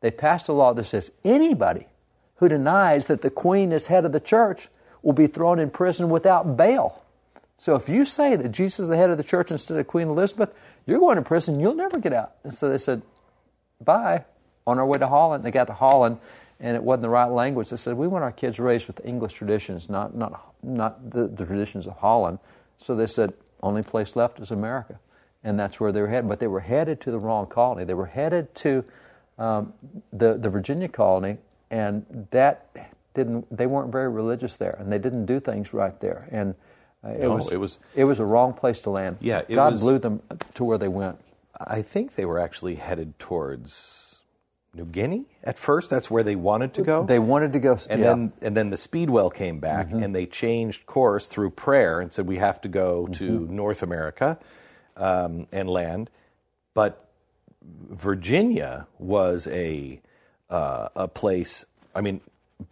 they 0.01 0.11
passed 0.11 0.49
a 0.49 0.53
law 0.53 0.73
that 0.73 0.85
says 0.85 1.13
anybody 1.23 1.87
who 2.37 2.49
denies 2.49 3.07
that 3.07 3.23
the 3.23 3.31
queen 3.31 3.73
is 3.73 3.87
head 3.89 4.05
of 4.05 4.13
the 4.13 4.21
church 4.21 4.69
will 5.05 5.13
be 5.13 5.29
thrown 5.29 5.61
in 5.61 5.71
prison 5.71 6.09
without 6.09 6.57
bail. 6.57 7.03
So 7.57 7.77
if 7.77 7.89
you 7.89 8.05
say 8.05 8.35
that 8.35 8.51
Jesus 8.51 8.81
is 8.81 8.89
the 8.89 8.97
head 8.97 9.11
of 9.11 9.17
the 9.17 9.23
church 9.23 9.53
instead 9.53 9.79
of 9.79 9.87
Queen 9.87 10.09
Elizabeth, 10.09 10.53
you're 10.87 10.99
going 10.99 11.17
to 11.17 11.23
prison, 11.23 11.61
you'll 11.61 11.75
never 11.75 11.99
get 11.99 12.13
out. 12.13 12.33
And 12.43 12.53
so 12.53 12.69
they 12.69 12.79
said, 12.79 13.03
bye. 13.81 14.25
On 14.67 14.79
our 14.79 14.87
way 14.87 14.99
to 14.99 15.07
Holland, 15.07 15.45
they 15.45 15.51
got 15.51 15.67
to 15.67 15.75
Holland, 15.75 16.19
and 16.59 16.75
it 16.75 16.83
wasn't 16.83 17.03
the 17.03 17.11
right 17.11 17.31
language. 17.31 17.69
They 17.69 17.77
said, 17.77 17.99
we 17.99 18.09
want 18.09 18.25
our 18.25 18.33
kids 18.33 18.59
raised 18.59 18.87
with 18.87 19.05
English 19.05 19.35
traditions, 19.35 19.91
not, 19.91 20.17
not, 20.17 20.55
not 20.63 21.11
the, 21.11 21.27
the 21.27 21.45
traditions 21.45 21.87
of 21.87 21.99
Holland. 21.99 22.39
So 22.79 22.97
they 22.97 23.07
said, 23.07 23.35
only 23.63 23.83
place 23.83 24.17
left 24.17 24.41
is 24.41 24.51
America. 24.51 24.99
And 25.45 25.61
that's 25.61 25.79
where 25.79 25.93
they 25.93 26.01
were 26.01 26.09
headed. 26.09 26.29
But 26.29 26.41
they 26.41 26.47
were 26.47 26.61
headed 26.61 27.03
to 27.03 27.11
the 27.11 27.19
wrong 27.19 27.47
colony. 27.47 27.85
They 27.85 27.95
were 27.95 28.07
headed 28.07 28.55
to 28.57 28.85
um, 29.39 29.75
the, 30.13 30.39
the 30.39 30.49
Virginia 30.49 30.89
colony, 30.89 31.37
and 31.71 32.27
that 32.31 32.94
didn't, 33.15 33.47
they 33.57 33.67
weren't 33.67 33.91
very 33.93 34.09
religious 34.09 34.55
there, 34.57 34.77
and 34.79 34.93
they 34.93 34.99
didn't 34.99 35.27
do 35.27 35.41
things 35.41 35.73
right 35.73 35.99
there. 36.01 36.29
And 36.31 36.55
Uh, 37.07 37.11
it 37.11 37.21
No, 37.21 37.35
was 37.37 37.53
it 37.53 37.59
was- 37.59 37.79
it 37.95 38.05
was 38.05 38.19
a 38.19 38.25
wrong 38.25 38.55
place 38.55 38.81
to 38.81 38.89
land. 38.91 39.19
Yeah, 39.21 39.41
it 39.47 39.55
God 39.55 39.73
was- 39.73 39.83
blew 39.83 39.99
them 39.99 40.23
to 40.55 40.65
where 40.65 40.79
they 40.79 40.89
went. 40.89 41.19
I 41.61 41.83
think 41.83 42.15
they 42.15 42.25
were 42.25 42.39
actually 42.39 42.77
headed 42.77 43.19
towards 43.19 44.23
New 44.75 44.87
Guinea 44.87 45.27
at 45.45 45.59
first. 45.59 45.91
That's 45.91 46.11
where 46.11 46.23
they 46.23 46.35
wanted 46.35 46.73
to 46.75 46.83
go. 46.83 47.05
They 47.05 47.19
wanted 47.19 47.53
to 47.53 47.61
go, 47.61 47.77
and 47.91 48.01
yeah. 48.01 48.09
then 48.09 48.33
and 48.41 48.57
then 48.57 48.71
the 48.71 48.79
Speedwell 48.79 49.29
came 49.29 49.61
back 49.61 49.93
and 49.93 50.15
they 50.15 50.25
changed 50.25 50.87
course 50.87 51.27
through 51.29 51.51
prayer 51.51 52.01
and 52.01 52.11
said 52.11 52.27
we 52.27 52.39
have 52.39 52.61
to 52.63 52.69
go 52.69 53.07
to 53.09 53.25
North 53.51 53.83
America 53.83 54.39
um, 54.97 55.47
and 55.53 55.69
land. 55.69 56.09
But 56.73 57.07
Virginia 57.91 58.87
was 58.99 59.47
a 59.49 60.01
uh, 60.51 60.89
a 60.97 61.07
place. 61.09 61.67
I 61.95 62.01
mean, 62.01 62.21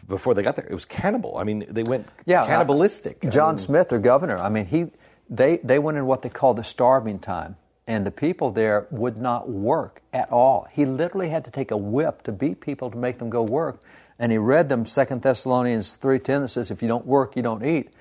before 0.07 0.35
they 0.35 0.43
got 0.43 0.57
there, 0.57 0.67
it 0.67 0.75
was 0.75 0.85
cannibal. 0.85 1.37
I 1.37 1.45
mean, 1.45 1.65
they 1.69 1.83
went 1.83 2.09
yeah, 2.25 2.47
cannibalistic. 2.47 3.25
uh, 3.25 3.29
I 3.29 3.31
John 3.31 3.55
mean, 3.55 3.59
Smith, 3.59 3.89
their 3.89 3.99
governor. 3.99 4.39
I 4.39 4.49
mean, 4.49 4.67
he 4.67 4.91
they 5.29 5.59
they 5.59 5.79
went 5.79 5.99
in 5.99 6.07
what 6.07 6.23
they 6.23 6.29
called 6.29 6.57
the 6.57 6.65
starving 6.65 7.19
time, 7.19 7.57
and 7.87 8.07
the 8.07 8.11
people 8.11 8.51
there 8.51 8.87
would 8.91 9.19
not 9.19 9.49
work 9.49 10.03
at 10.13 10.31
all. 10.31 10.69
He 10.71 10.85
literally 10.85 11.31
had 11.31 11.45
to 11.45 11.51
take 11.51 11.71
a 11.71 11.77
whip 11.77 12.23
to 12.25 12.33
beat 12.33 12.61
people 12.61 12.91
to 12.91 12.97
make 12.97 13.19
them 13.19 13.31
go 13.31 13.43
work. 13.43 13.81
And 14.19 14.31
he 14.31 14.39
read 14.39 14.69
them 14.69 14.87
Second 14.87 15.23
Thessalonians 15.23 15.95
three 15.95 16.19
ten 16.19 16.43
that 16.43 16.49
says, 16.49 16.71
"If 16.71 16.83
you 16.83 16.89
don't 16.89 17.07
work, 17.07 17.35
you 17.35 17.43
don't 17.43 17.65
eat." 17.65 17.93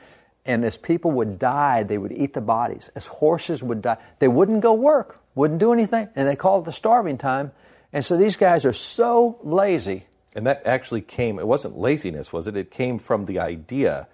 And 0.45 0.65
as 0.65 0.77
people 0.77 1.11
would 1.11 1.37
die, 1.39 1.83
they 1.83 1.97
would 1.97 2.11
eat 2.11 2.33
the 2.33 2.41
bodies. 2.41 2.89
As 2.95 3.05
horses 3.07 3.61
would 3.63 3.81
die, 3.81 3.97
they 4.19 4.27
wouldn't 4.27 4.61
go 4.61 4.73
work, 4.73 5.19
wouldn't 5.35 5.59
do 5.59 5.71
anything, 5.71 6.09
and 6.15 6.27
they 6.27 6.35
called 6.35 6.63
it 6.63 6.65
the 6.65 6.71
starving 6.71 7.17
time. 7.17 7.51
And 7.93 8.03
so 8.03 8.17
these 8.17 8.37
guys 8.37 8.65
are 8.65 8.73
so 8.73 9.39
lazy. 9.43 10.05
And 10.35 10.47
that 10.47 10.65
actually 10.65 11.01
came, 11.01 11.39
it 11.39 11.47
wasn't 11.47 11.77
laziness, 11.77 12.31
was 12.31 12.47
it? 12.47 12.55
It 12.55 12.71
came 12.71 12.99
from 12.99 13.25
the 13.25 13.39
idea 13.39 14.07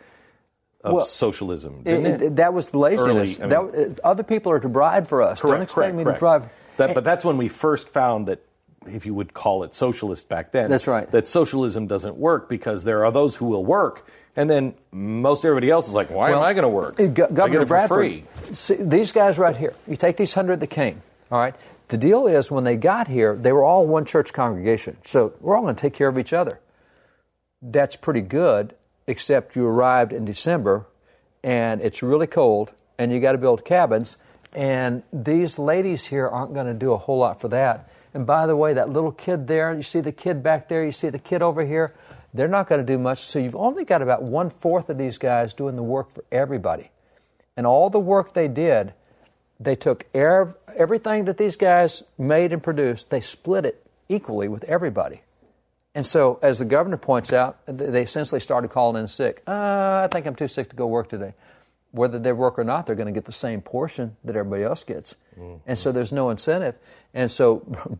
of 0.83 0.93
Well, 0.93 1.05
socialism, 1.05 1.81
It- 1.85 1.93
it? 2.05 2.21
it- 2.21 2.35
that 2.37 2.53
was 2.53 2.73
laziness. 2.73 3.37
Early, 3.39 3.53
I 3.53 3.61
mean- 3.61 3.71
That- 3.71 3.99
uh, 4.03 4.07
other 4.07 4.23
people 4.23 4.51
are 4.51 4.59
to 4.59 4.69
bribe 4.69 5.07
for 5.07 5.21
us. 5.21 5.41
Don't 5.41 5.61
expect 5.61 5.93
me 5.95 6.03
to 6.03 6.13
bribe. 6.13 6.49
That, 6.77 6.93
but 6.93 7.03
that's 7.03 7.23
when 7.25 7.37
we 7.37 7.47
first 7.47 7.89
found 7.89 8.27
that, 8.27 8.39
if 8.85 9.05
you 9.05 9.13
would 9.13 9.33
call 9.33 9.63
it 9.63 9.73
socialist 9.75 10.29
back 10.29 10.51
then, 10.51 10.69
That's 10.69 10.87
right. 10.87 11.09
that 11.11 11.27
socialism 11.27 11.87
doesn't 11.87 12.15
work 12.17 12.47
because 12.47 12.83
there 12.83 13.03
are 13.05 13.11
those 13.11 13.35
who 13.35 13.45
will 13.45 13.65
work, 13.65 14.07
and 14.35 14.49
then 14.49 14.75
most 14.91 15.43
everybody 15.43 15.69
else 15.69 15.87
is 15.89 15.93
like, 15.95 16.09
why 16.09 16.31
am 16.31 16.39
I 16.39 16.53
going 16.53 16.63
to 16.63 16.69
work? 16.69 16.95
Go- 16.97 17.03
I 17.03 17.07
get 17.07 17.33
Governor 17.33 17.65
Bradford, 17.65 17.97
free. 17.97 18.25
see, 18.53 18.75
these 18.75 19.11
guys 19.11 19.37
right 19.37 19.57
here, 19.57 19.73
you 19.87 19.95
take 19.97 20.15
these 20.17 20.33
hundred 20.33 20.59
that 20.61 20.67
came, 20.67 21.01
all 21.31 21.39
right? 21.39 21.55
The 21.87 21.97
deal 21.97 22.27
is 22.27 22.51
when 22.51 22.63
they 22.63 22.75
got 22.75 23.07
here, 23.07 23.35
they 23.35 23.51
were 23.51 23.63
all 23.63 23.87
one 23.87 24.05
church 24.05 24.33
congregation. 24.33 24.97
So 25.03 25.33
we're 25.39 25.55
all 25.55 25.63
going 25.63 25.75
to 25.75 25.81
take 25.81 25.93
care 25.93 26.09
of 26.09 26.17
each 26.17 26.33
other. 26.33 26.59
That's 27.61 27.95
pretty 27.95 28.21
good, 28.21 28.75
except 29.07 29.55
you 29.55 29.65
arrived 29.65 30.13
in 30.13 30.25
December 30.25 30.85
and 31.43 31.81
it's 31.81 32.03
really 32.03 32.27
cold 32.27 32.73
and 32.97 33.11
you 33.11 33.19
got 33.19 33.31
to 33.31 33.37
build 33.37 33.63
cabins. 33.63 34.17
And 34.53 35.03
these 35.13 35.57
ladies 35.57 36.05
here 36.05 36.27
aren't 36.27 36.53
going 36.53 36.67
to 36.67 36.73
do 36.73 36.91
a 36.91 36.97
whole 36.97 37.19
lot 37.19 37.39
for 37.39 37.47
that. 37.49 37.89
And 38.13 38.25
by 38.25 38.47
the 38.47 38.55
way, 38.55 38.73
that 38.73 38.89
little 38.89 39.11
kid 39.11 39.47
there, 39.47 39.73
you 39.73 39.83
see 39.83 40.01
the 40.01 40.11
kid 40.11 40.41
back 40.41 40.67
there, 40.67 40.83
you 40.83 40.91
see 40.91 41.09
the 41.09 41.19
kid 41.19 41.41
over 41.41 41.65
here, 41.65 41.93
they're 42.33 42.47
not 42.47 42.67
going 42.67 42.79
to 42.79 42.85
do 42.85 42.97
much. 42.97 43.19
So 43.19 43.39
you've 43.39 43.55
only 43.55 43.85
got 43.85 44.01
about 44.01 44.23
one 44.23 44.49
fourth 44.49 44.89
of 44.89 44.97
these 44.97 45.17
guys 45.17 45.53
doing 45.53 45.75
the 45.75 45.83
work 45.83 46.09
for 46.09 46.23
everybody. 46.31 46.91
And 47.55 47.65
all 47.65 47.89
the 47.89 47.99
work 47.99 48.33
they 48.33 48.47
did, 48.47 48.93
they 49.59 49.75
took 49.75 50.05
ev- 50.13 50.55
everything 50.75 51.25
that 51.25 51.37
these 51.37 51.55
guys 51.55 52.03
made 52.17 52.53
and 52.53 52.61
produced, 52.61 53.09
they 53.09 53.21
split 53.21 53.65
it 53.65 53.85
equally 54.09 54.47
with 54.47 54.63
everybody. 54.65 55.21
And 55.95 56.05
so, 56.05 56.39
as 56.43 56.59
the 56.59 56.65
governor 56.65 56.97
points 56.97 57.33
out, 57.33 57.57
they 57.65 58.03
essentially 58.03 58.39
started 58.39 58.69
calling 58.69 59.01
in 59.01 59.07
sick. 59.07 59.41
Uh, 59.47 60.01
I 60.03 60.09
think 60.11 60.27
I'm 60.27 60.35
too 60.35 60.47
sick 60.47 60.69
to 60.69 60.75
go 60.75 60.85
work 60.85 61.09
today. 61.09 61.33
Whether 61.89 62.19
they 62.19 62.33
work 62.33 62.59
or 62.59 62.63
not, 62.63 62.85
they're 62.85 62.95
going 62.95 63.07
to 63.07 63.13
get 63.13 63.25
the 63.25 63.31
same 63.31 63.61
portion 63.61 64.15
that 64.23 64.35
everybody 64.35 64.61
else 64.63 64.83
gets. 64.83 65.15
And 65.65 65.77
so 65.77 65.91
there's 65.91 66.11
no 66.11 66.29
incentive. 66.29 66.75
And 67.13 67.31
so 67.31 67.57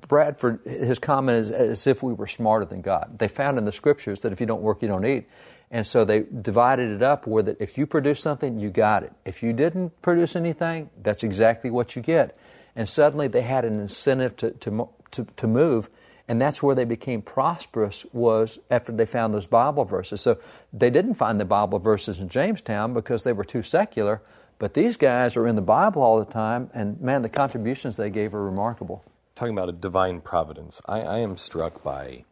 Bradford, 0.08 0.60
his 0.66 1.00
comment 1.00 1.38
is 1.38 1.52
as 1.52 1.88
if 1.88 2.04
we 2.04 2.14
were 2.14 2.28
smarter 2.28 2.66
than 2.66 2.82
God. 2.82 3.18
They 3.18 3.28
found 3.28 3.58
in 3.58 3.66
the 3.66 3.72
scriptures 3.72 4.20
that 4.20 4.32
if 4.32 4.40
you 4.40 4.46
don't 4.46 4.62
work, 4.62 4.82
you 4.84 4.88
don't 4.88 5.06
eat. 5.06 5.28
And 5.70 5.86
so 5.86 6.06
they 6.06 6.24
divided 6.42 6.90
it 6.90 7.04
up 7.04 7.28
where 7.28 7.44
that 7.44 7.60
if 7.60 7.78
you 7.78 7.86
produce 7.86 8.22
something, 8.22 8.58
you 8.58 8.70
got 8.70 9.04
it. 9.04 9.12
If 9.26 9.44
you 9.44 9.52
didn't 9.52 10.02
produce 10.02 10.36
anything, 10.36 10.90
that's 11.02 11.24
exactly 11.24 11.70
what 11.70 11.96
you 11.96 12.02
get. 12.02 12.38
And 12.76 12.88
suddenly 12.88 13.28
they 13.28 13.42
had 13.42 13.66
an 13.66 13.80
incentive 13.80 14.38
to, 14.38 14.52
to, 14.52 14.90
to, 15.12 15.26
to 15.36 15.48
move. 15.48 15.90
And 16.30 16.42
that's 16.42 16.62
where 16.62 16.76
they 16.76 16.86
became 16.86 17.22
prosperous 17.22 18.06
was 18.14 18.60
after 18.70 18.92
they 18.92 19.06
found 19.06 19.34
those 19.34 19.48
Bible 19.48 19.86
verses. 19.86 20.22
So 20.22 20.40
they 20.72 20.90
didn't 20.90 21.16
find 21.16 21.40
the 21.40 21.46
Bible 21.46 21.80
verses 21.80 22.20
in 22.20 22.30
Jamestown 22.30 22.94
because 22.94 23.24
they 23.24 23.34
were 23.34 23.46
too 23.46 23.62
secular. 23.62 24.22
But 24.60 24.74
these 24.74 24.98
guys 24.98 25.38
are 25.38 25.48
in 25.48 25.56
the 25.56 25.62
Bible 25.62 26.02
all 26.02 26.18
the 26.18 26.32
time, 26.32 26.70
and 26.74 27.00
man, 27.00 27.22
the 27.22 27.30
contributions 27.30 27.96
they 27.96 28.10
gave 28.10 28.34
are 28.34 28.44
remarkable. 28.44 29.06
Talking 29.36 29.54
about 29.54 29.70
a 29.70 29.74
divine 29.74 30.20
providence, 30.20 30.82
I, 30.88 31.02
I 31.02 31.20
am 31.20 31.38
struck 31.38 31.84
by 31.84 32.26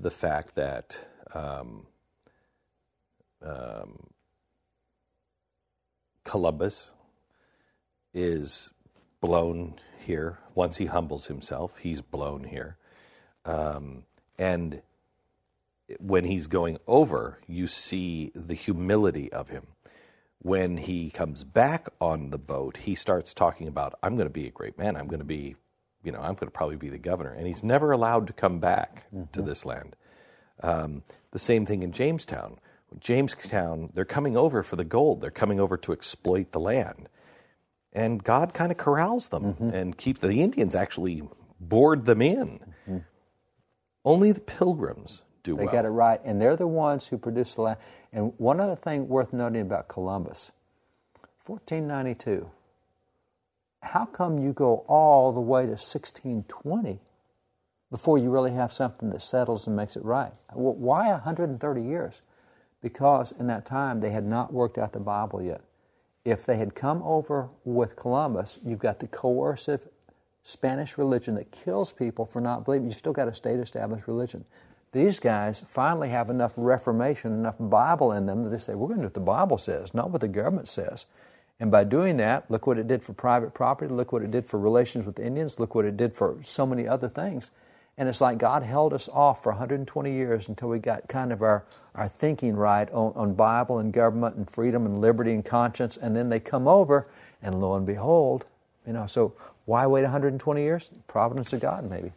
the 0.00 0.10
fact 0.10 0.56
that 0.56 1.06
um, 1.34 1.86
um, 3.42 3.98
Columbus 6.24 6.92
is 8.14 8.72
blown 9.20 9.74
here. 9.98 10.38
Once 10.54 10.76
he 10.76 10.86
humbles 10.86 11.26
himself, 11.26 11.78
he's 11.78 12.00
blown 12.00 12.44
here. 12.44 12.76
Um, 13.44 14.04
and 14.38 14.82
when 15.98 16.24
he's 16.24 16.46
going 16.46 16.78
over, 16.86 17.38
you 17.46 17.66
see 17.66 18.32
the 18.34 18.54
humility 18.54 19.32
of 19.32 19.48
him. 19.48 19.66
When 20.40 20.76
he 20.76 21.10
comes 21.10 21.44
back 21.44 21.88
on 22.00 22.30
the 22.30 22.38
boat, 22.38 22.76
he 22.76 22.94
starts 22.94 23.32
talking 23.32 23.66
about, 23.68 23.94
I'm 24.02 24.16
going 24.16 24.28
to 24.28 24.32
be 24.32 24.46
a 24.46 24.50
great 24.50 24.78
man. 24.78 24.96
I'm 24.96 25.06
going 25.06 25.20
to 25.20 25.24
be, 25.24 25.56
you 26.02 26.12
know, 26.12 26.18
I'm 26.18 26.34
going 26.34 26.46
to 26.46 26.50
probably 26.50 26.76
be 26.76 26.90
the 26.90 26.98
governor. 26.98 27.32
And 27.32 27.46
he's 27.46 27.62
never 27.62 27.92
allowed 27.92 28.26
to 28.26 28.32
come 28.32 28.58
back 28.60 29.04
to 29.32 29.42
this 29.42 29.64
land. 29.64 29.96
Um, 30.62 31.02
the 31.34 31.38
same 31.40 31.66
thing 31.66 31.82
in 31.82 31.90
Jamestown. 31.90 32.58
Jamestown, 33.00 33.90
they're 33.92 34.04
coming 34.04 34.36
over 34.36 34.62
for 34.62 34.76
the 34.76 34.84
gold. 34.84 35.20
They're 35.20 35.32
coming 35.32 35.58
over 35.58 35.76
to 35.78 35.92
exploit 35.92 36.52
the 36.52 36.60
land. 36.60 37.08
And 37.92 38.22
God 38.22 38.54
kind 38.54 38.70
of 38.70 38.78
corrals 38.78 39.30
them 39.30 39.54
mm-hmm. 39.54 39.70
and 39.70 39.98
keep 39.98 40.20
the 40.20 40.30
Indians 40.40 40.76
actually 40.76 41.22
board 41.58 42.04
them 42.04 42.22
in. 42.22 42.60
Mm-hmm. 42.88 42.98
Only 44.04 44.30
the 44.30 44.40
pilgrims 44.40 45.24
do 45.42 45.56
They 45.56 45.64
well. 45.64 45.72
got 45.72 45.84
it 45.84 45.88
right, 45.88 46.20
and 46.24 46.40
they're 46.40 46.56
the 46.56 46.68
ones 46.68 47.08
who 47.08 47.18
produced 47.18 47.56
the 47.56 47.62
land. 47.62 47.78
And 48.12 48.32
one 48.38 48.60
other 48.60 48.76
thing 48.76 49.08
worth 49.08 49.32
noting 49.32 49.62
about 49.62 49.88
Columbus 49.88 50.52
1492. 51.46 52.48
How 53.82 54.04
come 54.04 54.38
you 54.38 54.52
go 54.52 54.84
all 54.86 55.32
the 55.32 55.40
way 55.40 55.62
to 55.62 55.72
1620 55.72 57.00
before 57.90 58.18
you 58.18 58.30
really 58.30 58.52
have 58.52 58.72
something 58.72 59.10
that 59.10 59.22
settles 59.22 59.66
and 59.66 59.76
makes 59.76 59.96
it 59.96 60.04
right? 60.04 60.32
Why 60.52 61.10
130 61.10 61.82
years? 61.82 62.22
Because 62.80 63.32
in 63.32 63.46
that 63.46 63.64
time 63.64 64.00
they 64.00 64.10
had 64.10 64.24
not 64.24 64.52
worked 64.52 64.78
out 64.78 64.92
the 64.92 65.00
Bible 65.00 65.42
yet. 65.42 65.62
If 66.24 66.44
they 66.44 66.56
had 66.56 66.74
come 66.74 67.02
over 67.02 67.50
with 67.64 67.96
Columbus, 67.96 68.58
you've 68.64 68.78
got 68.78 68.98
the 69.00 69.06
coercive 69.06 69.88
Spanish 70.42 70.98
religion 70.98 71.34
that 71.36 71.50
kills 71.50 71.92
people 71.92 72.26
for 72.26 72.40
not 72.40 72.64
believing. 72.64 72.86
You've 72.88 72.98
still 72.98 73.12
got 73.12 73.28
a 73.28 73.34
state 73.34 73.58
established 73.58 74.06
religion. 74.06 74.44
These 74.92 75.18
guys 75.18 75.64
finally 75.66 76.10
have 76.10 76.30
enough 76.30 76.52
reformation, 76.56 77.32
enough 77.32 77.56
Bible 77.58 78.12
in 78.12 78.26
them 78.26 78.44
that 78.44 78.50
they 78.50 78.58
say, 78.58 78.74
we're 78.74 78.88
going 78.88 79.00
to 79.00 79.02
do 79.02 79.06
what 79.06 79.14
the 79.14 79.20
Bible 79.20 79.58
says, 79.58 79.92
not 79.92 80.10
what 80.10 80.20
the 80.20 80.28
government 80.28 80.68
says. 80.68 81.06
And 81.58 81.70
by 81.70 81.84
doing 81.84 82.16
that, 82.18 82.50
look 82.50 82.66
what 82.66 82.78
it 82.78 82.86
did 82.86 83.02
for 83.02 83.12
private 83.12 83.54
property, 83.54 83.92
look 83.92 84.12
what 84.12 84.22
it 84.22 84.30
did 84.30 84.46
for 84.46 84.58
relations 84.58 85.06
with 85.06 85.18
Indians, 85.18 85.58
look 85.58 85.74
what 85.74 85.84
it 85.84 85.96
did 85.96 86.14
for 86.14 86.36
so 86.42 86.66
many 86.66 86.86
other 86.86 87.08
things. 87.08 87.50
And 87.96 88.08
it's 88.08 88.20
like 88.20 88.38
God 88.38 88.64
held 88.64 88.92
us 88.92 89.08
off 89.08 89.42
for 89.42 89.52
120 89.52 90.12
years 90.12 90.48
until 90.48 90.68
we 90.68 90.80
got 90.80 91.08
kind 91.08 91.32
of 91.32 91.42
our, 91.42 91.64
our 91.94 92.08
thinking 92.08 92.56
right 92.56 92.90
on, 92.90 93.12
on 93.14 93.34
Bible 93.34 93.78
and 93.78 93.92
government 93.92 94.34
and 94.36 94.50
freedom 94.50 94.84
and 94.84 95.00
liberty 95.00 95.32
and 95.32 95.44
conscience. 95.44 95.96
And 95.96 96.16
then 96.16 96.28
they 96.28 96.40
come 96.40 96.66
over, 96.66 97.06
and 97.40 97.60
lo 97.60 97.74
and 97.74 97.86
behold, 97.86 98.46
you 98.86 98.92
know, 98.92 99.06
so 99.06 99.34
why 99.66 99.86
wait 99.86 100.02
120 100.02 100.60
years? 100.60 100.92
Providence 101.06 101.52
of 101.52 101.60
God, 101.60 101.88
maybe. 101.88 102.12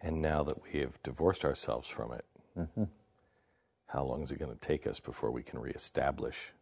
And 0.00 0.22
now 0.22 0.42
that 0.44 0.62
we 0.62 0.80
have 0.80 1.00
divorced 1.02 1.44
ourselves 1.44 1.88
from 1.88 2.12
it, 2.12 2.24
mm-hmm. 2.58 2.84
how 3.86 4.04
long 4.04 4.22
is 4.22 4.32
it 4.32 4.38
going 4.38 4.52
to 4.52 4.60
take 4.60 4.86
us 4.86 4.98
before 4.98 5.30
we 5.30 5.42
can 5.42 5.58
reestablish 5.58 6.52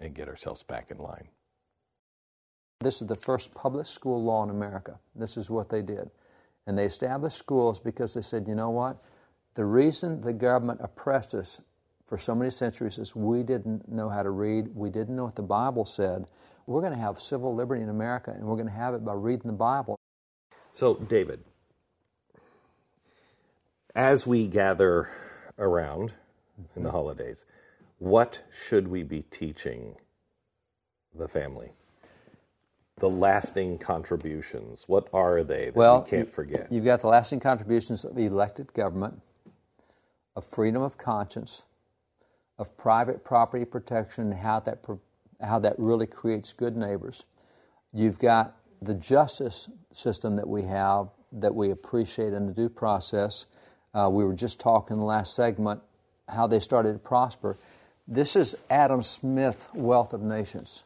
and 0.00 0.14
get 0.14 0.28
ourselves 0.28 0.62
back 0.62 0.90
in 0.90 0.98
line? 0.98 1.28
This 2.80 3.00
is 3.00 3.06
the 3.06 3.14
first 3.14 3.54
public 3.54 3.86
school 3.86 4.22
law 4.22 4.42
in 4.42 4.50
America. 4.50 4.98
This 5.14 5.36
is 5.36 5.48
what 5.48 5.68
they 5.68 5.80
did. 5.80 6.10
And 6.66 6.78
they 6.78 6.86
established 6.86 7.36
schools 7.36 7.78
because 7.78 8.14
they 8.14 8.22
said, 8.22 8.48
you 8.48 8.54
know 8.54 8.70
what? 8.70 9.02
The 9.54 9.64
reason 9.64 10.20
the 10.20 10.32
government 10.32 10.80
oppressed 10.82 11.34
us 11.34 11.60
for 12.06 12.18
so 12.18 12.34
many 12.34 12.50
centuries 12.50 12.98
is 12.98 13.14
we 13.14 13.42
didn't 13.42 13.88
know 13.90 14.08
how 14.08 14.22
to 14.22 14.30
read, 14.30 14.68
we 14.74 14.90
didn't 14.90 15.16
know 15.16 15.24
what 15.24 15.36
the 15.36 15.42
Bible 15.42 15.84
said. 15.84 16.26
We're 16.66 16.80
going 16.80 16.92
to 16.92 16.98
have 16.98 17.20
civil 17.20 17.54
liberty 17.54 17.82
in 17.82 17.88
America, 17.88 18.30
and 18.30 18.44
we're 18.44 18.56
going 18.56 18.68
to 18.68 18.72
have 18.72 18.94
it 18.94 19.04
by 19.04 19.12
reading 19.14 19.46
the 19.46 19.52
Bible. 19.52 19.98
So, 20.70 20.94
David, 20.94 21.44
as 23.94 24.26
we 24.26 24.48
gather 24.48 25.08
around 25.58 26.14
in 26.74 26.82
the 26.82 26.88
mm-hmm. 26.88 26.96
holidays, 26.96 27.44
what 27.98 28.40
should 28.50 28.88
we 28.88 29.02
be 29.02 29.22
teaching 29.22 29.96
the 31.14 31.28
family? 31.28 31.72
The 32.98 33.10
lasting 33.10 33.78
contributions. 33.78 34.84
What 34.86 35.08
are 35.12 35.42
they 35.42 35.66
that 35.66 35.76
well, 35.76 36.02
we 36.02 36.10
can't 36.10 36.32
forget? 36.32 36.70
You've 36.70 36.84
got 36.84 37.00
the 37.00 37.08
lasting 37.08 37.40
contributions 37.40 38.04
of 38.04 38.16
elected 38.16 38.72
government, 38.72 39.20
of 40.36 40.44
freedom 40.44 40.80
of 40.82 40.96
conscience, 40.96 41.64
of 42.56 42.76
private 42.76 43.24
property 43.24 43.64
protection, 43.64 44.30
and 44.30 44.34
how 44.34 44.60
that 44.60 44.84
how 45.40 45.58
that 45.58 45.74
really 45.78 46.06
creates 46.06 46.52
good 46.52 46.76
neighbors. 46.76 47.24
You've 47.92 48.18
got 48.18 48.56
the 48.80 48.94
justice 48.94 49.68
system 49.92 50.36
that 50.36 50.48
we 50.48 50.62
have 50.62 51.08
that 51.32 51.54
we 51.54 51.70
appreciate 51.70 52.32
in 52.32 52.46
the 52.46 52.52
due 52.52 52.68
process. 52.68 53.46
Uh, 53.92 54.08
we 54.10 54.24
were 54.24 54.34
just 54.34 54.60
talking 54.60 54.94
in 54.94 55.00
the 55.00 55.06
last 55.06 55.34
segment 55.34 55.80
how 56.28 56.46
they 56.46 56.60
started 56.60 56.92
to 56.92 56.98
prosper. 56.98 57.58
This 58.06 58.36
is 58.36 58.56
Adam 58.70 59.02
Smith, 59.02 59.68
Wealth 59.74 60.12
of 60.12 60.22
Nations. 60.22 60.84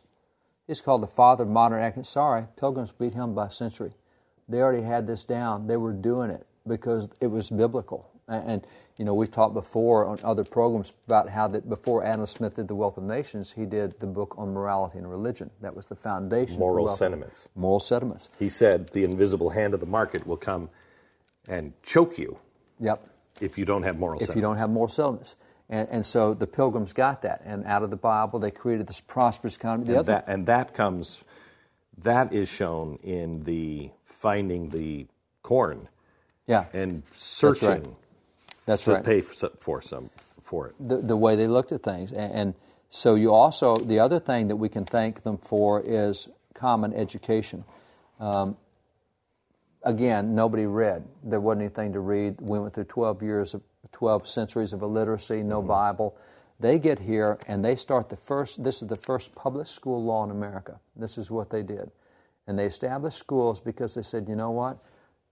He's 0.68 0.82
called 0.82 1.02
the 1.02 1.08
father 1.08 1.44
of 1.44 1.50
modern 1.50 1.82
economics. 1.82 2.10
Sorry, 2.10 2.44
Pilgrims 2.56 2.92
beat 2.92 3.14
him 3.14 3.34
by 3.34 3.46
a 3.46 3.50
century. 3.50 3.94
They 4.48 4.60
already 4.60 4.82
had 4.82 5.06
this 5.06 5.24
down. 5.24 5.66
They 5.66 5.78
were 5.78 5.94
doing 5.94 6.30
it 6.30 6.46
because 6.66 7.08
it 7.20 7.28
was 7.28 7.48
biblical. 7.48 8.10
And, 8.28 8.50
and 8.50 8.66
you 8.98 9.06
know, 9.06 9.14
we've 9.14 9.30
talked 9.30 9.54
before 9.54 10.04
on 10.04 10.18
other 10.22 10.44
programs 10.44 10.92
about 11.06 11.30
how 11.30 11.48
that 11.48 11.68
before 11.68 12.04
Adam 12.04 12.26
Smith 12.26 12.56
did 12.56 12.68
the 12.68 12.74
Wealth 12.74 12.98
of 12.98 13.04
Nations, 13.04 13.50
he 13.52 13.64
did 13.64 13.98
the 13.98 14.06
book 14.06 14.34
on 14.36 14.52
morality 14.52 14.98
and 14.98 15.10
religion. 15.10 15.50
That 15.62 15.74
was 15.74 15.86
the 15.86 15.96
foundation. 15.96 16.58
Moral 16.58 16.88
sentiments. 16.88 17.48
Moral 17.56 17.80
sentiments. 17.80 18.28
He 18.38 18.50
said 18.50 18.88
the 18.88 19.04
invisible 19.04 19.50
hand 19.50 19.72
of 19.72 19.80
the 19.80 19.86
market 19.86 20.26
will 20.26 20.36
come 20.36 20.68
and 21.48 21.72
choke 21.82 22.18
you. 22.18 22.38
Yep. 22.78 23.06
If 23.40 23.56
you 23.56 23.64
don't 23.64 23.84
have 23.84 23.98
moral. 23.98 24.18
If 24.18 24.26
sentiments. 24.26 24.36
you 24.36 24.42
don't 24.42 24.56
have 24.58 24.68
moral 24.70 24.88
sentiments. 24.88 25.36
And, 25.70 25.88
and, 25.90 26.06
so 26.06 26.32
the 26.32 26.46
pilgrims 26.46 26.94
got 26.94 27.22
that, 27.22 27.42
and 27.44 27.66
out 27.66 27.82
of 27.82 27.90
the 27.90 27.96
Bible 27.96 28.38
they 28.38 28.50
created 28.50 28.86
this 28.86 29.02
prosperous 29.02 29.56
economy. 29.56 29.92
And 29.94 30.06
that, 30.06 30.24
and 30.26 30.46
that 30.46 30.72
comes, 30.72 31.22
that 31.98 32.32
is 32.32 32.48
shown 32.48 32.98
in 33.02 33.42
the 33.44 33.90
finding 34.04 34.70
the 34.70 35.06
corn, 35.42 35.88
yeah, 36.46 36.66
and 36.72 37.02
searching. 37.14 37.68
That's 37.68 37.86
right. 37.86 37.94
That's 38.64 38.84
to 38.84 38.92
right. 38.92 39.04
pay 39.04 39.20
for 39.20 39.82
some 39.82 40.10
for 40.42 40.68
it. 40.68 40.74
The, 40.80 40.96
the 40.98 41.16
way 41.16 41.36
they 41.36 41.46
looked 41.46 41.72
at 41.72 41.82
things, 41.82 42.12
and, 42.12 42.32
and 42.32 42.54
so 42.88 43.14
you 43.14 43.34
also 43.34 43.76
the 43.76 43.98
other 43.98 44.18
thing 44.18 44.48
that 44.48 44.56
we 44.56 44.70
can 44.70 44.86
thank 44.86 45.22
them 45.22 45.36
for 45.36 45.82
is 45.82 46.28
common 46.54 46.94
education. 46.94 47.64
Um, 48.18 48.56
again, 49.82 50.34
nobody 50.34 50.66
read. 50.66 51.04
There 51.22 51.40
wasn't 51.40 51.62
anything 51.62 51.92
to 51.92 52.00
read. 52.00 52.40
We 52.40 52.58
went 52.58 52.74
through 52.74 52.84
12 52.84 53.22
years 53.22 53.54
of 53.54 53.62
12 53.92 54.26
centuries 54.26 54.72
of 54.72 54.82
illiteracy, 54.82 55.42
no 55.42 55.58
mm-hmm. 55.58 55.68
Bible. 55.68 56.16
They 56.60 56.78
get 56.78 56.98
here 56.98 57.38
and 57.46 57.64
they 57.64 57.76
start 57.76 58.08
the 58.08 58.16
first, 58.16 58.64
this 58.64 58.82
is 58.82 58.88
the 58.88 58.96
first 58.96 59.34
public 59.34 59.66
school 59.66 60.02
law 60.02 60.24
in 60.24 60.30
America. 60.30 60.80
This 60.96 61.18
is 61.18 61.30
what 61.30 61.50
they 61.50 61.62
did. 61.62 61.90
And 62.46 62.58
they 62.58 62.66
established 62.66 63.18
schools 63.18 63.60
because 63.60 63.94
they 63.94 64.02
said, 64.02 64.28
you 64.28 64.34
know 64.34 64.50
what? 64.50 64.78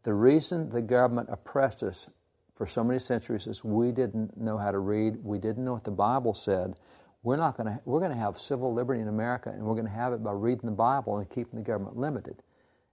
The 0.05 0.15
reason 0.15 0.69
the 0.69 0.83
government 0.83 1.29
oppressed 1.33 1.83
us 1.83 2.09
for 2.55 2.67
so 2.67 2.85
many 2.85 2.99
centuries 2.99 3.47
is 3.47 3.65
we 3.65 3.91
didn't 3.91 4.37
know 4.37 4.57
how 4.57 4.71
to 4.71 4.79
read, 4.79 5.17
we 5.25 5.39
didn't 5.39 5.65
know 5.65 5.73
what 5.73 5.85
the 5.85 5.91
Bible 5.91 6.33
said. 6.33 6.79
We're 7.23 7.37
not 7.37 7.57
going 7.57 7.67
to, 7.67 7.81
we're 7.85 7.99
going 7.99 8.13
to 8.13 8.19
have 8.19 8.39
civil 8.39 8.73
liberty 8.73 9.01
in 9.01 9.09
America 9.09 9.51
and 9.51 9.65
we're 9.65 9.75
going 9.75 9.87
to 9.87 9.93
have 9.93 10.13
it 10.13 10.23
by 10.23 10.33
reading 10.33 10.67
the 10.67 10.77
Bible 10.77 11.19
and 11.19 11.29
keeping 11.29 11.59
the 11.59 11.65
government 11.65 11.97
limited. 11.97 12.43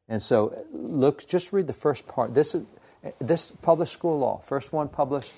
And 0.09 0.22
so, 0.22 0.66
look, 0.74 1.26
just 1.28 1.53
read 1.53 1.68
the 1.68 1.74
first 1.74 2.07
part. 2.07 2.34
This 2.34 2.55
is 2.55 2.64
this 3.19 3.51
published 3.51 3.93
school 3.93 4.19
law, 4.19 4.39
first 4.39 4.73
one 4.73 4.87
published 4.87 5.33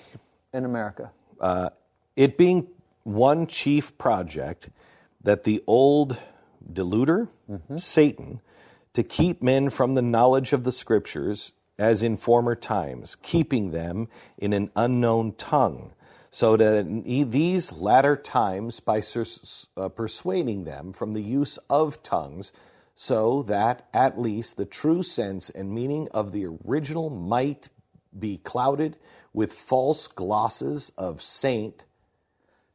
in 0.52 0.64
America. 0.64 1.10
Uh, 1.40 1.70
it 2.14 2.38
being 2.38 2.68
one 3.02 3.46
chief 3.46 3.96
project 3.98 4.68
that 5.22 5.44
the 5.44 5.62
old 5.66 6.18
deluder, 6.72 7.28
mm-hmm. 7.50 7.76
Satan, 7.76 8.40
to 8.94 9.02
keep 9.02 9.42
men 9.42 9.70
from 9.70 9.94
the 9.94 10.02
knowledge 10.02 10.52
of 10.52 10.64
the 10.64 10.72
scriptures 10.72 11.52
as 11.78 12.02
in 12.02 12.16
former 12.16 12.54
times, 12.54 13.16
keeping 13.16 13.70
them 13.70 14.08
in 14.38 14.52
an 14.52 14.70
unknown 14.74 15.32
tongue, 15.32 15.92
so 16.30 16.56
that 16.56 16.86
these 17.04 17.72
latter 17.72 18.16
times, 18.16 18.80
by 18.80 19.02
uh, 19.76 19.88
persuading 19.90 20.64
them 20.64 20.92
from 20.92 21.12
the 21.12 21.22
use 21.22 21.58
of 21.68 22.02
tongues, 22.02 22.52
so 22.96 23.42
that 23.42 23.86
at 23.92 24.18
least 24.18 24.56
the 24.56 24.64
true 24.64 25.02
sense 25.02 25.50
and 25.50 25.70
meaning 25.70 26.08
of 26.12 26.32
the 26.32 26.46
original 26.64 27.10
might 27.10 27.68
be 28.18 28.38
clouded 28.38 28.96
with 29.34 29.52
false 29.52 30.08
glosses 30.08 30.90
of 30.96 31.20
saint, 31.20 31.84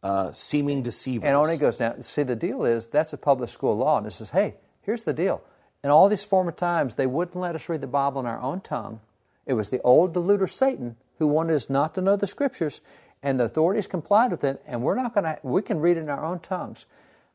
uh, 0.03 0.31
seeming 0.31 0.83
deceivers. 0.83 1.27
And 1.27 1.35
on 1.35 1.49
it 1.49 1.57
goes 1.57 1.77
down. 1.77 2.03
See, 2.03 2.21
the 2.21 2.35
deal 2.35 2.63
is 2.63 2.87
that's 2.87 3.13
a 3.13 3.17
public 3.17 3.49
school 3.49 3.75
law, 3.75 3.97
and 3.97 4.05
it 4.05 4.11
says, 4.11 4.29
hey, 4.29 4.55
here's 4.83 5.03
the 5.03 5.13
deal. 5.13 5.41
In 5.83 5.89
all 5.89 6.07
these 6.07 6.23
former 6.23 6.51
times, 6.51 6.95
they 6.95 7.07
wouldn't 7.07 7.35
let 7.35 7.55
us 7.55 7.67
read 7.67 7.81
the 7.81 7.87
Bible 7.87 8.21
in 8.21 8.27
our 8.27 8.39
own 8.39 8.61
tongue. 8.61 9.01
It 9.47 9.53
was 9.53 9.71
the 9.71 9.81
old 9.81 10.13
deluder 10.13 10.47
Satan 10.47 10.97
who 11.17 11.25
wanted 11.25 11.55
us 11.55 11.67
not 11.67 11.95
to 11.95 12.01
know 12.01 12.15
the 12.15 12.27
scriptures, 12.27 12.79
and 13.23 13.39
the 13.39 13.45
authorities 13.45 13.87
complied 13.87 14.29
with 14.29 14.43
it, 14.43 14.61
and 14.67 14.83
we're 14.83 14.95
not 14.95 15.15
going 15.15 15.23
to, 15.23 15.39
we 15.41 15.63
can 15.63 15.79
read 15.79 15.97
in 15.97 16.09
our 16.09 16.23
own 16.23 16.39
tongues. 16.39 16.85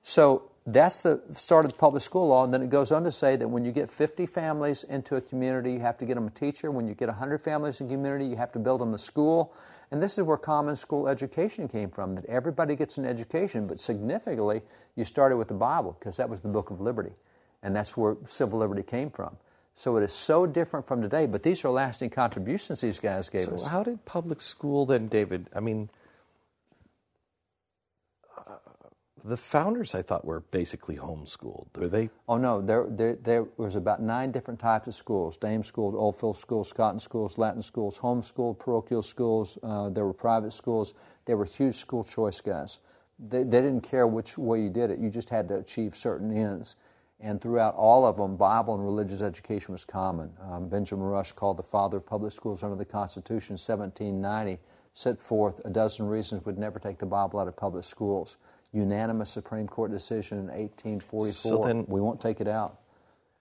So 0.02 0.50
that's 0.66 0.98
the 0.98 1.20
start 1.32 1.64
of 1.64 1.70
the 1.70 1.78
public 1.78 2.02
school 2.02 2.28
law. 2.28 2.44
And 2.44 2.52
then 2.52 2.60
it 2.60 2.70
goes 2.70 2.90
on 2.90 3.04
to 3.04 3.12
say 3.12 3.36
that 3.36 3.46
when 3.46 3.64
you 3.64 3.70
get 3.70 3.90
50 3.90 4.26
families 4.26 4.82
into 4.84 5.14
a 5.14 5.20
community, 5.20 5.72
you 5.72 5.80
have 5.80 5.96
to 5.98 6.04
get 6.04 6.14
them 6.14 6.26
a 6.26 6.30
teacher. 6.30 6.70
When 6.70 6.88
you 6.88 6.94
get 6.94 7.08
100 7.08 7.38
families 7.40 7.80
in 7.80 7.86
a 7.86 7.90
community, 7.90 8.26
you 8.26 8.36
have 8.36 8.52
to 8.52 8.58
build 8.58 8.80
them 8.80 8.92
a 8.92 8.98
school. 8.98 9.54
And 9.92 10.02
this 10.02 10.18
is 10.18 10.24
where 10.24 10.36
common 10.36 10.74
school 10.74 11.06
education 11.06 11.68
came 11.68 11.90
from, 11.90 12.16
that 12.16 12.26
everybody 12.26 12.74
gets 12.74 12.98
an 12.98 13.06
education, 13.06 13.68
but 13.68 13.78
significantly, 13.78 14.62
you 14.96 15.04
started 15.04 15.36
with 15.36 15.46
the 15.46 15.54
Bible 15.54 15.96
because 15.98 16.16
that 16.16 16.28
was 16.28 16.40
the 16.40 16.48
book 16.48 16.70
of 16.70 16.80
liberty. 16.80 17.12
And 17.62 17.74
that's 17.74 17.96
where 17.96 18.16
civil 18.26 18.58
liberty 18.58 18.82
came 18.82 19.10
from. 19.10 19.36
So 19.76 19.96
it 19.98 20.02
is 20.02 20.12
so 20.12 20.46
different 20.46 20.88
from 20.88 21.02
today, 21.02 21.26
but 21.26 21.42
these 21.42 21.64
are 21.64 21.70
lasting 21.70 22.10
contributions 22.10 22.80
these 22.80 22.98
guys 22.98 23.28
gave 23.28 23.48
us. 23.48 23.60
so 23.60 23.66
us. 23.66 23.72
How 23.72 23.82
did 23.82 24.04
public 24.04 24.40
school 24.40 24.86
then, 24.86 25.06
David? 25.06 25.48
I 25.54 25.60
mean, 25.60 25.90
the 29.26 29.36
founders, 29.36 29.94
I 29.94 30.02
thought, 30.02 30.24
were 30.24 30.40
basically 30.40 30.96
homeschooled. 30.96 31.66
Were 31.76 31.88
they? 31.88 32.10
Oh 32.28 32.36
no, 32.36 32.60
there, 32.60 32.86
there, 32.88 33.16
there 33.16 33.46
was 33.56 33.76
about 33.76 34.00
nine 34.00 34.30
different 34.30 34.60
types 34.60 34.86
of 34.86 34.94
schools: 34.94 35.36
Dame 35.36 35.64
schools, 35.64 35.94
Oldfield 35.94 36.36
schools, 36.36 36.72
Cotton 36.72 37.00
schools, 37.00 37.36
Latin 37.36 37.60
schools, 37.60 37.98
homeschool, 37.98 38.58
parochial 38.58 39.02
schools. 39.02 39.58
Uh, 39.62 39.88
there 39.88 40.04
were 40.04 40.12
private 40.12 40.52
schools. 40.52 40.94
There 41.24 41.36
were 41.36 41.44
huge 41.44 41.74
school 41.74 42.04
choice 42.04 42.40
guys. 42.40 42.78
They, 43.18 43.42
they 43.42 43.62
didn't 43.62 43.80
care 43.80 44.06
which 44.06 44.38
way 44.38 44.60
you 44.60 44.70
did 44.70 44.90
it. 44.90 44.98
You 44.98 45.10
just 45.10 45.30
had 45.30 45.48
to 45.48 45.56
achieve 45.56 45.96
certain 45.96 46.36
ends. 46.36 46.76
And 47.18 47.40
throughout 47.40 47.74
all 47.74 48.04
of 48.04 48.18
them, 48.18 48.36
Bible 48.36 48.74
and 48.74 48.84
religious 48.84 49.22
education 49.22 49.72
was 49.72 49.86
common. 49.86 50.30
Um, 50.42 50.68
Benjamin 50.68 51.06
Rush, 51.06 51.32
called 51.32 51.56
the 51.56 51.62
father 51.62 51.96
of 51.96 52.06
public 52.06 52.32
schools 52.32 52.62
under 52.62 52.76
the 52.76 52.84
Constitution, 52.84 53.54
1790, 53.54 54.60
set 54.92 55.18
forth 55.18 55.62
a 55.64 55.70
dozen 55.70 56.06
reasons 56.06 56.44
we'd 56.44 56.58
never 56.58 56.78
take 56.78 56.98
the 56.98 57.06
Bible 57.06 57.40
out 57.40 57.48
of 57.48 57.56
public 57.56 57.84
schools 57.84 58.36
unanimous 58.76 59.30
Supreme 59.30 59.66
Court 59.66 59.90
decision 59.90 60.38
in 60.38 60.46
1844. 60.46 61.32
So 61.32 61.64
then, 61.64 61.86
we 61.88 62.00
won't 62.00 62.20
take 62.20 62.40
it 62.40 62.48
out. 62.48 62.78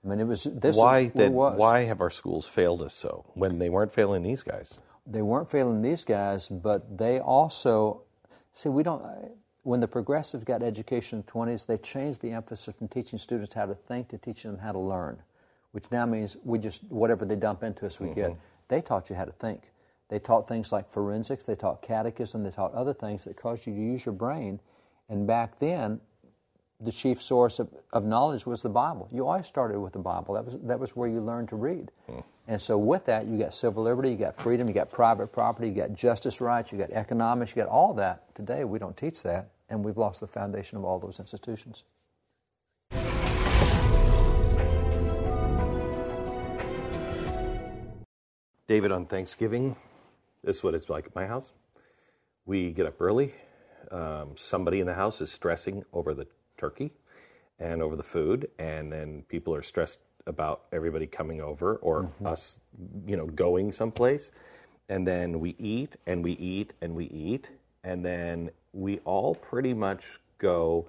I 0.03 0.07
mean, 0.07 0.19
it 0.19 0.27
was 0.27 0.43
this. 0.43 0.77
Why 0.77 1.07
then? 1.07 1.33
Why 1.33 1.81
have 1.81 2.01
our 2.01 2.11
schools 2.11 2.47
failed 2.47 2.81
us 2.81 2.93
so 2.93 3.25
when 3.33 3.59
they 3.59 3.69
weren't 3.69 3.91
failing 3.91 4.23
these 4.23 4.43
guys? 4.43 4.79
They 5.07 5.21
weren't 5.21 5.49
failing 5.49 5.81
these 5.81 6.03
guys, 6.03 6.47
but 6.47 6.97
they 6.97 7.19
also 7.19 8.03
see 8.53 8.69
we 8.69 8.83
don't. 8.83 9.03
When 9.63 9.79
the 9.79 9.87
progressives 9.87 10.43
got 10.43 10.61
education 10.61 11.19
in 11.19 11.25
the 11.25 11.31
20s, 11.31 11.65
they 11.65 11.77
changed 11.79 12.21
the 12.21 12.31
emphasis 12.31 12.75
from 12.77 12.87
teaching 12.87 13.17
students 13.17 13.55
how 13.55 13.65
to 13.65 13.73
think 13.73 14.09
to 14.09 14.19
teaching 14.19 14.51
them 14.51 14.59
how 14.59 14.71
to 14.71 14.79
learn, 14.79 15.17
which 15.71 15.85
now 15.91 16.05
means 16.05 16.37
we 16.43 16.59
just 16.59 16.83
whatever 16.89 17.25
they 17.25 17.35
dump 17.35 17.63
into 17.63 17.87
us, 17.87 17.99
we 17.99 18.07
mm-hmm. 18.07 18.15
get. 18.15 18.37
They 18.67 18.81
taught 18.81 19.09
you 19.09 19.15
how 19.15 19.25
to 19.25 19.31
think. 19.31 19.71
They 20.09 20.19
taught 20.19 20.47
things 20.47 20.71
like 20.71 20.91
forensics. 20.91 21.47
They 21.47 21.55
taught 21.55 21.81
catechism. 21.81 22.43
They 22.43 22.51
taught 22.51 22.73
other 22.73 22.93
things 22.93 23.23
that 23.23 23.37
caused 23.37 23.65
you 23.65 23.73
to 23.73 23.79
use 23.79 24.05
your 24.05 24.13
brain 24.13 24.59
and 25.09 25.27
back 25.27 25.59
then, 25.59 25.99
the 26.81 26.91
chief 26.91 27.21
source 27.21 27.59
of, 27.59 27.69
of 27.93 28.03
knowledge 28.03 28.45
was 28.45 28.61
the 28.61 28.69
Bible. 28.69 29.07
You 29.11 29.27
always 29.27 29.45
started 29.45 29.79
with 29.79 29.93
the 29.93 29.99
Bible. 29.99 30.33
That 30.33 30.45
was, 30.45 30.57
that 30.63 30.79
was 30.79 30.95
where 30.95 31.07
you 31.07 31.21
learned 31.21 31.49
to 31.49 31.55
read. 31.55 31.91
Hmm. 32.07 32.19
And 32.47 32.61
so, 32.61 32.77
with 32.77 33.05
that, 33.05 33.25
you 33.25 33.39
got 33.39 33.55
civil 33.55 33.83
liberty, 33.83 34.11
you 34.11 34.17
got 34.17 34.37
freedom, 34.37 34.67
you 34.67 34.73
got 34.73 34.91
private 34.91 35.27
property, 35.31 35.69
you 35.69 35.73
got 35.73 35.93
justice 35.93 36.41
rights, 36.41 36.71
you 36.71 36.77
got 36.77 36.91
economics, 36.91 37.55
you 37.55 37.63
got 37.63 37.69
all 37.69 37.93
that. 37.95 38.35
Today, 38.35 38.63
we 38.65 38.77
don't 38.77 38.95
teach 38.95 39.23
that, 39.23 39.49
and 39.69 39.83
we've 39.83 39.97
lost 39.97 40.19
the 40.19 40.27
foundation 40.27 40.77
of 40.77 40.85
all 40.85 40.99
those 40.99 41.19
institutions. 41.19 41.83
David, 48.67 48.91
on 48.91 49.05
Thanksgiving, 49.05 49.75
this 50.43 50.57
is 50.57 50.63
what 50.63 50.75
it's 50.75 50.89
like 50.89 51.07
at 51.07 51.15
my 51.15 51.25
house. 51.25 51.51
We 52.45 52.71
get 52.71 52.85
up 52.85 53.01
early, 53.01 53.33
um, 53.91 54.31
somebody 54.35 54.79
in 54.79 54.87
the 54.87 54.93
house 54.93 55.21
is 55.21 55.31
stressing 55.31 55.83
over 55.93 56.13
the 56.13 56.27
turkey 56.57 56.91
and 57.59 57.81
over 57.81 57.95
the 57.95 58.03
food, 58.03 58.49
and 58.59 58.91
then 58.91 59.23
people 59.27 59.53
are 59.55 59.61
stressed 59.61 59.99
about 60.27 60.63
everybody 60.71 61.07
coming 61.07 61.41
over 61.41 61.75
or 61.77 62.03
mm-hmm. 62.03 62.27
us, 62.27 62.59
you 63.05 63.15
know, 63.15 63.27
going 63.27 63.71
someplace. 63.71 64.31
And 64.89 65.07
then 65.07 65.39
we 65.39 65.55
eat 65.57 65.95
and 66.05 66.23
we 66.23 66.33
eat 66.33 66.73
and 66.81 66.95
we 66.95 67.05
eat, 67.05 67.49
and 67.83 68.05
then 68.05 68.51
we 68.73 68.99
all 68.99 69.35
pretty 69.35 69.73
much 69.73 70.19
go. 70.37 70.87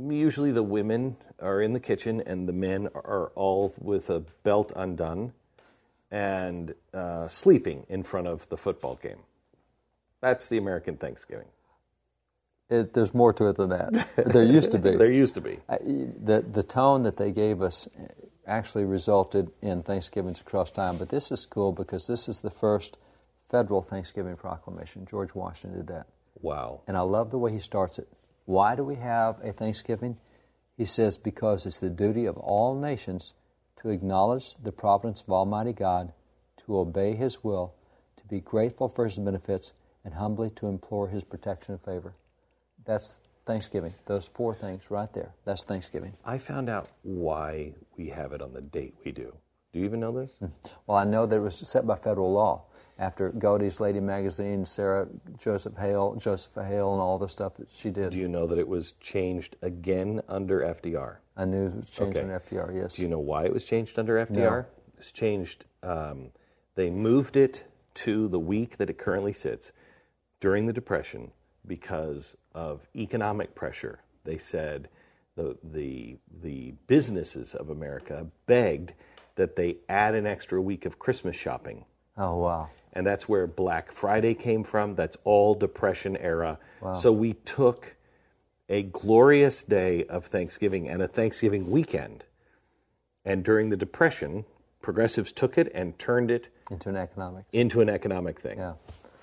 Usually, 0.00 0.52
the 0.52 0.62
women 0.62 1.16
are 1.40 1.60
in 1.60 1.72
the 1.72 1.80
kitchen, 1.80 2.22
and 2.24 2.48
the 2.48 2.52
men 2.52 2.88
are 2.94 3.32
all 3.34 3.74
with 3.80 4.10
a 4.10 4.20
belt 4.44 4.72
undone 4.76 5.32
and 6.12 6.74
uh, 6.94 7.26
sleeping 7.26 7.84
in 7.88 8.04
front 8.04 8.28
of 8.28 8.48
the 8.50 8.56
football 8.56 8.96
game. 9.02 9.18
That's 10.22 10.48
the 10.48 10.56
American 10.56 10.96
Thanksgiving. 10.96 11.48
It, 12.70 12.94
there's 12.94 13.12
more 13.12 13.34
to 13.34 13.48
it 13.48 13.56
than 13.56 13.68
that. 13.68 14.08
There 14.16 14.42
used 14.42 14.70
to 14.72 14.78
be. 14.78 14.90
there 14.96 15.12
used 15.12 15.34
to 15.34 15.42
be. 15.42 15.58
I, 15.68 15.76
the 15.78 16.42
the 16.50 16.62
tone 16.62 17.02
that 17.02 17.18
they 17.18 17.30
gave 17.30 17.60
us 17.60 17.86
actually 18.46 18.84
resulted 18.84 19.50
in 19.60 19.82
Thanksgivings 19.82 20.40
across 20.40 20.70
time. 20.70 20.96
But 20.96 21.10
this 21.10 21.30
is 21.30 21.44
cool 21.44 21.72
because 21.72 22.06
this 22.06 22.28
is 22.28 22.40
the 22.40 22.50
first 22.50 22.96
federal 23.50 23.82
Thanksgiving 23.82 24.36
proclamation. 24.36 25.04
George 25.06 25.34
Washington 25.34 25.78
did 25.80 25.88
that. 25.88 26.06
Wow. 26.40 26.80
And 26.86 26.96
I 26.96 27.00
love 27.00 27.30
the 27.30 27.38
way 27.38 27.52
he 27.52 27.58
starts 27.58 27.98
it. 27.98 28.08
Why 28.46 28.74
do 28.74 28.82
we 28.82 28.96
have 28.96 29.38
a 29.44 29.52
Thanksgiving? 29.52 30.18
He 30.76 30.84
says, 30.84 31.18
because 31.18 31.66
it's 31.66 31.78
the 31.78 31.90
duty 31.90 32.26
of 32.26 32.36
all 32.38 32.74
nations 32.74 33.34
to 33.76 33.90
acknowledge 33.90 34.56
the 34.56 34.72
providence 34.72 35.22
of 35.22 35.30
Almighty 35.30 35.72
God, 35.72 36.12
to 36.64 36.78
obey 36.78 37.14
His 37.14 37.44
will, 37.44 37.74
to 38.16 38.24
be 38.26 38.40
grateful 38.40 38.88
for 38.88 39.04
His 39.04 39.18
benefits, 39.18 39.72
and 40.04 40.14
humbly 40.14 40.50
to 40.50 40.66
implore 40.68 41.08
His 41.08 41.24
protection 41.24 41.74
and 41.74 41.82
favor. 41.84 42.14
That's 42.84 43.20
Thanksgiving. 43.44 43.94
Those 44.06 44.26
four 44.28 44.54
things 44.54 44.90
right 44.90 45.12
there. 45.12 45.32
That's 45.44 45.64
Thanksgiving. 45.64 46.12
I 46.24 46.38
found 46.38 46.68
out 46.68 46.88
why 47.02 47.72
we 47.96 48.08
have 48.08 48.32
it 48.32 48.42
on 48.42 48.52
the 48.52 48.60
date 48.60 48.94
we 49.04 49.12
do. 49.12 49.32
Do 49.72 49.78
you 49.78 49.84
even 49.84 50.00
know 50.00 50.12
this? 50.12 50.38
Well, 50.86 50.98
I 50.98 51.04
know 51.04 51.24
that 51.26 51.36
it 51.36 51.40
was 51.40 51.56
set 51.56 51.86
by 51.86 51.96
federal 51.96 52.32
law 52.32 52.64
after 52.98 53.30
Godey's 53.30 53.80
Lady 53.80 54.00
Magazine, 54.00 54.64
Sarah 54.66 55.08
Josepha 55.38 55.80
Hale, 55.80 56.14
Josepha 56.16 56.62
Hale, 56.64 56.92
and 56.92 57.00
all 57.00 57.18
the 57.18 57.28
stuff 57.28 57.54
that 57.56 57.70
she 57.72 57.90
did. 57.90 58.10
Do 58.10 58.18
you 58.18 58.28
know 58.28 58.46
that 58.46 58.58
it 58.58 58.68
was 58.68 58.92
changed 59.00 59.56
again 59.62 60.20
under 60.28 60.60
FDR? 60.60 61.16
I 61.36 61.46
knew 61.46 61.66
it 61.66 61.74
was 61.76 61.90
changed 61.90 62.18
Okay. 62.18 62.20
under 62.20 62.38
FDR. 62.38 62.74
Yes. 62.74 62.96
Do 62.96 63.02
you 63.02 63.08
know 63.08 63.18
why 63.18 63.44
it 63.44 63.52
was 63.52 63.64
changed 63.64 63.98
under 63.98 64.16
FDR? 64.26 64.30
No. 64.30 64.58
It 64.58 64.98
was 64.98 65.10
changed. 65.10 65.64
Um, 65.82 66.32
they 66.74 66.90
moved 66.90 67.36
it 67.36 67.64
to 67.94 68.28
the 68.28 68.38
week 68.38 68.76
that 68.76 68.90
it 68.90 68.98
currently 68.98 69.32
sits 69.32 69.72
during 70.42 70.66
the 70.66 70.72
Depression 70.72 71.30
because 71.66 72.36
of 72.52 72.86
economic 72.96 73.54
pressure. 73.54 74.00
They 74.24 74.36
said 74.38 74.88
the 75.36 75.56
the 75.62 76.16
the 76.42 76.74
businesses 76.88 77.54
of 77.54 77.70
America 77.70 78.26
begged 78.46 78.92
that 79.36 79.54
they 79.56 79.76
add 79.88 80.14
an 80.16 80.26
extra 80.26 80.60
week 80.60 80.84
of 80.84 80.98
Christmas 80.98 81.36
shopping. 81.36 81.84
Oh 82.18 82.36
wow. 82.38 82.68
and 82.92 83.06
that's 83.06 83.26
where 83.28 83.46
Black 83.46 83.90
Friday 83.92 84.34
came 84.34 84.64
from. 84.64 84.94
That's 84.96 85.16
all 85.24 85.54
Depression 85.54 86.16
era. 86.18 86.58
Wow. 86.82 86.94
So 86.94 87.12
we 87.12 87.32
took 87.34 87.94
a 88.68 88.82
glorious 88.82 89.62
day 89.62 90.04
of 90.04 90.26
Thanksgiving 90.26 90.88
and 90.88 91.00
a 91.00 91.08
Thanksgiving 91.08 91.70
weekend, 91.70 92.24
and 93.24 93.44
during 93.44 93.70
the 93.70 93.76
Depression, 93.76 94.44
progressives 94.82 95.30
took 95.32 95.56
it 95.56 95.70
and 95.74 95.96
turned 95.98 96.30
it 96.32 96.48
Into 96.70 96.88
an 96.88 96.96
economics. 96.96 97.48
into 97.52 97.80
an 97.80 97.88
economic 97.88 98.40
thing. 98.40 98.58
Yeah. 98.58 98.74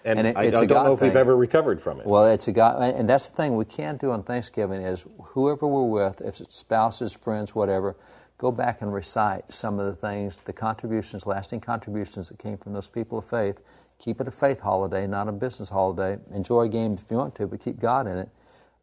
And, 0.05 0.19
And 0.19 0.27
it- 0.29 0.37
I, 0.37 0.43
it's 0.45 0.57
I 0.57 0.61
don't 0.61 0.67
God 0.69 0.83
know 0.85 0.93
if 0.93 1.01
we've 1.01 1.15
ever 1.15 1.35
recovered 1.35 1.81
from 1.81 1.99
it. 1.99 2.05
Well, 2.05 2.25
it's 2.27 2.47
a 2.47 2.51
God, 2.51 2.81
and 2.95 3.09
that's 3.09 3.27
the 3.27 3.35
thing 3.35 3.55
we 3.55 3.65
can't 3.65 3.99
do 3.99 4.11
on 4.11 4.23
Thanksgiving 4.23 4.81
is 4.81 5.05
whoever 5.19 5.67
we're 5.67 5.83
with, 5.83 6.21
if 6.21 6.39
it's 6.39 6.55
spouses, 6.55 7.13
friends, 7.13 7.53
whatever, 7.53 7.95
go 8.37 8.51
back 8.51 8.81
and 8.81 8.93
recite 8.93 9.51
some 9.51 9.77
of 9.79 9.85
the 9.85 9.95
things, 9.95 10.39
the 10.41 10.53
contributions, 10.53 11.25
lasting 11.25 11.59
contributions 11.59 12.29
that 12.29 12.39
came 12.39 12.57
from 12.57 12.71
those 12.73 12.87
people 12.89 13.17
of 13.17 13.25
faith. 13.25 13.61
Keep 13.97 14.21
it 14.21 14.27
a 14.29 14.31
faith 14.31 14.61
holiday, 14.61 15.05
not 15.05 15.27
a 15.27 15.33
business 15.33 15.67
holiday. 15.69 16.17
Enjoy 16.33 16.61
a 16.61 16.69
game 16.69 16.93
if 16.93 17.03
you 17.11 17.17
want 17.17 17.35
to, 17.35 17.47
but 17.47 17.59
keep 17.59 17.79
God 17.79 18.07
in 18.07 18.17
it. 18.17 18.29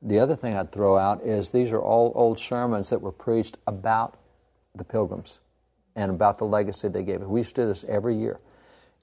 The 0.02 0.18
other 0.18 0.36
thing 0.36 0.54
I'd 0.54 0.70
throw 0.70 0.98
out 0.98 1.22
is 1.22 1.52
these 1.52 1.72
are 1.72 1.80
all 1.80 2.12
old 2.14 2.38
sermons 2.38 2.90
that 2.90 3.00
were 3.00 3.12
preached 3.12 3.56
about 3.66 4.18
the 4.74 4.84
pilgrims 4.84 5.40
and 5.96 6.10
about 6.10 6.36
the 6.36 6.44
legacy 6.44 6.88
they 6.88 7.02
gave. 7.02 7.22
us. 7.22 7.26
We 7.26 7.40
used 7.40 7.54
to 7.54 7.62
do 7.62 7.68
this 7.68 7.82
every 7.88 8.14
year. 8.14 8.38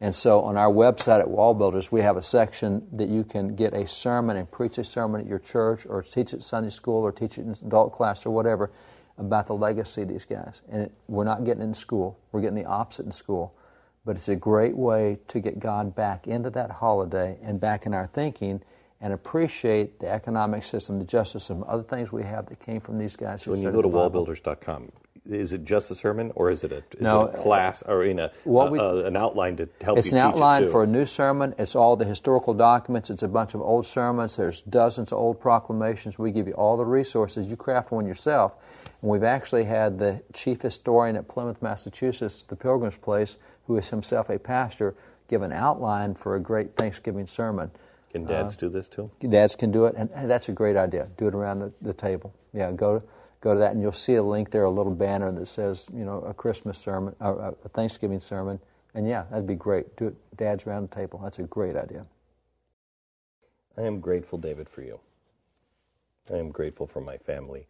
And 0.04 0.14
so 0.14 0.42
on 0.42 0.58
our 0.58 0.70
website 0.70 1.22
at 1.22 1.30
Wall 1.30 1.54
Builders, 1.54 1.90
we 1.90 2.02
have 2.02 2.18
a 2.18 2.22
section 2.22 2.86
that 2.92 3.08
you 3.08 3.24
can 3.24 3.56
get 3.56 3.74
a 3.74 3.88
sermon 3.88 4.36
and 4.36 4.52
preach 4.52 4.78
a 4.78 4.84
sermon 4.84 5.22
at 5.22 5.28
your 5.28 5.40
church 5.40 5.86
or 5.86 6.04
teach 6.04 6.34
at 6.34 6.44
Sunday 6.44 6.72
school 6.72 7.04
or 7.04 7.14
teach 7.14 7.38
it 7.38 7.46
in 7.46 7.52
adult 7.66 7.94
class 7.94 8.26
or 8.26 8.32
whatever 8.32 8.70
about 9.18 9.48
the 9.48 9.54
legacy 9.56 10.02
of 10.02 10.10
these 10.10 10.26
guys. 10.26 10.62
And 10.70 10.82
it, 10.82 10.92
we're 11.08 11.24
not 11.24 11.46
getting 11.46 11.64
in 11.64 11.74
school, 11.74 12.20
we're 12.34 12.42
getting 12.42 12.58
the 12.58 12.66
opposite 12.66 13.06
in 13.06 13.14
school. 13.14 13.56
But 14.04 14.18
it's 14.18 14.28
a 14.28 14.36
great 14.36 14.76
way 14.76 15.20
to 15.30 15.40
get 15.40 15.62
God 15.62 15.96
back 15.96 16.28
into 16.28 16.50
that 16.50 16.70
holiday 16.70 17.38
and 17.42 17.62
back 17.62 17.86
in 17.86 17.94
our 17.94 18.08
thinking 18.08 18.62
and 19.00 19.14
appreciate 19.14 20.02
the 20.02 20.10
economic 20.10 20.66
system, 20.66 21.00
the 21.00 21.06
justice 21.06 21.46
system, 21.46 21.64
other 21.66 21.84
things 21.84 22.12
we 22.12 22.24
have 22.24 22.48
that 22.48 22.60
came 22.60 22.82
from 22.82 22.98
these 22.98 23.16
guys. 23.16 23.46
who 23.46 23.52
when 23.52 23.62
you 23.62 23.72
go 23.72 23.82
to 23.82 23.88
wallbuilders.com, 23.88 24.92
is 25.30 25.54
it 25.54 25.64
just 25.64 25.90
a 25.90 25.96
sermon 25.96 26.32
or 26.36 26.52
is 26.52 26.64
it 26.64 26.72
a, 26.72 26.78
is 26.78 27.02
No, 27.02 27.26
it 27.28 27.36
a 27.36 27.42
class 27.42 27.82
or 27.84 28.04
in 28.04 28.20
a, 28.20 28.32
what 28.44 28.72
we- 28.72 28.80
uh, 28.80 28.96
an 28.96 29.16
outline 29.16 29.56
to 29.58 29.70
help 29.82 29.98
It's 29.98 30.12
you 30.12 30.18
an 30.18 30.26
outline 30.26 30.64
it 30.64 30.72
for 30.72 30.84
a 30.84 30.88
new 30.88 31.06
sermon. 31.06 31.56
It's 31.58 31.76
all 31.76 31.96
the 31.96 32.06
historical 32.06 32.54
documents. 32.54 33.10
It's 33.10 33.24
a 33.24 33.28
bunch 33.28 33.54
of 33.54 33.62
old 33.62 33.86
sermons. 33.86 34.36
There's 34.36 34.62
dozens 34.62 35.12
of 35.12 35.20
old 35.20 35.40
proclamations. 35.40 36.20
We 36.20 36.32
give 36.32 36.48
you 36.48 36.54
all 36.54 36.76
the 36.78 36.86
resources. 36.86 37.48
You 37.48 37.56
craft 37.56 37.92
one 37.92 38.06
yourself. 38.06 38.54
And 39.02 39.10
we've 39.10 39.24
actually 39.24 39.64
had 39.66 40.00
the 40.00 40.22
chief 40.34 40.62
historian 40.62 41.16
at 41.16 41.28
Plymouth, 41.28 41.62
Massachusetts, 41.62 42.42
the 42.42 42.56
Pilgrim's 42.56 42.98
Place, 42.98 43.38
who 43.68 43.78
is 43.78 43.90
himself 43.90 44.30
a 44.30 44.38
pastor, 44.40 44.94
give 45.30 45.42
an 45.42 45.54
outline 45.54 46.16
for 46.16 46.36
a 46.36 46.40
great 46.40 46.76
Thanksgiving 46.76 47.28
sermon. 47.28 47.72
Can 48.12 48.26
dads 48.26 48.56
do 48.56 48.70
this 48.70 48.88
too? 48.90 49.10
Dads 49.28 49.56
can 49.56 49.72
do 49.72 49.86
it, 49.88 49.96
and 49.98 50.10
and 50.14 50.30
that's 50.30 50.48
a 50.48 50.52
great 50.52 50.78
idea. 50.78 51.10
Do 51.18 51.28
it 51.28 51.34
around 51.34 51.60
the, 51.60 51.74
the 51.82 51.94
table. 51.94 52.32
Yeah, 52.54 52.72
go 52.72 53.00
to, 53.00 53.06
go 53.44 53.54
to 53.54 53.60
that, 53.60 53.74
and 53.74 53.82
you'll 53.82 53.92
see 53.92 54.16
a 54.16 54.24
link 54.24 54.52
there, 54.52 54.64
a 54.64 54.72
little 54.72 54.94
banner 54.96 55.30
that 55.34 55.48
says, 55.48 55.90
you 55.94 56.06
know, 56.06 56.22
a 56.22 56.34
Christmas 56.34 56.78
sermon, 56.78 57.14
or 57.20 57.54
a 57.66 57.70
Thanksgiving 57.70 58.22
sermon. 58.22 58.58
And 58.96 59.06
yeah, 59.06 59.26
that'd 59.30 59.46
be 59.46 59.56
great. 59.56 59.98
Do 59.98 60.08
it, 60.08 60.38
dads 60.38 60.66
around 60.66 60.90
the 60.90 60.96
table. 60.96 61.20
That's 61.22 61.40
a 61.40 61.44
great 61.44 61.76
idea. 61.76 62.06
I 63.78 63.82
am 63.82 64.00
grateful, 64.00 64.38
David, 64.38 64.70
for 64.70 64.82
you. 64.82 64.98
I 66.32 66.38
am 66.38 66.52
grateful 66.52 66.88
for 66.88 67.02
my 67.02 67.18
family. 67.18 67.68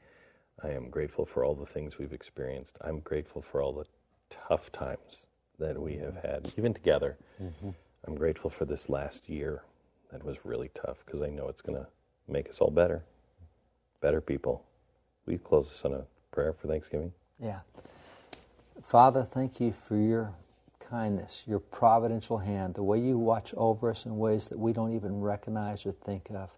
I 0.61 0.69
am 0.69 0.91
grateful 0.91 1.25
for 1.25 1.43
all 1.43 1.55
the 1.55 1.65
things 1.65 1.97
we've 1.97 2.13
experienced. 2.13 2.77
I'm 2.81 2.99
grateful 2.99 3.41
for 3.41 3.59
all 3.59 3.73
the 3.73 3.85
tough 4.29 4.71
times 4.71 5.25
that 5.57 5.81
we 5.81 5.95
have 5.97 6.17
had, 6.17 6.53
even 6.55 6.75
together. 6.75 7.17
Mm-hmm. 7.41 7.69
I'm 8.05 8.15
grateful 8.15 8.51
for 8.51 8.65
this 8.65 8.89
last 8.89 9.27
year 9.27 9.63
that 10.11 10.23
was 10.23 10.37
really 10.43 10.69
tough 10.75 10.97
because 11.03 11.23
I 11.23 11.29
know 11.29 11.47
it's 11.47 11.61
going 11.61 11.79
to 11.79 11.87
make 12.27 12.47
us 12.47 12.59
all 12.59 12.69
better, 12.69 13.03
better 14.01 14.21
people. 14.21 14.65
Will 15.25 15.33
you 15.33 15.39
close 15.39 15.67
us 15.71 15.85
on 15.85 15.93
a 15.93 16.03
prayer 16.31 16.53
for 16.53 16.67
Thanksgiving? 16.67 17.13
Yeah. 17.39 17.59
Father, 18.81 19.23
thank 19.23 19.59
you 19.59 19.71
for 19.71 19.95
your 19.95 20.33
kindness, 20.79 21.43
your 21.47 21.59
providential 21.59 22.37
hand, 22.37 22.75
the 22.75 22.83
way 22.83 22.99
you 22.99 23.17
watch 23.17 23.53
over 23.55 23.89
us 23.89 24.05
in 24.05 24.17
ways 24.17 24.49
that 24.49 24.59
we 24.59 24.73
don't 24.73 24.93
even 24.93 25.21
recognize 25.21 25.85
or 25.85 25.91
think 25.91 26.29
of. 26.31 26.51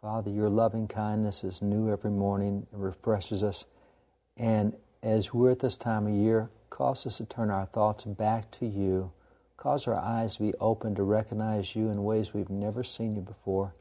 Father, 0.00 0.30
your 0.30 0.48
loving 0.48 0.86
kindness 0.86 1.42
is 1.42 1.60
new 1.60 1.90
every 1.90 2.10
morning 2.10 2.66
and 2.72 2.82
refreshes 2.82 3.42
us. 3.42 3.66
And 4.36 4.76
as 5.02 5.34
we're 5.34 5.50
at 5.50 5.58
this 5.58 5.76
time 5.76 6.06
of 6.06 6.14
year, 6.14 6.50
cause 6.70 7.04
us 7.06 7.16
to 7.16 7.26
turn 7.26 7.50
our 7.50 7.66
thoughts 7.66 8.04
back 8.04 8.50
to 8.52 8.66
you. 8.66 9.10
Cause 9.56 9.88
our 9.88 9.96
eyes 9.96 10.36
to 10.36 10.42
be 10.42 10.54
open 10.60 10.94
to 10.94 11.02
recognize 11.02 11.74
you 11.74 11.90
in 11.90 12.04
ways 12.04 12.32
we've 12.32 12.50
never 12.50 12.84
seen 12.84 13.16
you 13.16 13.22
before. 13.22 13.74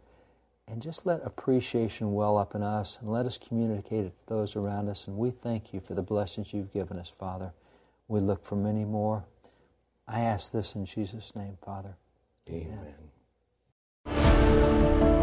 And 0.70 0.82
just 0.82 1.05
let 1.05 1.26
appreciation 1.26 2.13
well 2.13 2.38
up 2.38 2.53
in 2.53 2.61
us 2.61 2.99
and 2.99 3.09
let 3.09 3.26
us 3.26 3.38
communicate 3.38 4.05
it 4.05 4.13
to 4.28 4.34
those 4.34 4.55
around 4.55 4.89
us. 4.89 5.07
And 5.07 5.18
we 5.18 5.32
thank 5.32 5.74
you 5.74 5.80
for 5.80 5.93
the 5.93 6.01
blessings 6.01 6.53
you've 6.53 6.74
given 6.74 6.97
us, 6.99 7.11
Father. 7.18 7.53
We 8.09 8.20
look 8.20 8.43
for 8.43 8.55
many 8.55 8.84
more. 8.84 9.24
I 10.07 10.22
ask 10.22 10.51
this 10.51 10.76
in 10.76 10.86
Jesus' 10.86 11.36
name, 11.36 11.57
Father. 11.63 11.95
Amen. 12.49 12.95
The 14.05 15.16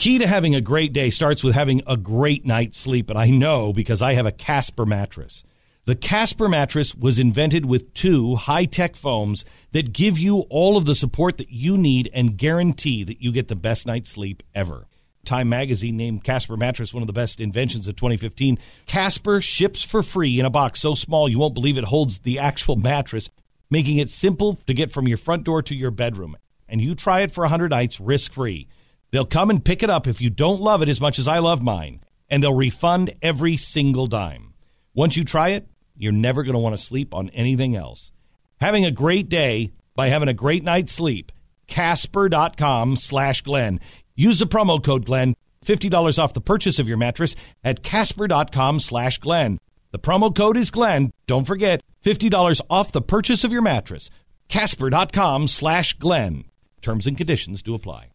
key 0.00 0.16
to 0.16 0.26
having 0.26 0.54
a 0.54 0.62
great 0.62 0.94
day 0.94 1.10
starts 1.10 1.44
with 1.44 1.54
having 1.54 1.82
a 1.86 1.94
great 1.94 2.46
night's 2.46 2.78
sleep, 2.78 3.10
and 3.10 3.18
I 3.18 3.26
know 3.26 3.70
because 3.70 4.00
I 4.00 4.14
have 4.14 4.24
a 4.24 4.32
Casper 4.32 4.86
mattress. 4.86 5.44
The 5.84 5.94
Casper 5.94 6.48
mattress 6.48 6.94
was 6.94 7.18
invented 7.18 7.66
with 7.66 7.92
two 7.92 8.36
high 8.36 8.64
tech 8.64 8.96
foams 8.96 9.44
that 9.72 9.92
give 9.92 10.18
you 10.18 10.46
all 10.48 10.78
of 10.78 10.86
the 10.86 10.94
support 10.94 11.36
that 11.36 11.50
you 11.50 11.76
need 11.76 12.10
and 12.14 12.38
guarantee 12.38 13.04
that 13.04 13.20
you 13.20 13.30
get 13.30 13.48
the 13.48 13.54
best 13.54 13.86
night's 13.86 14.10
sleep 14.10 14.42
ever. 14.54 14.86
Time 15.26 15.50
magazine 15.50 15.98
named 15.98 16.24
Casper 16.24 16.56
mattress 16.56 16.94
one 16.94 17.02
of 17.02 17.06
the 17.06 17.12
best 17.12 17.38
inventions 17.38 17.86
of 17.86 17.94
2015. 17.96 18.58
Casper 18.86 19.42
ships 19.42 19.82
for 19.82 20.02
free 20.02 20.40
in 20.40 20.46
a 20.46 20.50
box 20.50 20.80
so 20.80 20.94
small 20.94 21.28
you 21.28 21.38
won't 21.38 21.52
believe 21.52 21.76
it 21.76 21.84
holds 21.84 22.20
the 22.20 22.38
actual 22.38 22.76
mattress, 22.76 23.28
making 23.68 23.98
it 23.98 24.08
simple 24.08 24.58
to 24.66 24.72
get 24.72 24.90
from 24.90 25.06
your 25.06 25.18
front 25.18 25.44
door 25.44 25.60
to 25.60 25.74
your 25.76 25.90
bedroom. 25.90 26.38
And 26.70 26.80
you 26.80 26.94
try 26.94 27.20
it 27.20 27.32
for 27.32 27.42
100 27.42 27.68
nights 27.68 28.00
risk 28.00 28.32
free. 28.32 28.66
They'll 29.10 29.24
come 29.24 29.50
and 29.50 29.64
pick 29.64 29.82
it 29.82 29.90
up 29.90 30.06
if 30.06 30.20
you 30.20 30.30
don't 30.30 30.60
love 30.60 30.82
it 30.82 30.88
as 30.88 31.00
much 31.00 31.18
as 31.18 31.26
I 31.26 31.38
love 31.38 31.62
mine, 31.62 32.00
and 32.28 32.42
they'll 32.42 32.54
refund 32.54 33.14
every 33.22 33.56
single 33.56 34.06
dime. 34.06 34.54
Once 34.94 35.16
you 35.16 35.24
try 35.24 35.50
it, 35.50 35.68
you're 35.96 36.12
never 36.12 36.42
going 36.42 36.54
to 36.54 36.60
want 36.60 36.76
to 36.76 36.82
sleep 36.82 37.14
on 37.14 37.28
anything 37.30 37.76
else. 37.76 38.12
Having 38.60 38.84
a 38.84 38.90
great 38.90 39.28
day 39.28 39.72
by 39.94 40.08
having 40.08 40.28
a 40.28 40.34
great 40.34 40.64
night's 40.64 40.92
sleep. 40.92 41.32
Casper.com 41.66 42.96
slash 42.96 43.42
Glenn. 43.42 43.80
Use 44.14 44.38
the 44.38 44.46
promo 44.46 44.82
code 44.82 45.06
Glenn. 45.06 45.34
$50 45.64 46.18
off 46.18 46.34
the 46.34 46.40
purchase 46.40 46.78
of 46.78 46.88
your 46.88 46.96
mattress 46.96 47.36
at 47.62 47.82
Casper.com 47.82 48.80
slash 48.80 49.18
Glenn. 49.18 49.58
The 49.92 49.98
promo 49.98 50.34
code 50.34 50.56
is 50.56 50.70
Glenn. 50.70 51.12
Don't 51.26 51.44
forget, 51.44 51.82
$50 52.04 52.60
off 52.70 52.92
the 52.92 53.02
purchase 53.02 53.44
of 53.44 53.52
your 53.52 53.62
mattress. 53.62 54.08
Casper.com 54.48 55.46
slash 55.48 55.98
Glenn. 55.98 56.44
Terms 56.80 57.06
and 57.06 57.16
conditions 57.16 57.62
do 57.62 57.74
apply. 57.74 58.09